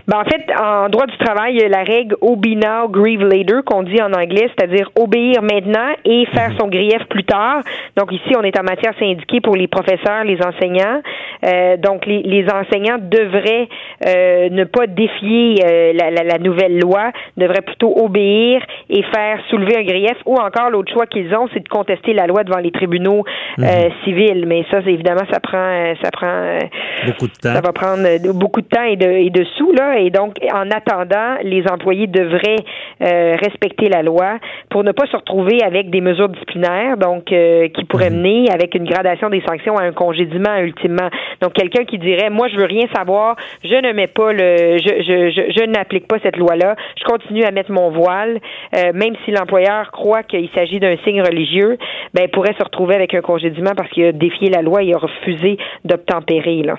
[0.07, 3.23] Ben, en fait, en droit du travail, il y a la règle obey now, grieve
[3.23, 6.57] later, qu'on dit en anglais, c'est-à-dire obéir maintenant et faire mhm.
[6.59, 7.61] son grief plus tard.
[7.95, 11.01] Donc ici, on est en matière syndiquée pour les professeurs, les enseignants.
[11.45, 13.67] Euh, donc les, les, enseignants devraient
[14.05, 19.39] euh, ne pas défier euh, la, la, la, nouvelle loi, devraient plutôt obéir et faire
[19.49, 20.17] soulever un grief.
[20.25, 23.23] Ou encore, l'autre choix qu'ils ont, c'est de contester la loi devant les tribunaux
[23.57, 23.67] mhm.
[24.03, 24.45] civils.
[24.47, 26.57] Mais ça, évidemment, ça prend, ça prend
[27.05, 27.53] beaucoup de temps.
[27.53, 29.92] Ça va prendre beaucoup de temps et de, et de sous là.
[29.97, 32.63] Et donc, en attendant, les employés devraient
[33.01, 34.39] euh, respecter la loi
[34.69, 38.21] pour ne pas se retrouver avec des mesures disciplinaires, donc euh, qui pourraient mhm.
[38.21, 41.09] mener avec une gradation des sanctions à un congédiement ultimement.
[41.41, 45.03] Donc, quelqu'un qui dirait, moi, je veux rien savoir, je ne mets pas le, je,
[45.03, 48.39] je, je, je n'applique pas cette loi-là, je continue à mettre mon voile,
[48.75, 51.77] euh, même si l'employeur croit qu'il s'agit d'un signe religieux,
[52.13, 54.97] ben, pourrait se retrouver avec un congédiement parce qu'il a défié la loi et a
[54.97, 56.77] refusé d'obtempérer, là.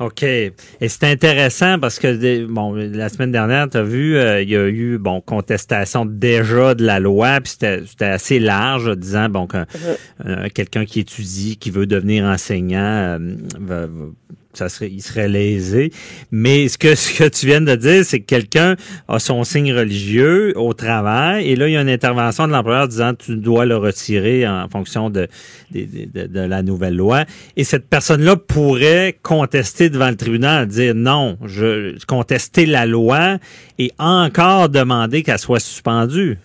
[0.00, 0.22] OK.
[0.22, 4.56] Et c'est intéressant parce que bon, la semaine dernière, tu as vu, euh, il y
[4.56, 9.58] a eu bon contestation déjà de la loi, puis c'était assez large, disant bon que
[9.58, 10.50] uh-huh.
[10.50, 13.18] quelqu'un qui étudie, qui veut devenir enseignant, euh,
[13.60, 13.86] va,
[14.80, 15.90] il serait lésé.
[16.30, 18.76] Mais ce que, tu viens de dire, c'est que quelqu'un
[19.08, 22.88] a son signe religieux au travail et là, il y a une intervention de l'employeur
[22.88, 25.28] disant tu dois le retirer en fonction de,
[25.72, 27.24] de, de, la nouvelle loi.
[27.56, 33.38] Et cette personne-là pourrait contester devant le tribunal, dire non, je contester la loi
[33.78, 36.38] et encore demander qu'elle soit suspendue.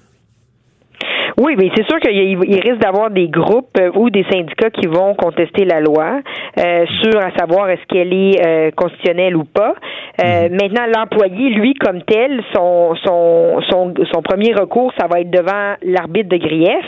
[1.40, 5.16] Oui, mais c'est sûr qu'il risque d'avoir des groupes euh, ou des syndicats qui vont
[5.16, 6.20] contester la loi
[6.58, 9.74] euh, sur à savoir est-ce qu'elle est euh, constitutionnelle ou pas.
[10.22, 10.58] Euh, mhm.
[10.62, 15.76] Maintenant, l'employé, lui, comme tel, son, son, son, son premier recours, ça va être devant
[15.82, 16.86] l'arbitre de grief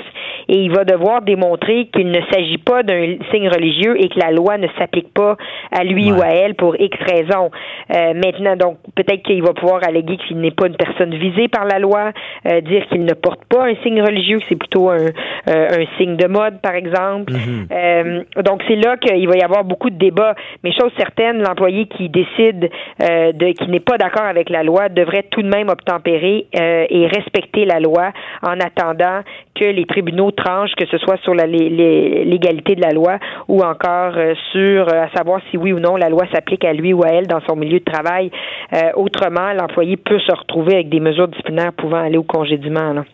[0.52, 4.32] et il va devoir démontrer qu'il ne s'agit pas d'un signe religieux et que la
[4.32, 5.38] loi ne s'applique pas
[5.72, 7.50] à lui ou à elle pour X raisons.
[7.96, 11.64] Euh, maintenant, donc, peut-être qu'il va pouvoir alléguer qu'il n'est pas une personne visée par
[11.66, 12.12] la loi,
[12.48, 15.10] euh, dire qu'il ne porte pas un signe religieux, que c'est plutôt un, euh,
[15.48, 17.34] un signe de mode, par exemple.
[17.34, 18.26] Mhm.
[18.44, 20.36] donc, c'est là qu'il va y avoir beaucoup de débats.
[20.64, 22.70] Mais chose certaine, l'employé qui décide
[23.00, 27.66] de qui n'est pas d'accord avec la loi devrait tout de même obtempérer et respecter
[27.66, 28.12] la loi
[28.44, 29.22] en attendant
[29.56, 34.14] que les tribunaux tranchent, que ce soit sur la légalité de la loi ou encore
[34.18, 37.04] euh, sur euh, à savoir si oui ou non la loi s'applique à lui ou
[37.04, 38.32] à elle dans son milieu de travail.
[38.74, 42.94] Euh, autrement, l'employé peut se retrouver avec des mesures disciplinaires pouvant aller au congédiement.
[42.94, 43.06] Là.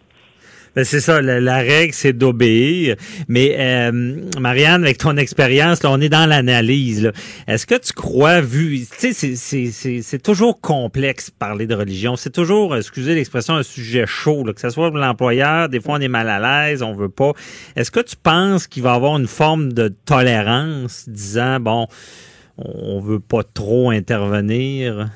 [0.78, 2.98] Ben c'est ça, la, règle, c'est d'obéir.
[3.28, 7.12] Mais euh, Marianne, avec ton expérience, là, on est dans l'analyse.
[7.48, 12.16] Est-ce que tu crois, vu, tu sais, c'est toujours complexe parler de religion.
[12.16, 14.44] C'est toujours, excusez l'expression, un sujet chaud.
[14.44, 17.32] que ce soit l'employeur, des fois on est mal à l'aise, on veut pas.
[17.76, 21.88] Est-ce que tu penses qu'il va y avoir une forme de tolérance, disant bon,
[22.60, 25.10] on veut pas trop intervenir?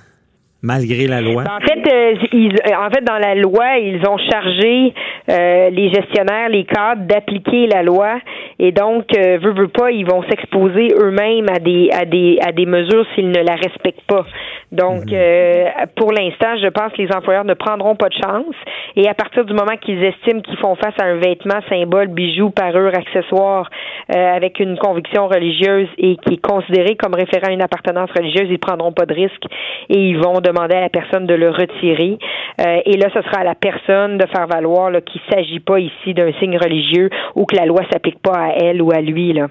[0.61, 1.43] Malgré la loi?
[1.43, 4.93] En fait, euh, ils, en fait, dans la loi, ils ont chargé
[5.29, 8.19] euh, les gestionnaires, les cadres d'appliquer la loi,
[8.59, 12.51] et donc, euh, veut, veut pas, ils vont s'exposer eux-mêmes à des à des à
[12.51, 14.25] des mesures s'ils ne la respectent pas.
[14.71, 15.13] Donc, mhm.
[15.13, 15.65] euh,
[15.97, 18.55] pour l'instant, je pense que les employeurs ne prendront pas de chance.
[18.95, 22.51] Et à partir du moment qu'ils estiment qu'ils font face à un vêtement, symbole, bijou,
[22.51, 23.69] parure, accessoire,
[24.15, 28.47] euh, avec une conviction religieuse et qui est considéré comme référent à une appartenance religieuse,
[28.49, 29.43] ils prendront pas de risque
[29.89, 32.17] et ils vont demander à la personne de le retirer.
[32.59, 35.79] Euh, et là, ce sera à la personne de faire valoir qu'il ne s'agit pas
[35.79, 39.33] ici d'un signe religieux ou que la loi s'applique pas à elle ou à lui.
[39.33, 39.47] Là.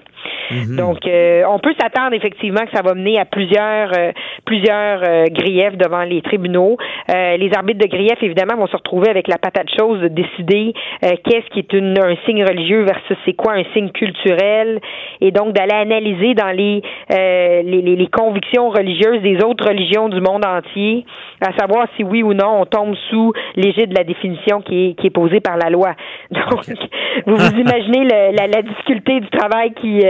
[0.51, 0.75] Mhm.
[0.75, 4.11] Donc, euh, on peut s'attendre effectivement que ça va mener à plusieurs, euh,
[4.45, 6.77] plusieurs euh, griefs devant les tribunaux.
[7.07, 11.47] les arbitres de grief, évidemment, vont se retrouver avec la patate chose de décider qu'est-ce
[11.51, 14.79] qui est une, un signe religieux versus c'est quoi un signe culturel,
[15.19, 20.21] et donc d'aller analyser dans les, les, les, les, convictions religieuses des autres religions du
[20.21, 20.90] monde entier,
[21.41, 24.93] à savoir si oui ou non on tombe sous l'égide de la définition qui est,
[24.99, 25.95] qui est posée par la loi.
[26.31, 26.65] Donc,
[27.25, 30.01] vous vous imaginez le, la, la, difficulté du travail qui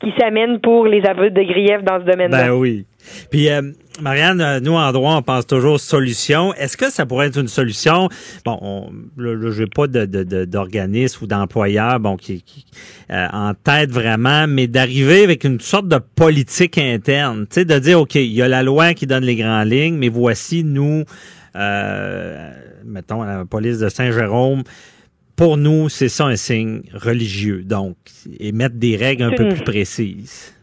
[0.00, 2.48] qui s'amène pour les aveux de grief dans ce domaine-là.
[2.48, 2.84] Ben oui.
[3.30, 3.60] Puis, euh,
[4.00, 6.54] Marianne, euh, nous, en droit, on pense toujours solution.
[6.54, 8.08] Est-ce que ça pourrait être une solution?
[8.44, 12.42] Bon, on, là, je n'ai pas d'organisme de, ou d'employeur bon, qui,
[13.10, 17.46] euh, en tête vraiment, mais d'arriver avec une sorte de politique interne.
[17.48, 19.96] Tu sais, de dire, OK, il y a la loi qui donne les grandes lignes,
[19.96, 21.04] mais voici, nous,
[21.54, 24.62] mettons, la police de Saint-Jérôme,
[25.36, 27.96] pour nous, c'est ça un signe religieux, donc,
[28.38, 30.54] et mettre des règles un peu plus précises.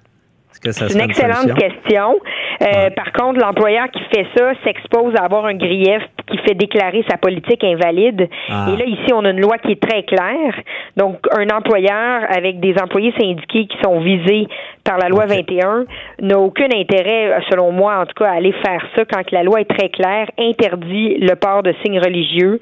[0.62, 2.20] C'est une excellente question.
[2.62, 7.04] Euh, par contre, l'employeur qui fait ça s'expose à avoir un grief qui fait déclarer
[7.10, 8.30] sa politique invalide.
[8.50, 8.68] Ah.
[8.72, 10.56] Et là, ici, on a une loi qui est très claire.
[10.98, 14.48] Donc, un employeur avec des employés syndiqués qui sont visés
[14.84, 15.86] par la loi 21
[16.22, 19.62] n'a aucun intérêt, selon moi, en tout cas, à aller faire ça quand la loi
[19.62, 22.60] est très claire, interdit le port de signes religieux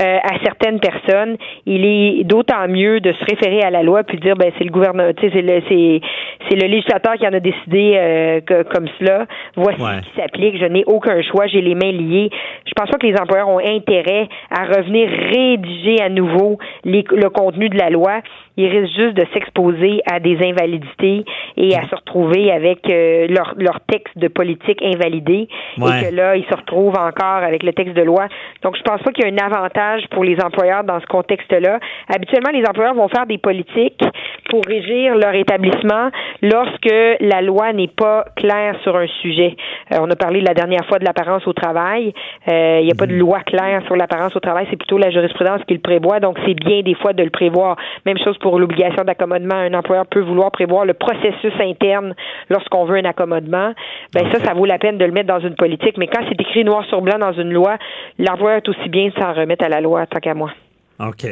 [0.00, 1.36] euh, à certaines personnes.
[1.66, 4.70] Il est d'autant mieux de se référer à la loi puis dire, ben, c'est le
[4.70, 6.00] gouvernement, c'est le, c'est,
[6.48, 8.40] c'est le législateur qui en a décidé euh,
[8.70, 9.26] comme cela.
[9.56, 10.58] Voici ce qui s'applique.
[10.60, 11.46] Je n'ai aucun choix.
[11.46, 12.30] J'ai les mains liées.
[12.66, 17.68] Je pense pas que les employeurs ont intérêt à revenir rédiger à nouveau le contenu
[17.68, 18.20] de la loi
[18.56, 21.24] ils risquent juste de s'exposer à des invalidités
[21.56, 26.36] et à se retrouver avec euh, leur, leur texte de politique invalidé et que là,
[26.36, 28.26] ils se retrouvent encore avec le texte de loi.
[28.62, 31.78] Donc, je pense pas qu'il y a un avantage pour les employeurs dans ce contexte-là.
[32.14, 34.02] Habituellement, les employeurs vont faire des politiques
[34.50, 36.10] pour régir leur établissement
[36.42, 39.56] lorsque la loi n'est pas claire sur un sujet.
[39.92, 42.12] Euh, on a parlé la dernière fois de l'apparence au travail.
[42.50, 45.10] Euh, il n'y a pas de loi claire sur l'apparence au travail, c'est plutôt la
[45.10, 46.20] jurisprudence qui le prévoit.
[46.20, 47.76] Donc, c'est bien des fois de le prévoir.
[48.04, 49.54] Même chose pour l'obligation d'accommodement.
[49.54, 52.14] Un employeur peut vouloir prévoir le processus interne
[52.48, 53.72] lorsqu'on veut un accommodement.
[54.14, 55.98] Ben ça, ça vaut la peine de le mettre dans une politique.
[55.98, 57.76] Mais quand c'est écrit noir sur blanc dans une loi,
[58.18, 60.50] l'employeur est aussi bien de s'en remettre à la loi, tant qu'à moi.
[60.98, 61.24] OK.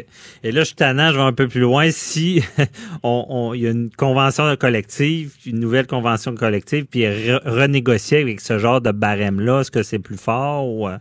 [0.42, 1.90] Et là, je suis je vais un peu plus loin.
[1.90, 2.42] Si
[3.02, 7.06] on, il y a une convention collective, une nouvelle convention collective, puis
[7.44, 10.98] renégocier avec ce genre de barème-là, est-ce que c'est plus fort ou euh,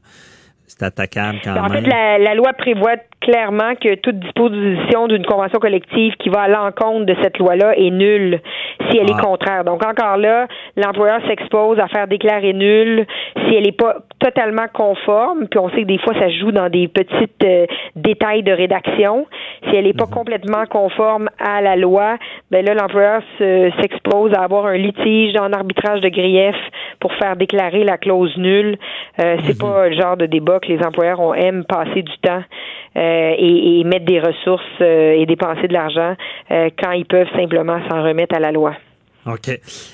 [0.83, 1.63] c'est attaquable quand même?
[1.63, 6.41] En fait, la, la loi prévoit clairement que toute disposition d'une convention collective qui va
[6.41, 8.41] à l'encontre de cette loi-là est nulle
[8.89, 9.21] si elle est ah.
[9.21, 9.63] contraire.
[9.63, 13.05] Donc encore là, l'employeur s'expose à faire déclarer nulle
[13.35, 16.69] si elle n'est pas totalement conforme, puis on sait que des fois ça joue dans
[16.69, 17.65] des petits euh,
[17.95, 19.25] détails de rédaction.
[19.69, 20.13] Si elle n'est pas mhm.
[20.13, 22.17] complètement conforme à la loi,
[22.51, 26.55] ben là l'employeur s'expose à avoir un litige en arbitrage de grief
[26.99, 28.77] pour faire déclarer la clause nulle.
[29.21, 29.69] Euh, c'est mhm.
[29.69, 32.43] pas le genre de débat que les employeurs ont aiment passer du temps
[32.95, 36.15] euh, et, mettre des ressources euh, et dépenser de l'argent
[36.51, 38.75] euh, quand ils peuvent simplement s'en remettre à la loi.
[39.25, 39.49] OK.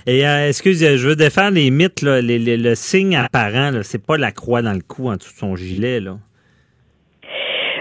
[0.07, 4.73] Et excusez, je veux défendre les mythes, le signe apparent, c'est pas la croix dans
[4.73, 6.17] le cou en dessous de son gilet, là.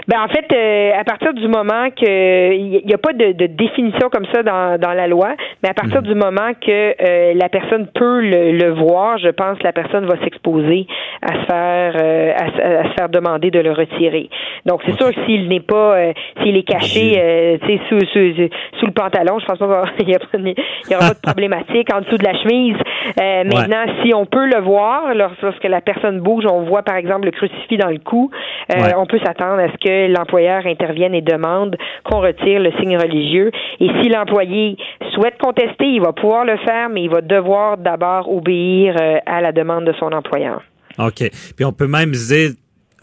[0.09, 3.45] Ben en fait, euh, à partir du moment que il n'y a pas de, de,
[3.45, 6.07] définition comme ça dans, dans la loi, mais à partir mhm.
[6.07, 10.07] du moment que euh, la personne peut le, le, voir, je pense que la personne
[10.07, 10.87] va s'exposer
[11.21, 14.31] à se faire euh, à, se faire demander de le retirer.
[14.65, 15.95] Donc c'est sûr que s'il n'est pas
[16.41, 18.49] s'il est caché tu sous, sous,
[18.79, 22.17] sous le pantalon, je pense pas qu'il y, y, aura pas de problématique en dessous
[22.17, 22.77] de la chemise.
[23.15, 27.31] Maintenant, si on peut le voir lorsque la personne bouge, on voit par exemple le
[27.31, 28.31] crucifix dans le cou,
[28.69, 33.51] on peut s'attendre à ce que l'employeur intervienne et demande qu'on retire le signe religieux.
[33.79, 34.77] Et si l'employé
[35.13, 39.41] souhaite contester, il va pouvoir le faire, mais il va devoir d'abord obéir euh, à
[39.41, 40.61] la demande de son employeur.
[40.97, 41.29] OK.
[41.55, 42.51] Puis on peut même dire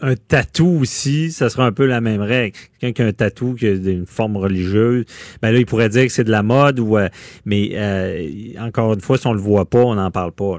[0.01, 2.57] un tatou aussi, ça sera un peu la même règle.
[2.79, 5.05] Quelqu'un qui a un tatou qui a une forme religieuse,
[5.41, 7.09] ben là, il pourrait dire que c'est de la mode euh,
[7.45, 8.27] mais euh,
[8.59, 10.57] encore une fois, si on le voit pas, on n'en parle pas.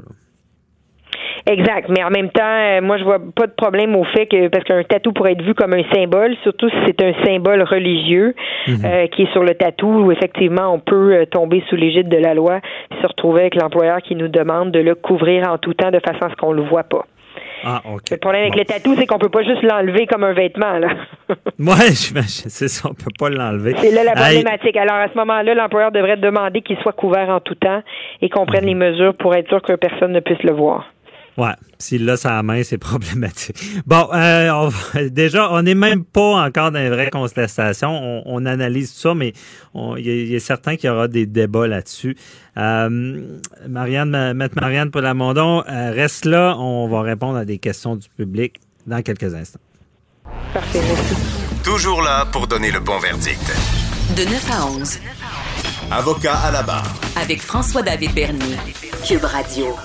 [1.46, 1.88] Exact.
[1.88, 4.64] Mais en même temps, euh, moi, je vois pas de problème au fait que, parce
[4.64, 8.34] qu'un tatou pourrait être vu comme un symbole, surtout si c'est un symbole religieux
[8.66, 8.76] mhm.
[8.84, 12.18] euh, qui est sur le tatou, où effectivement, on peut euh, tomber sous l'égide de
[12.18, 12.56] la loi
[12.90, 16.00] et se retrouver avec l'employeur qui nous demande de le couvrir en tout temps de
[16.00, 17.04] façon à ce qu'on le voit pas.
[17.64, 20.78] Ah, Le problème avec le tatou, c'est qu'on peut pas juste l'enlever comme un vêtement.
[20.78, 20.88] Là.
[21.58, 23.74] ouais, c'est ça, on peut pas l'enlever.
[23.78, 24.76] C'est là la problématique.
[24.76, 27.82] Alors à ce moment-là, l'employeur devrait demander qu'il soit couvert en tout temps
[28.22, 28.68] et qu'on prenne mhm.
[28.68, 30.86] les mesures pour être sûr que personne ne puisse le voir.
[31.38, 33.56] Ouais, s'il l'a sa main, c'est problématique.
[33.86, 34.70] Bon, euh,
[35.08, 38.22] déjà, on n'est même pas encore dans les vraies constatations.
[38.26, 39.32] On, analyse tout ça, mais
[39.74, 42.16] il est certain qu'il y aura des débats là-dessus.
[42.56, 43.38] Euh,
[43.68, 46.56] Marianne, Maître Marianne Polamondon, euh, reste là.
[46.58, 48.56] On va répondre à des questions du public
[48.86, 49.60] dans quelques instants.
[50.52, 50.80] Parfait,
[51.62, 53.52] Toujours là pour donner le bon verdict.
[54.16, 54.98] De 9 à 11.
[55.92, 56.94] Avocat à la barre.
[57.20, 58.56] Avec François-David Bernier.
[59.06, 59.76] Cube Radio.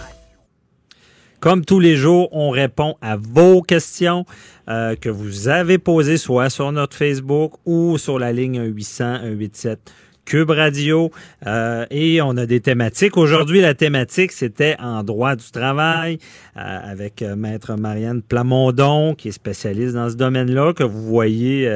[1.43, 4.25] Comme tous les jours, on répond à vos questions
[4.69, 9.93] euh, que vous avez posées soit sur notre Facebook ou sur la ligne 800 187
[10.23, 11.11] Cube Radio.
[11.45, 13.17] Euh, et on a des thématiques.
[13.17, 16.17] Aujourd'hui, la thématique, c'était en droit du travail
[16.55, 21.69] euh, avec Maître Marianne Plamondon, qui est spécialiste dans ce domaine-là, que vous voyez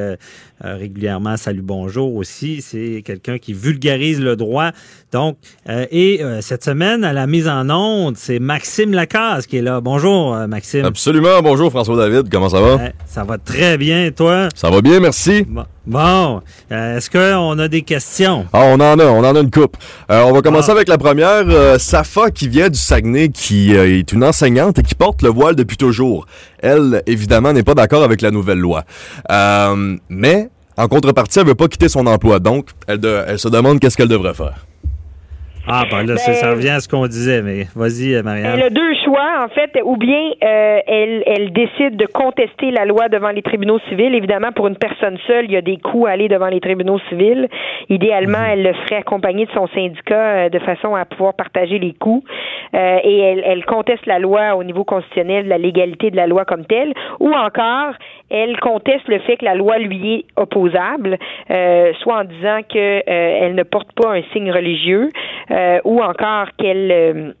[0.60, 2.62] régulièrement Salut Bonjour aussi.
[2.62, 4.70] C'est quelqu'un qui vulgarise le droit.
[5.12, 5.36] Donc,
[5.68, 9.80] et cette semaine, à la mise en onde, c'est Maxime Lacasse qui est là.
[9.80, 10.84] Bonjour, Maxime.
[10.84, 11.40] Absolument.
[11.42, 12.28] Bonjour, François-David.
[12.30, 12.78] Comment ça va?
[13.06, 14.48] ça va très bien, toi?
[14.54, 15.46] Ça va bien, merci.
[15.88, 18.44] Bon, est-ce qu'on a des questions?
[18.52, 19.78] Ah, on en a, on en a une coupe.
[20.10, 20.74] Euh, on va commencer ah.
[20.74, 21.44] avec la première.
[21.48, 25.30] Euh, Safa, qui vient du Saguenay, qui euh, est une enseignante et qui porte le
[25.30, 26.26] voile depuis toujours.
[26.60, 28.84] Elle, évidemment, n'est pas d'accord avec la nouvelle loi.
[30.08, 32.38] mais, en contrepartie, elle veut pas quitter son emploi.
[32.38, 34.67] Donc, elle, elle se demande qu'est-ce qu'elle devrait faire.
[35.70, 38.52] Ah, ben là, ça ben, revient à ce qu'on disait, mais vas-y, euh, Marianne.
[38.54, 42.86] Elle a deux choix, en fait, ou bien euh, elle, elle décide de contester la
[42.86, 44.14] loi devant les tribunaux civils.
[44.14, 46.98] Évidemment, pour une personne seule, il y a des coûts à aller devant les tribunaux
[47.10, 47.48] civils.
[47.90, 48.50] Idéalement, mhm.
[48.50, 52.24] elle le ferait accompagner de son syndicat euh, de façon à pouvoir partager les coûts.
[52.72, 56.64] et elle, elle conteste la loi au niveau constitutionnel, la légalité de la loi comme
[56.64, 56.94] telle.
[57.20, 57.92] Ou encore,
[58.30, 61.18] elle conteste le fait que la loi lui est opposable,
[61.48, 65.10] soit en disant que elle ne porte pas un signe religieux,
[65.50, 67.32] euh, ou encore qu'elle euh,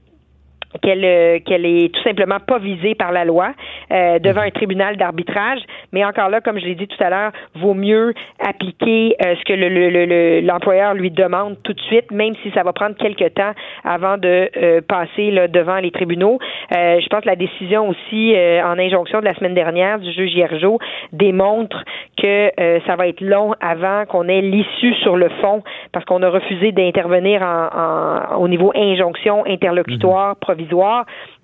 [0.82, 3.52] qu'elle euh, qu'elle est tout simplement pas visée par la loi
[3.92, 5.60] euh, devant un tribunal d'arbitrage.
[5.92, 8.14] Mais encore là, comme je l'ai dit tout à l'heure, vaut mieux
[8.44, 12.72] appliquer euh, ce que le, l'employeur lui demande tout de suite, même si ça va
[12.72, 13.52] prendre quelques temps
[13.84, 14.50] avant de
[14.88, 16.38] passer là, devant les tribunaux.
[16.70, 20.78] je pense que la décision aussi en injonction de la semaine dernière du juge Hiergeau
[21.12, 21.84] démontre
[22.16, 22.50] que
[22.86, 26.72] ça va être long avant qu'on ait l'issue sur le fond parce qu'on a refusé
[26.72, 30.36] d'intervenir en, au niveau injonction interlocutoire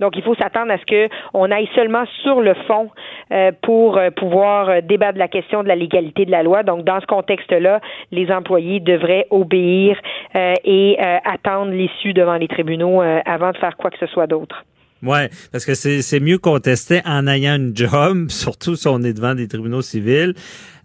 [0.00, 2.90] Donc, il faut s'attendre à ce qu'on aille seulement sur le fond
[3.32, 6.62] euh, pour euh, pouvoir euh, débattre la question de la légalité de la loi.
[6.62, 7.80] Donc, dans ce contexte-là,
[8.10, 9.98] les employés devraient obéir
[10.34, 14.64] et attendre l'issue devant les tribunaux avant de faire quoi que ce soit d'autre.
[15.04, 19.34] Ouais, parce que c'est mieux contester en ayant une job, surtout si on est devant
[19.34, 20.34] des tribunaux civils,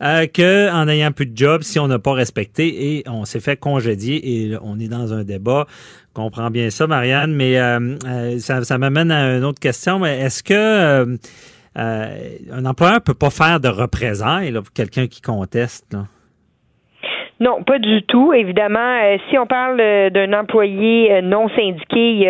[0.02, 3.40] euh, que en ayant plus de job si on n'a pas respecté et on s'est
[3.40, 5.68] fait congédier et on est dans un débat.
[6.14, 10.04] Comprends bien ça, Marianne, mais euh, euh, ça, ça m'amène à une autre question.
[10.06, 11.18] Est-ce que euh,
[12.52, 15.86] un employeur peut pas faire de représailles là, pour quelqu'un qui conteste?
[15.94, 16.08] Là?
[17.41, 18.34] Non, pas du tout.
[18.34, 22.28] Évidemment, euh, si on parle euh, d'un employé euh, non syndiqué,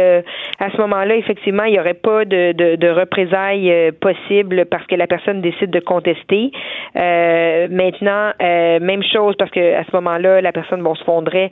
[0.60, 4.96] à ce moment-là, effectivement, il n'y aurait pas de, de, de représailles possibles parce que
[4.96, 6.52] la personne décide de contester.
[6.96, 11.50] maintenant, même chose parce que à ce moment-là, la personne bon, se fondrait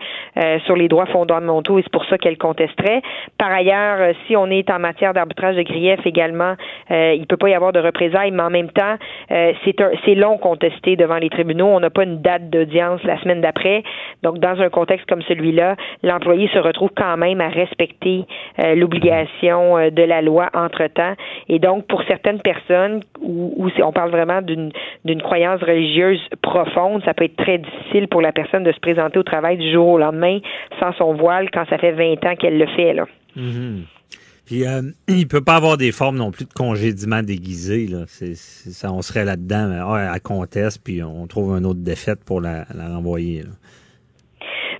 [0.66, 3.02] sur les droits fondamentaux et c'est pour ça qu'elle contesterait.
[3.38, 6.56] Par ailleurs, si on est en matière d'arbitrage de grief également,
[6.90, 8.98] il peut pas y avoir de représailles, mais en même temps,
[9.30, 11.68] c'est long contester devant les tribunaux.
[11.68, 13.84] On n'a pas une date d'audience la semaine après,
[14.24, 18.26] Donc, dans un contexte comme celui-là, l'employé se retrouve quand même à respecter
[18.60, 21.14] euh, l'obligation euh, de la loi entre-temps.
[21.49, 24.72] Et donc, pour certaines personnes où, on parle vraiment d'une,
[25.06, 29.18] d'une croyance religieuse profonde, ça peut être très difficile pour la personne de se présenter
[29.19, 30.40] au travail du jour au lendemain
[30.80, 32.94] sans son voile quand ça fait 20 ans qu'elle le fait.
[32.94, 33.06] Là.
[33.38, 33.84] Mm-hmm.
[34.48, 37.86] Puis euh, il peut pas avoir des formes non plus de congédiement déguisé.
[37.86, 38.06] Là.
[38.34, 42.65] Ça, on serait là-dedans, à ah, conteste, puis on trouve une autre défaite pour la,
[42.74, 43.44] renvoyer.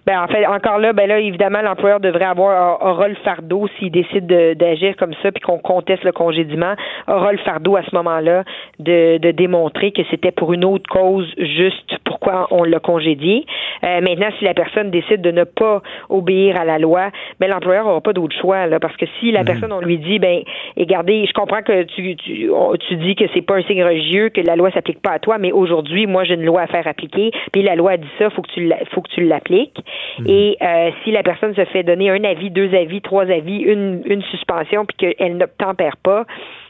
[0.08, 3.92] Ben, en fait, encore là, ben là, évidemment, l'employeur devrait avoir aura le fardeau s'il
[3.92, 6.76] décide d'agir comme ça, puis qu'on conteste le congédiement,
[7.10, 8.46] aura le fardeau à ce moment-là
[8.80, 13.46] de, de démontrer que c'était pour une autre cause juste pourquoi on l'a congédié.
[13.84, 17.10] Euh, maintenant, si la personne décide de ne pas obéir à la loi,
[17.42, 20.20] ben l'employeur n'aura pas d'autre choix, là, parce que si la personne on lui dit,
[20.20, 20.40] ben,
[20.78, 22.50] regardez, je comprends que tu, tu,
[22.88, 25.38] tu dis que c'est pas un signe religieux, que la loi s'applique pas à toi,
[25.38, 28.42] mais aujourd'hui, moi, j'ai une loi à faire appliquer, puis la loi dit ça, faut
[28.42, 29.84] que tu faut que tu l'appliques.
[30.19, 30.26] Mhm.
[30.28, 34.02] Et euh, si la personne se fait donner un avis, deux avis, trois avis, une,
[34.06, 36.26] une suspension, puis qu'elle n'obtempère pas,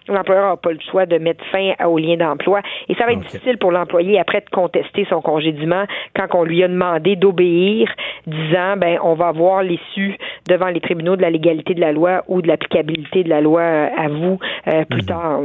[0.08, 2.62] l'employeur n'a pas le choix de mettre fin au lien d'emploi.
[2.90, 5.86] Et ça va être difficile pour l'employé après de contester son congédiement
[6.16, 7.90] quand on lui a demandé d'obéir,
[8.26, 10.18] disant ben on va voir l'issue
[10.48, 13.62] devant les tribunaux de la légalité de la loi ou de l'applicabilité de la loi
[13.62, 15.08] euh, à vous euh, plus mhm.
[15.08, 15.42] tard.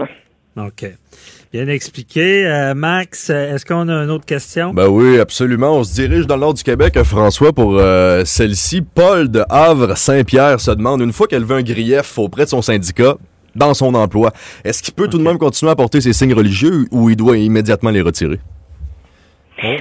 [0.56, 0.84] OK.
[1.52, 2.46] Bien expliqué.
[2.46, 4.72] Euh, Max, est-ce qu'on a une autre question?
[4.72, 5.76] Ben oui, absolument.
[5.76, 7.78] On se dirige dans le nord du Québec, François, pour
[8.24, 8.80] celle-ci.
[8.80, 13.16] Paul de Havre-Saint-Pierre se demande, une fois qu'elle veut un grief auprès de son syndicat,
[13.54, 14.30] dans son emploi.
[14.64, 17.36] Est-ce qu'il peut tout de même continuer à porter ses signes religieux ou il doit
[17.36, 18.38] immédiatement les retirer?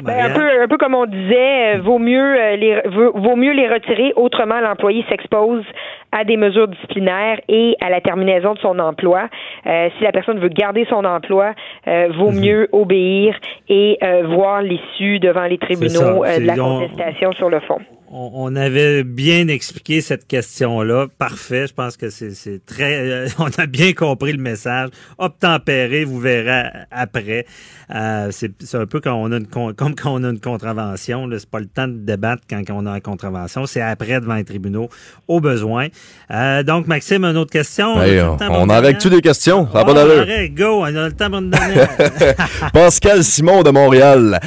[0.04, 3.52] Ben, un, peu, un peu comme on disait, euh, vaut mieux euh, les vaut mieux
[3.52, 4.14] les retirer.
[4.16, 5.64] Autrement, l'employé s'expose
[6.12, 9.30] à des mesures disciplinaires et à la terminaison de son emploi.
[9.66, 11.54] Euh, si la personne veut garder son emploi,
[11.86, 12.40] vaut mhm.
[12.40, 13.36] mieux obéir
[13.70, 17.80] et voir l'issue devant les tribunaux de la contestation sur le fond
[18.12, 21.08] on, avait bien expliqué cette question-là.
[21.18, 21.68] Parfait.
[21.68, 23.10] Je pense que c'est très.
[23.10, 24.90] Euh, on a bien compris le message.
[25.18, 27.46] Obtempérer, vous verrez après.
[27.94, 31.30] Euh, c'est un peu quand on a une comme quand on a une contravention.
[31.38, 33.66] C'est pas le temps de débattre quand on a une contravention.
[33.66, 34.90] C'est après devant les tribunaux,
[35.28, 35.88] au besoin.
[36.32, 37.96] Euh, donc, Maxime, une autre question?
[37.96, 39.68] on, a avec tu des questions?
[39.74, 39.84] Ça.
[39.84, 41.52] Go, on a le temps pour une
[42.74, 44.40] Pascal Simon de Montréal.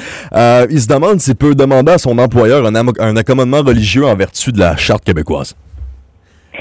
[0.71, 4.51] il se demande s'il peut demander à son employeur un, un accommodement religieux en vertu
[4.51, 5.55] de la Charte québécoise?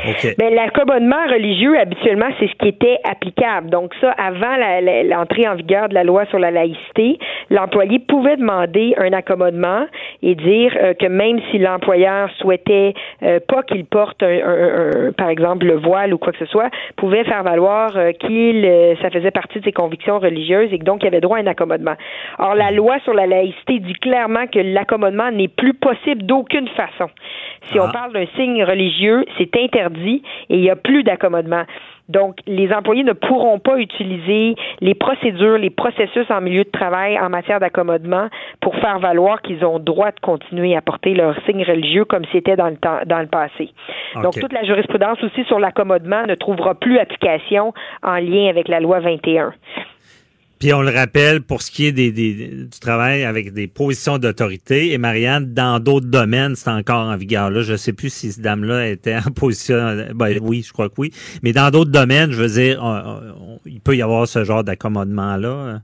[0.06, 0.36] Okay.
[0.38, 3.70] Ben, l'accommodement religieux, habituellement, c'est ce qui était applicable.
[3.70, 8.96] Donc ça, avant l'entrée en vigueur de la loi sur la laïcité, l'employé pouvait demander
[8.98, 9.86] un accommodement
[10.22, 15.66] et dire euh, que même si l'employeur souhaitait euh, pas qu'il porte, un, par exemple,
[15.66, 18.64] le voile ou quoi que ce soit, pouvait faire valoir euh, qu'il
[19.02, 21.48] ça faisait partie de ses convictions religieuses et que donc il avait droit à un
[21.48, 21.96] accommodement.
[22.40, 27.10] Or, la loi sur la laïcité dit clairement que l'accommodement n'est plus possible d'aucune façon.
[27.72, 27.92] Si on ah.
[27.94, 31.64] parle d'un signe religieux, c'est interdit interdit et il n'y a plus d'accommodement.
[32.10, 37.18] Donc, les employés ne pourront pas utiliser les procédures, les processus en milieu de travail
[37.18, 38.28] en matière d'accommodement
[38.60, 42.58] pour faire valoir qu'ils ont droit de continuer à porter leur signe religieux comme c'était
[42.58, 43.70] dans le temps, dans le passé.
[44.22, 47.74] Donc, toute la jurisprudence aussi sur l'accommodement ne trouvera plus application
[48.04, 49.54] en lien avec la loi 21.
[50.64, 54.94] Puis on le rappelle, pour ce qui est des, du travail avec des positions d'autorité,
[54.94, 57.50] et Marianne, dans d'autres domaines, c'est encore en vigueur.
[57.50, 59.76] Là, je sais plus si cette dame-là était en position.
[60.16, 61.12] Ben, oui, je crois que oui.
[61.42, 62.82] Mais dans d'autres domaines, je veux dire,
[63.66, 65.82] il peut y avoir ce genre d'accommodement-là.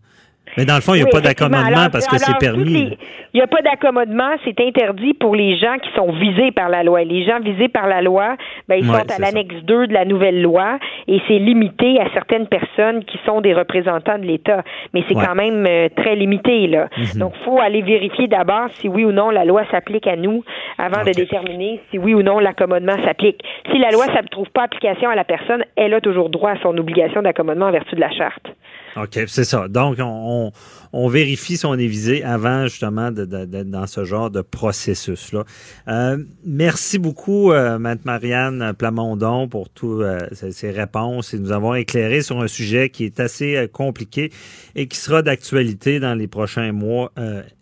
[0.58, 2.98] Mais dans le fond, il n'y a pas d'accommodement parce que c'est permis.
[3.34, 6.84] Il n'y a pas d'accommodement, c'est interdit pour les gens qui sont visés par la
[6.84, 7.04] loi.
[7.04, 8.36] Les gens visés par la loi,
[8.68, 12.48] ben, ils sont à l'annexe 2 de la nouvelle loi et c'est limité à certaines
[12.48, 14.64] personnes qui sont des représentants de l'État.
[14.94, 16.90] Mais c'est quand même euh, très limité, là.
[16.98, 17.20] Mhm.
[17.20, 20.44] Donc, il faut aller vérifier d'abord si oui ou non la loi s'applique à nous
[20.78, 23.44] avant de déterminer si oui ou non l'accommodement s'applique.
[23.72, 26.62] Si la loi ne trouve pas application à la personne, elle a toujours droit à
[26.62, 28.48] son obligation d'accommodement en vertu de la charte.
[28.96, 29.68] OK, c'est ça.
[29.68, 30.52] Donc, on,
[30.94, 35.44] on, vérifie si on est visé avant justement d'être dans ce genre de processus-là.
[35.88, 42.22] Euh, merci beaucoup, euh, Marianne Plamondon, pour toutes euh, ces, réponses et nous avons éclairé
[42.22, 44.32] sur un sujet qui est assez euh, compliqué
[44.76, 47.12] et qui sera d'actualité dans les prochains mois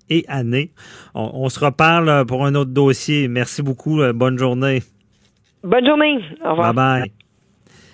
[0.09, 0.71] et années.
[1.13, 3.27] On, on, se reparle pour un autre dossier.
[3.27, 4.01] Merci beaucoup.
[4.13, 4.81] bonne journée.
[5.63, 6.19] Bonne journée.
[6.43, 6.73] Au revoir.
[6.73, 7.16] Bye bye.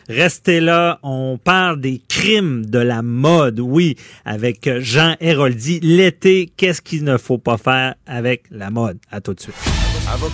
[0.09, 5.79] Restez là, on parle des crimes de la mode, oui, avec Jean Héroldi.
[5.81, 8.97] L'été, qu'est-ce qu'il ne faut pas faire avec la mode?
[9.11, 9.55] À tout de suite.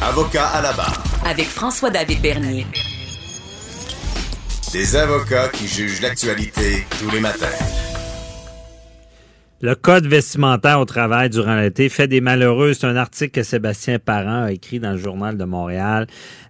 [0.02, 1.04] Avocat à la barre.
[1.26, 2.66] Avec François-David Bernier.
[4.72, 7.48] Des avocats qui jugent l'actualité tous les matins.
[9.62, 12.74] Le code vestimentaire au travail durant l'été fait des malheureux.
[12.74, 16.08] C'est un article que Sébastien Parent a écrit dans le journal de Montréal.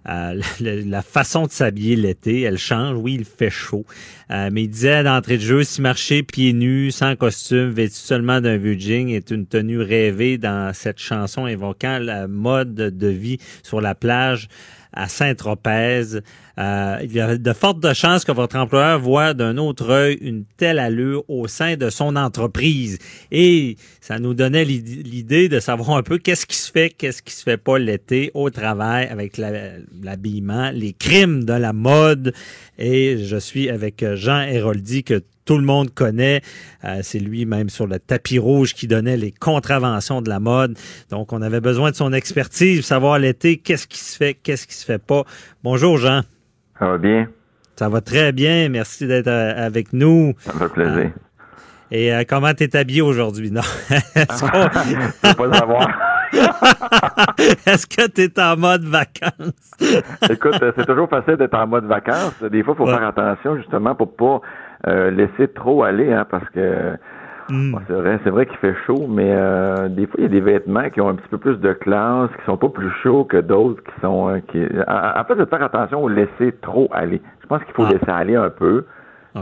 [0.08, 2.96] Euh, la, façon de s'habiller l'été, elle change.
[2.96, 3.84] Oui, il fait chaud.
[4.30, 8.40] Euh, mais il disait d'entrée de jeu, si marcher pieds nus, sans costume, vêtu seulement
[8.40, 13.38] d'un vieux jean est une tenue rêvée dans cette chanson évoquant la mode de vie
[13.64, 14.46] sur la plage
[14.92, 16.20] à Saint-Tropez.
[16.58, 20.44] Euh, il y a de fortes chances que votre employeur voit d'un autre œil une
[20.56, 22.98] telle allure au sein de son entreprise.
[23.30, 27.32] Et ça nous donnait l'idée de savoir un peu qu'est-ce qui se fait, qu'est-ce qui
[27.32, 32.34] se fait pas l'été au travail avec l'habillement, les crimes de la mode.
[32.78, 36.42] Et je suis avec Jean Héroldi que tout le monde connaît.
[36.84, 40.78] Euh, c'est lui même sur le tapis rouge qui donnait les contraventions de la mode.
[41.10, 44.74] Donc, on avait besoin de son expertise, savoir l'été, qu'est-ce qui se fait, qu'est-ce qui
[44.74, 45.24] se fait pas.
[45.64, 46.22] Bonjour, Jean.
[46.78, 47.28] Ça va bien?
[47.76, 48.68] Ça va très bien.
[48.68, 50.34] Merci d'être euh, avec nous.
[50.40, 51.10] Ça me fait plaisir.
[51.92, 53.50] Euh, et comment t'es habillé aujourd'hui?
[53.50, 53.62] Non?
[54.14, 55.34] Est-ce qu'on...
[55.48, 55.88] pas savoir.
[57.66, 59.72] Est-ce que tu es en mode vacances?
[60.28, 62.40] Écoute, c'est toujours facile d'être en mode vacances.
[62.50, 64.40] Des fois, il faut faire attention justement pour pas
[64.86, 66.92] euh, laisser trop aller, hein, parce que
[67.50, 67.76] hmm.
[67.86, 71.00] c'est vrai, qu'il fait chaud, mais euh, des fois il y a des vêtements qui
[71.00, 74.00] ont un petit peu plus de classe, qui sont pas plus chauds que d'autres, qui
[74.00, 74.64] sont euh, qui.
[74.88, 77.20] En, fait, de faire attention au laisser trop aller.
[77.42, 77.92] Je pense qu'il faut ah.
[77.92, 78.84] laisser aller un peu,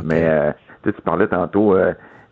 [0.05, 1.77] mais tu parlais tantôt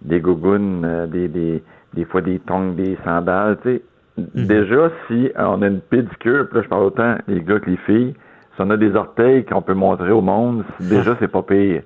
[0.03, 1.63] des gougounes, des, des
[1.97, 3.83] des fois des tongs, des sandales, tu sais.
[4.19, 4.47] Hmm.
[4.47, 7.77] Déjà, si on a une pédicure, puis là je parle autant les gars que les
[7.79, 8.15] filles,
[8.55, 11.83] si on a des orteils qu'on peut montrer au monde, déjà c'est pas pire.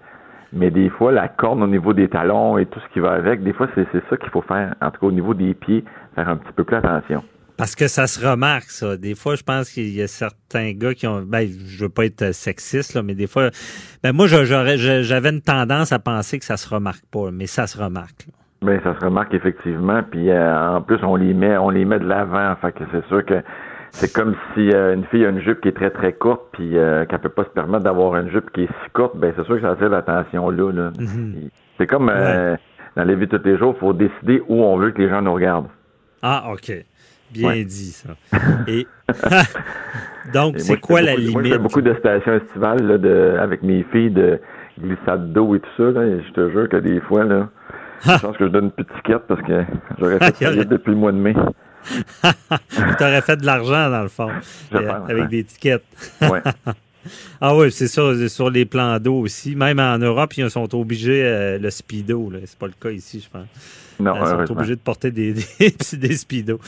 [0.53, 3.43] Mais des fois, la corne au niveau des talons et tout ce qui va avec,
[3.43, 4.75] des fois, c'est ça qu'il faut faire.
[4.81, 7.23] En tout cas, au niveau des pieds, faire un petit peu plus attention.
[7.57, 8.97] Parce que ça se remarque, ça.
[8.97, 11.21] Des fois, je pense qu'il y a certains gars qui ont.
[11.21, 13.51] Ben, je veux pas être sexiste, là, mais des fois.
[14.03, 17.77] Ben, moi, j'avais une tendance à penser que ça se remarque pas, mais ça se
[17.77, 18.27] remarque.
[18.63, 20.03] Ben, ça se remarque effectivement.
[20.03, 22.55] Puis euh, en plus, on les met, on les met de l'avant.
[22.63, 23.43] Fait que c'est sûr que
[23.93, 26.77] c'est comme si euh, une fille a une jupe qui est très très courte puis
[26.77, 29.45] euh, qu'elle peut pas se permettre d'avoir une jupe qui est si courte, ben c'est
[29.45, 30.73] sûr que ça attire l'attention là.
[30.73, 30.91] là.
[30.99, 31.51] Mhm.
[31.79, 32.57] C'est comme euh,
[32.97, 35.09] dans les vies de tous les jours, il faut décider où on veut que les
[35.09, 35.69] gens nous regardent.
[36.23, 36.73] Ah, OK.
[37.33, 38.11] Bien dit, ça.
[38.67, 38.87] Et
[40.35, 41.33] donc, c'est quoi la limite?
[41.33, 44.41] Moi, je fais beaucoup de stations estivales là, de, avec mes filles de
[44.79, 45.91] glissade d'eau et tout ça.
[45.91, 47.49] Là, et je te jure que des fois, là,
[48.05, 49.65] je pense que je donne une petite quête parce que
[49.99, 51.35] j'aurais fait ça depuis le mois de mai.
[52.23, 54.31] tu aurais fait de l'argent, dans le fond,
[54.75, 55.85] euh, avec des étiquettes.
[57.41, 59.57] ah oui, c'est ça, sur les plans d'eau aussi.
[59.57, 63.31] Même en Europe, ils sont obligés, euh, le speedo, c'est pas le cas ici, je
[63.31, 63.47] pense.
[63.99, 66.61] Non, ils sont obligés de porter des, des, des speedos.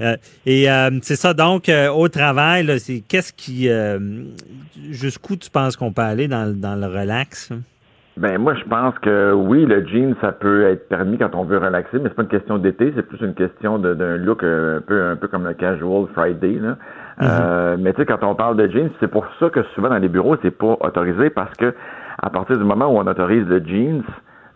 [0.00, 0.66] Euh, et
[1.02, 3.68] c'est ça, donc, au travail, c'est qu'est-ce qui...
[4.90, 7.50] Jusqu'où tu penses qu'on peut aller dans, dans le relax?
[8.18, 11.58] Ben moi je pense que oui, le jean ça peut être permis quand on veut
[11.58, 15.04] relaxer, mais c'est pas une question d'été, c'est plus une question d'un look un peu
[15.04, 16.76] un peu comme le casual Friday là.
[17.22, 19.98] Euh, mais tu sais, quand on parle de jeans, c'est pour ça que souvent dans
[19.98, 21.72] les bureaux, c'est pas autorisé parce que
[22.20, 24.02] à partir du moment où on autorise le jeans,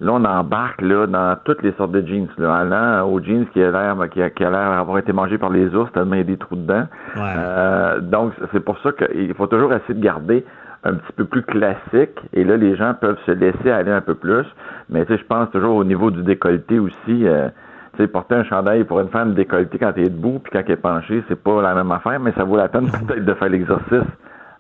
[0.00, 3.62] là, on embarque là, dans toutes les sortes de jeans, là, allant aux jeans qui
[3.62, 6.18] a l'air qui a, qui a l'air avoir été mangé par les ours tellement il
[6.18, 6.86] y a des trous dedans.
[7.16, 10.44] Euh, donc, c'est pour ça qu'il faut toujours essayer de garder
[10.84, 14.14] un petit peu plus classique et là, les gens peuvent se laisser aller un peu
[14.14, 14.44] plus.
[14.88, 17.26] Mais tu sais, je pense toujours au niveau du décolleté aussi.
[17.26, 17.48] Euh,
[17.96, 20.62] tu sais, porter un chandail pour une femme décolletée quand elle est debout puis quand
[20.66, 23.34] elle est penchée, c'est pas la même affaire, mais ça vaut la peine peut-être de
[23.34, 24.08] faire l'exercice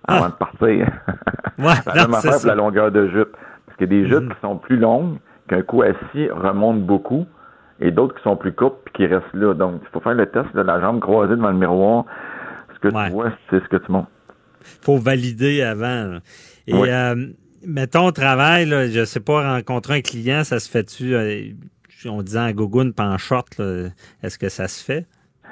[0.06, 0.86] avant de partir.
[1.58, 3.36] Ouais, la même affaire pour la longueur de jupe.
[3.66, 4.34] Parce qu'il y a des jupes Mhm.
[4.34, 5.16] qui sont plus longues,
[5.48, 7.26] qu'un coup assis remonte beaucoup,
[7.80, 9.54] et d'autres qui sont plus courtes puis qui restent là.
[9.54, 12.04] Donc, il faut faire le test de la jambe croisée devant le miroir.
[12.74, 14.08] Ce que tu vois, c'est ce que tu montes.
[14.82, 16.18] Faut valider avant.
[16.66, 16.88] Et Oui.
[16.90, 17.14] euh,
[17.66, 21.42] mettons au travail, là, je sais pas, rencontrer un client, ça se fait-tu, euh,
[22.06, 23.60] on disait en gogoune pas en short,
[24.22, 25.06] est-ce que ça se fait?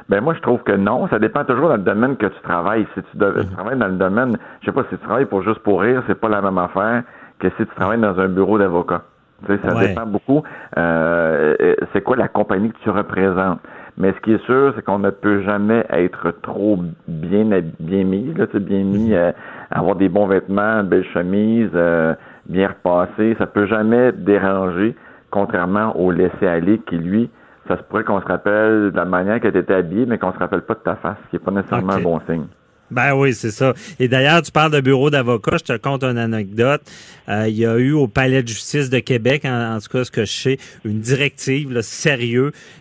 [0.08, 1.06] Ben moi je trouve que non.
[1.08, 2.84] Ça dépend toujours dans le domaine que tu travailles.
[2.94, 5.42] Si tu, de- tu travailles dans le domaine, je sais pas si tu travailles pour
[5.44, 7.04] juste pour rire, c'est pas la même affaire
[7.38, 9.04] que si tu travailles dans un bureau d'avocat.
[9.46, 9.88] Tu sais, ça Ouais.
[9.88, 10.42] dépend beaucoup.
[10.78, 11.54] euh,
[11.92, 13.60] c'est quoi la compagnie que tu représentes?
[14.00, 17.44] Mais ce qui est sûr, c'est qu'on ne peut jamais être trop bien
[17.80, 19.30] bien mis, là, tu sais, bien mis, euh,
[19.70, 22.14] avoir des bons vêtements, une belle chemise, euh,
[22.46, 23.36] bien repassé.
[23.38, 24.96] Ça peut jamais déranger,
[25.30, 27.28] contrairement au laisser-aller qui, lui,
[27.68, 30.32] ça se pourrait qu'on se rappelle de la manière que tu étais habillé, mais qu'on
[30.32, 32.46] se rappelle pas de ta face, ce qui n'est pas nécessairement un bon signe.
[32.90, 33.74] Ben oui, c'est ça.
[33.98, 36.82] Et d'ailleurs, tu parles de bureau d'avocat, je te conte une anecdote.
[37.28, 40.10] Euh, il y a eu au Palais de justice de Québec, en, tout cas ce
[40.10, 41.80] que je sais, une directive là,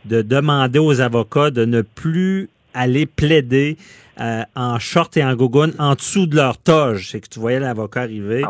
[0.05, 3.77] de demander aux avocats de ne plus aller plaider
[4.19, 7.09] euh, en short et en gogoune en dessous de leur toge.
[7.11, 8.43] C'est que tu voyais l'avocat arriver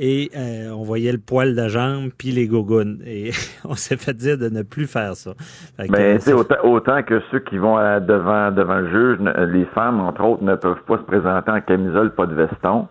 [0.00, 3.00] et euh, on voyait le poil de jambe puis les gougounes.
[3.04, 3.32] Et
[3.64, 5.32] on s'est fait dire de ne plus faire ça.
[5.76, 8.88] Que, Mais euh, tu sais, autant, autant que ceux qui vont à- devant, devant le
[8.90, 9.18] juge,
[9.52, 12.86] les femmes, entre autres, ne peuvent pas se présenter en camisole, pas de veston.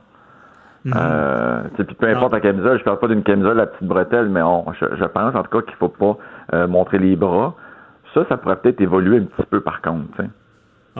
[0.83, 0.93] Mhm.
[0.95, 3.87] Euh, tu sais, puis peu importe la camisole, je parle pas d'une camisole à petite
[3.87, 6.17] bretelle, mais on, je, je pense en tout cas qu'il faut pas
[6.53, 7.55] euh, montrer les bras.
[8.13, 10.07] Ça, ça pourrait peut-être évoluer un petit peu par contre.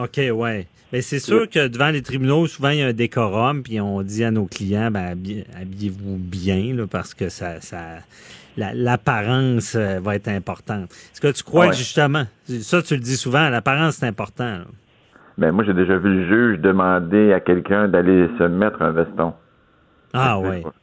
[0.02, 0.66] OK, ouais.
[0.92, 4.00] Mais c'est sûr que devant les tribunaux, souvent, il y a un décorum, puis on
[4.02, 7.78] dit à nos clients, ben, habi- habillez-vous bien, là, parce que ça, ça,
[8.56, 10.84] la- l'apparence euh, va être importante.
[11.12, 11.70] Est-ce que tu crois Ouais.
[11.72, 14.44] que justement, ça, tu le dis souvent, l'apparence, c'est important.
[14.58, 14.64] là.
[15.36, 19.34] Ben, moi, j'ai déjà vu le juge demander à quelqu'un d'aller se mettre un veston.
[20.14, 20.40] Ah,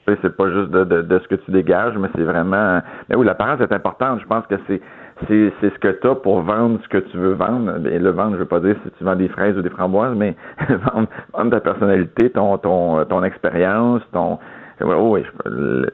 [0.08, 2.80] sais, C'est pas juste de, de, de ce que tu dégages, mais c'est vraiment.
[3.10, 4.20] Mais oui, l'apparence est importante.
[4.22, 4.80] Je pense que c'est
[5.28, 7.74] c'est c'est ce que tu as pour vendre ce que tu veux vendre.
[7.88, 10.16] Et le vendre, je veux pas dire si tu vends des fraises ou des framboises,
[10.16, 10.36] mais
[10.70, 14.40] vendre, vendre ta personnalité, ton ton ton expérience, ton.
[14.82, 15.86] Ouais, oui, je-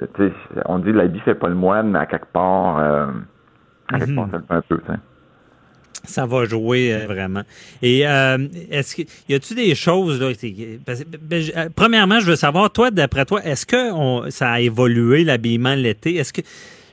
[0.66, 3.06] on dit l'habit fait pas le moine, mais à quelque part, euh,
[3.94, 4.78] à quelque part, ça le fait un peu.
[4.80, 5.00] tu sais.
[6.04, 7.44] Ça va jouer euh, vraiment.
[7.84, 8.40] Et euh,
[8.72, 10.30] est-ce que y a-tu des choses là
[10.84, 14.50] parce ben, je- euh, Premièrement, je veux savoir toi, d'après toi, est-ce que on- ça
[14.54, 16.16] a évolué l'habillement l'été?
[16.16, 16.42] Est-ce que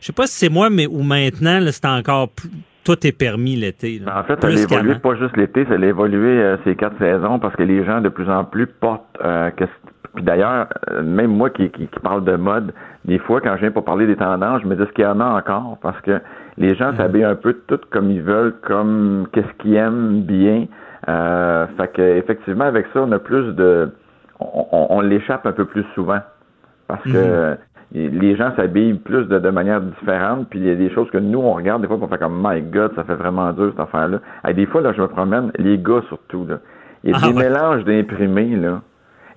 [0.01, 2.51] je sais pas si c'est moi, mais ou maintenant c'est encore plus,
[2.85, 4.01] tout est permis l'été.
[4.07, 7.39] En fait, ça a évolué pas juste l'été, ça a évolué euh, ces quatre saisons
[7.39, 9.05] parce que les gens de plus en plus portent.
[9.25, 9.51] euh,
[10.15, 12.73] puis d'ailleurs, euh, même moi qui, qui, qui parle de mode,
[13.05, 15.07] des fois quand je viens pour parler des tendances, je me dis ce qu'il y
[15.07, 15.77] en a encore?
[15.83, 16.19] Parce que
[16.57, 20.67] les gens s'habillent un peu tout comme ils veulent, comme qu'est-ce qu'ils aiment bien.
[21.09, 23.91] Euh, fait que effectivement avec ça, on a plus de,
[24.41, 26.21] on, on- on l'échappe un peu plus souvent
[26.89, 27.55] parce que euh,
[27.93, 31.19] les gens s'habillent plus de, de manière différente, puis il y a des choses que
[31.19, 33.81] nous, on regarde, des fois, on fait comme, my God, ça fait vraiment dur, cette
[33.81, 34.19] affaire-là.
[34.47, 36.59] Et des fois, là, je me promène, les gars surtout, là.
[37.05, 37.45] Il y a Ah des ouais.
[37.45, 38.83] mélanges d'imprimés, là.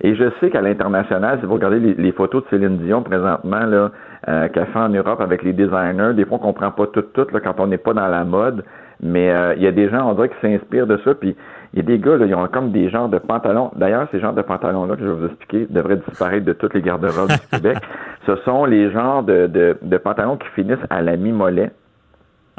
[0.04, 3.64] Et je sais qu'à l'international, si vous regardez les, les photos de Céline Dion présentement,
[3.64, 3.90] là,
[4.28, 7.26] euh, qu'elle fait en Europe avec les designers, des fois, on comprend pas tout, tout,
[7.32, 8.64] là, quand on n'est pas dans la mode.
[9.00, 11.14] Mais euh, il y a des gens, on dirait, qui s'inspirent de ça.
[11.14, 11.36] Puis
[11.74, 13.70] il y a des gars, là, ils ont comme des genres de pantalons.
[13.76, 16.82] D'ailleurs, ces genres de pantalons-là, que je vais vous expliquer, devraient disparaître de toutes les
[16.82, 17.78] garde-robes du Québec.
[18.26, 21.70] Ce sont les genres de, de, de pantalons qui finissent à la mi-mollet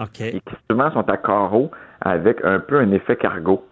[0.02, 0.22] OK.
[0.22, 1.70] et qui souvent sont à carreaux
[2.02, 3.64] avec un peu un effet cargo.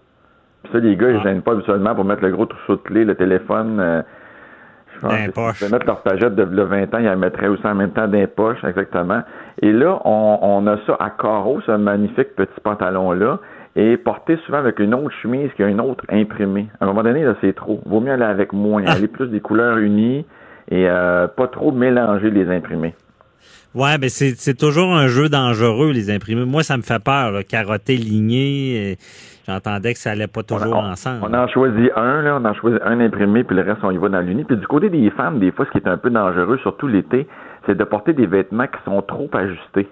[0.64, 1.24] Puis ça, les gars, ils Ah.
[1.24, 3.80] gênent pas habituellement pour mettre le gros trousseau de clés, le téléphone.
[3.80, 4.02] euh,
[4.94, 5.14] je pense
[5.72, 8.14] mettre leur pagette de là, 20 ans, ils la mettraient aussi en même temps dans
[8.18, 9.22] les poches, exactement.
[9.62, 13.40] Et là, on, on a ça à carreaux, ce magnifique petit pantalon-là,
[13.76, 16.68] et porté souvent avec une autre chemise qui a une autre imprimée.
[16.80, 17.80] À un moment donné, là, c'est trop.
[17.86, 18.94] Vaut mieux aller avec moins, Ah.
[18.94, 20.26] aller plus des couleurs unies
[20.70, 22.94] et euh, pas trop mélanger les imprimés.
[23.74, 26.44] Ouais, mais c'est c'est toujours un jeu dangereux, les imprimés.
[26.46, 28.98] Moi, ça me fait peur, là, carotter, ligné.
[29.48, 31.20] J'entendais que ça allait pas toujours on, ensemble.
[31.24, 33.98] On en choisit un, là, on en choisit un imprimé, puis le reste, on y
[33.98, 34.44] va dans l'uni.
[34.44, 37.28] Puis du côté des femmes, des fois, ce qui est un peu dangereux, surtout l'été,
[37.66, 39.88] c'est de porter des vêtements qui sont trop ajustés.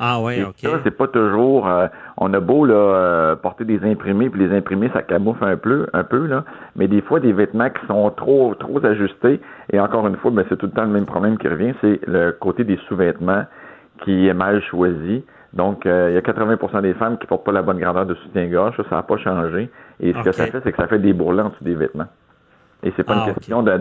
[0.00, 0.56] Ah ouais, Et OK.
[0.62, 1.68] ça, c'est pas toujours.
[1.68, 1.86] euh,
[2.20, 5.86] on a beau là, euh, porter des imprimés, puis les imprimés, ça camoufle un peu,
[5.92, 6.44] un peu, là,
[6.76, 9.40] mais des fois, des vêtements qui sont trop, trop ajustés,
[9.72, 12.00] et encore une fois, ben, c'est tout le temps le même problème qui revient, c'est
[12.06, 13.44] le côté des sous-vêtements
[14.04, 15.24] qui est mal choisi.
[15.52, 18.14] Donc, euh, il y a 80% des femmes qui portent pas la bonne grandeur de
[18.14, 19.70] soutien-gorge, ça n'a pas changé.
[20.00, 22.06] Et ce que ça fait, c'est que ça fait des bourrelets en dessous des vêtements.
[22.84, 23.72] Et c'est pas une ah, question de,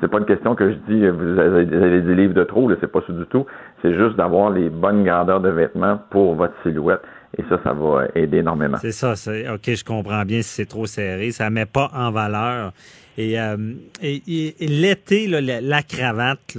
[0.00, 3.02] c'est pas une question que je dis vous avez, des livres de trop, c'est pas
[3.06, 3.44] ça du tout.
[3.82, 7.02] C'est juste d'avoir les bonnes grandeurs de vêtements pour votre silhouette.
[7.36, 8.78] Et ça, ça va aider énormément.
[8.78, 11.30] C'est ça, c'est OK, je comprends bien si c'est trop serré.
[11.30, 12.72] Ça met pas en valeur.
[13.18, 13.56] Et, euh,
[14.00, 16.56] l'été, la, cravate,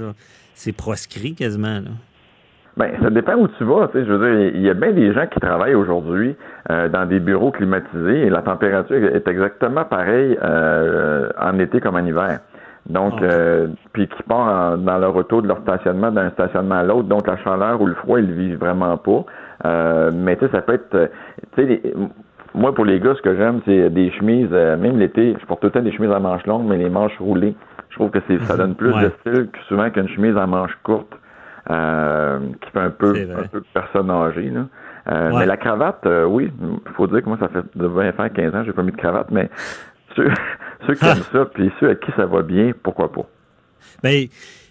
[0.54, 1.80] c'est proscrit quasiment.
[1.80, 1.90] Là.
[2.76, 3.90] Ben, ça dépend où tu vas.
[3.92, 6.36] Je veux dire, il y a bien des gens qui travaillent aujourd'hui
[6.70, 11.96] euh, dans des bureaux climatisés et la température est exactement pareille euh, en été comme
[11.96, 12.40] en hiver.
[12.86, 17.08] Donc, euh, puis qui partent dans leur auto de leur stationnement d'un stationnement à l'autre.
[17.08, 19.24] Donc, la chaleur ou le froid, ils ne vivent vraiment pas.
[19.64, 21.10] Mais tu sais, ça peut être,
[21.56, 21.82] tu sais,
[22.54, 24.50] moi pour les gars, ce que j'aime, c'est des chemises.
[24.50, 27.16] même l'été, je porte tout le temps des chemises à manches longues, mais les manches
[27.18, 27.54] roulées.
[27.90, 30.76] Je trouve que c'est, ça donne plus de style que souvent qu'une chemise à manches
[30.82, 31.14] courtes.
[31.70, 34.50] Euh, qui fait un peu, un peu personne âgée.
[34.50, 34.66] Là.
[35.10, 38.18] Euh, mais la cravate, euh, oui, il faut dire que moi, ça fait de 20
[38.18, 39.48] ans, 15 ans, j'ai pas mis de cravate, mais
[40.16, 40.30] ceux,
[40.86, 43.26] ceux qui aiment ça, puis ceux à qui ça va bien, pourquoi pas?
[44.02, 44.26] Ben,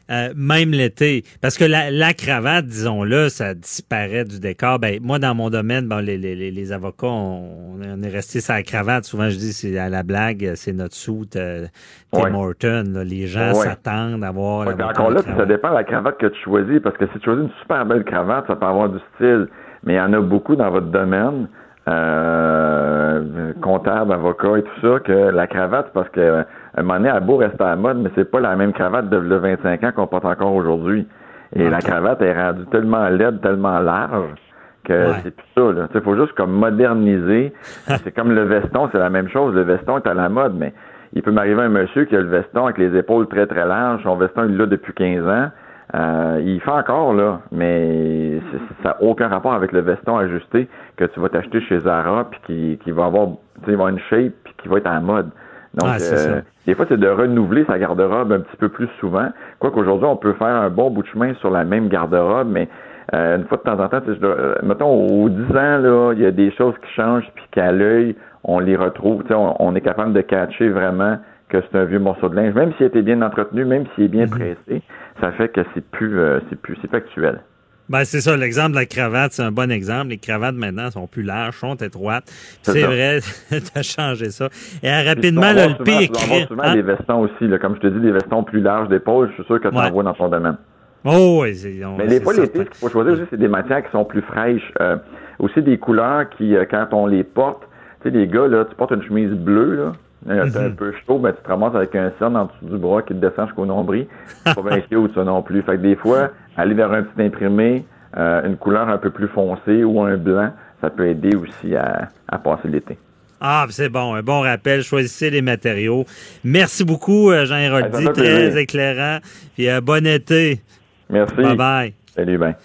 [0.09, 1.23] euh, même l'été.
[1.41, 4.79] Parce que la, la cravate, disons-le, ça disparaît du décor.
[4.79, 8.63] Ben, moi, dans mon domaine, bon, les, les, les avocats, on, on, est resté la
[8.63, 9.05] cravate.
[9.05, 11.67] Souvent, je dis, c'est à la blague, c'est notre soute euh,
[12.11, 13.03] Tim Horton.
[13.05, 16.41] Les gens s'attendent à voir ouais, Encore là, ça dépend de la cravate que tu
[16.43, 16.79] choisis.
[16.79, 19.47] Parce que si tu choisis une super belle cravate, ça peut avoir du style.
[19.83, 21.47] Mais il y en a beaucoup dans votre domaine.
[21.87, 26.43] Euh, comptable, avocat et tout ça, que la cravate, parce que
[26.75, 29.09] un moment donné, a beau rester à la mode, mais c'est pas la même cravate
[29.09, 31.07] de 25 ans qu'on porte encore aujourd'hui.
[31.55, 34.39] Et la cravate est rendue tellement laide, tellement large
[34.83, 35.87] que c'est tout ça.
[35.93, 37.53] Il faut juste comme moderniser.
[37.87, 39.55] c'est comme le veston, c'est la même chose.
[39.55, 40.73] Le veston est à la mode, mais
[41.13, 44.03] il peut m'arriver un monsieur qui a le veston avec les épaules très très larges.
[44.03, 45.49] Son veston, il l'a depuis 15 ans.
[45.95, 48.39] Euh, il fait encore, là, mais
[48.83, 50.67] ça n'a aucun rapport avec le veston ajusté
[50.97, 53.29] que tu vas t'acheter chez Zara, puis qui, qui va avoir,
[53.65, 55.31] tu sais, une shape, puis qui va être à la mode.
[55.75, 59.29] Donc, euh, des fois, c'est de renouveler sa garde-robe un petit peu plus souvent.
[59.59, 62.67] Quoi qu'aujourd'hui, on peut faire un bon bout de chemin sur la même garde-robe, mais
[63.13, 66.25] euh, une fois de temps en temps, euh, mettons, aux 10 ans, là, il y
[66.25, 69.23] a des choses qui changent, puis qu'à l'œil, on les retrouve.
[69.29, 71.17] On, on est capable de catcher vraiment
[71.49, 74.07] que c'est un vieux morceau de linge, même s'il été bien entretenu, même s'il est
[74.07, 74.55] bien mm-hmm.
[74.65, 74.81] pressé,
[75.19, 76.19] ça fait que c'est plus,
[76.49, 77.41] c'est plus, c'est plus actuel.
[77.89, 80.09] Ben, c'est ça, l'exemple de la cravate, c'est un bon exemple.
[80.09, 82.25] Les cravates maintenant sont plus larges, sont étroites.
[82.61, 84.49] C'est vrai, tu as changé ça.
[84.83, 86.09] Et rapidement, le pire.
[86.13, 86.75] On souvent hein?
[86.75, 89.43] des vestons aussi, là, comme je te dis, des vestons plus larges d'épaule, je suis
[89.45, 90.57] sûr que tu en vois dans ton domaine.
[91.05, 91.55] Oh, oui,
[91.97, 94.71] Mais des fois, ce qu'il faut choisir aussi, c'est des matières qui sont plus fraîches.
[94.81, 94.97] Euh,
[95.39, 97.63] aussi des couleurs qui, euh, quand on les porte,
[98.01, 99.93] tu sais, les gars, là, tu portes une chemise bleue, là,
[100.25, 100.75] c'est un mhm.
[100.75, 103.19] peu chaud, mais tu te ramasses avec un cerne en dessous du bras qui te
[103.19, 104.07] descend jusqu'au nombril.
[104.45, 105.61] C'est pas bien cute, ça non plus.
[105.61, 107.85] Fait que des fois, aller vers un petit imprimé,
[108.17, 110.51] euh, une couleur un peu plus foncée ou un blanc,
[110.81, 112.09] ça peut aider aussi à,
[112.43, 112.97] passer l'été.
[113.41, 114.83] Ah, c'est bon, un bon rappel.
[114.83, 116.05] Choisissez les matériaux.
[116.43, 119.19] Merci beaucoup, euh, Jean Héroldi, très éclairant.
[119.55, 120.61] Puis euh, bon été.
[121.09, 121.35] Merci.
[121.35, 121.93] Bye bye.
[122.13, 122.55] Salut, ben.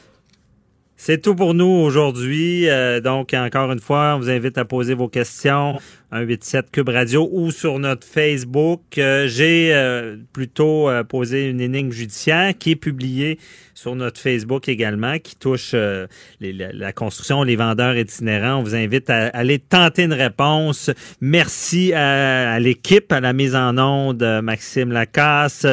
[0.96, 2.66] C'est tout pour nous aujourd'hui.
[3.04, 5.76] donc, encore une fois, on vous invite à poser vos questions
[6.14, 8.98] 187 Cube Radio ou sur notre Facebook.
[8.98, 13.40] Euh, j'ai euh, plutôt euh, posé une énigme judiciaire qui est publiée
[13.74, 15.74] sur notre Facebook également, qui touche
[16.40, 18.60] la, construction, les vendeurs itinérants.
[18.60, 20.90] On vous invite à, aller tenter une réponse.
[21.20, 25.66] Merci à, l'équipe, à la mise en onde, Maxime Lacasse,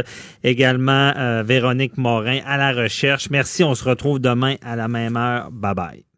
[0.44, 1.14] également
[1.44, 3.30] Véronique Morin à la recherche.
[3.30, 3.64] Merci.
[3.64, 5.52] On se retrouve demain à la même heure.
[5.52, 6.11] Bye bye.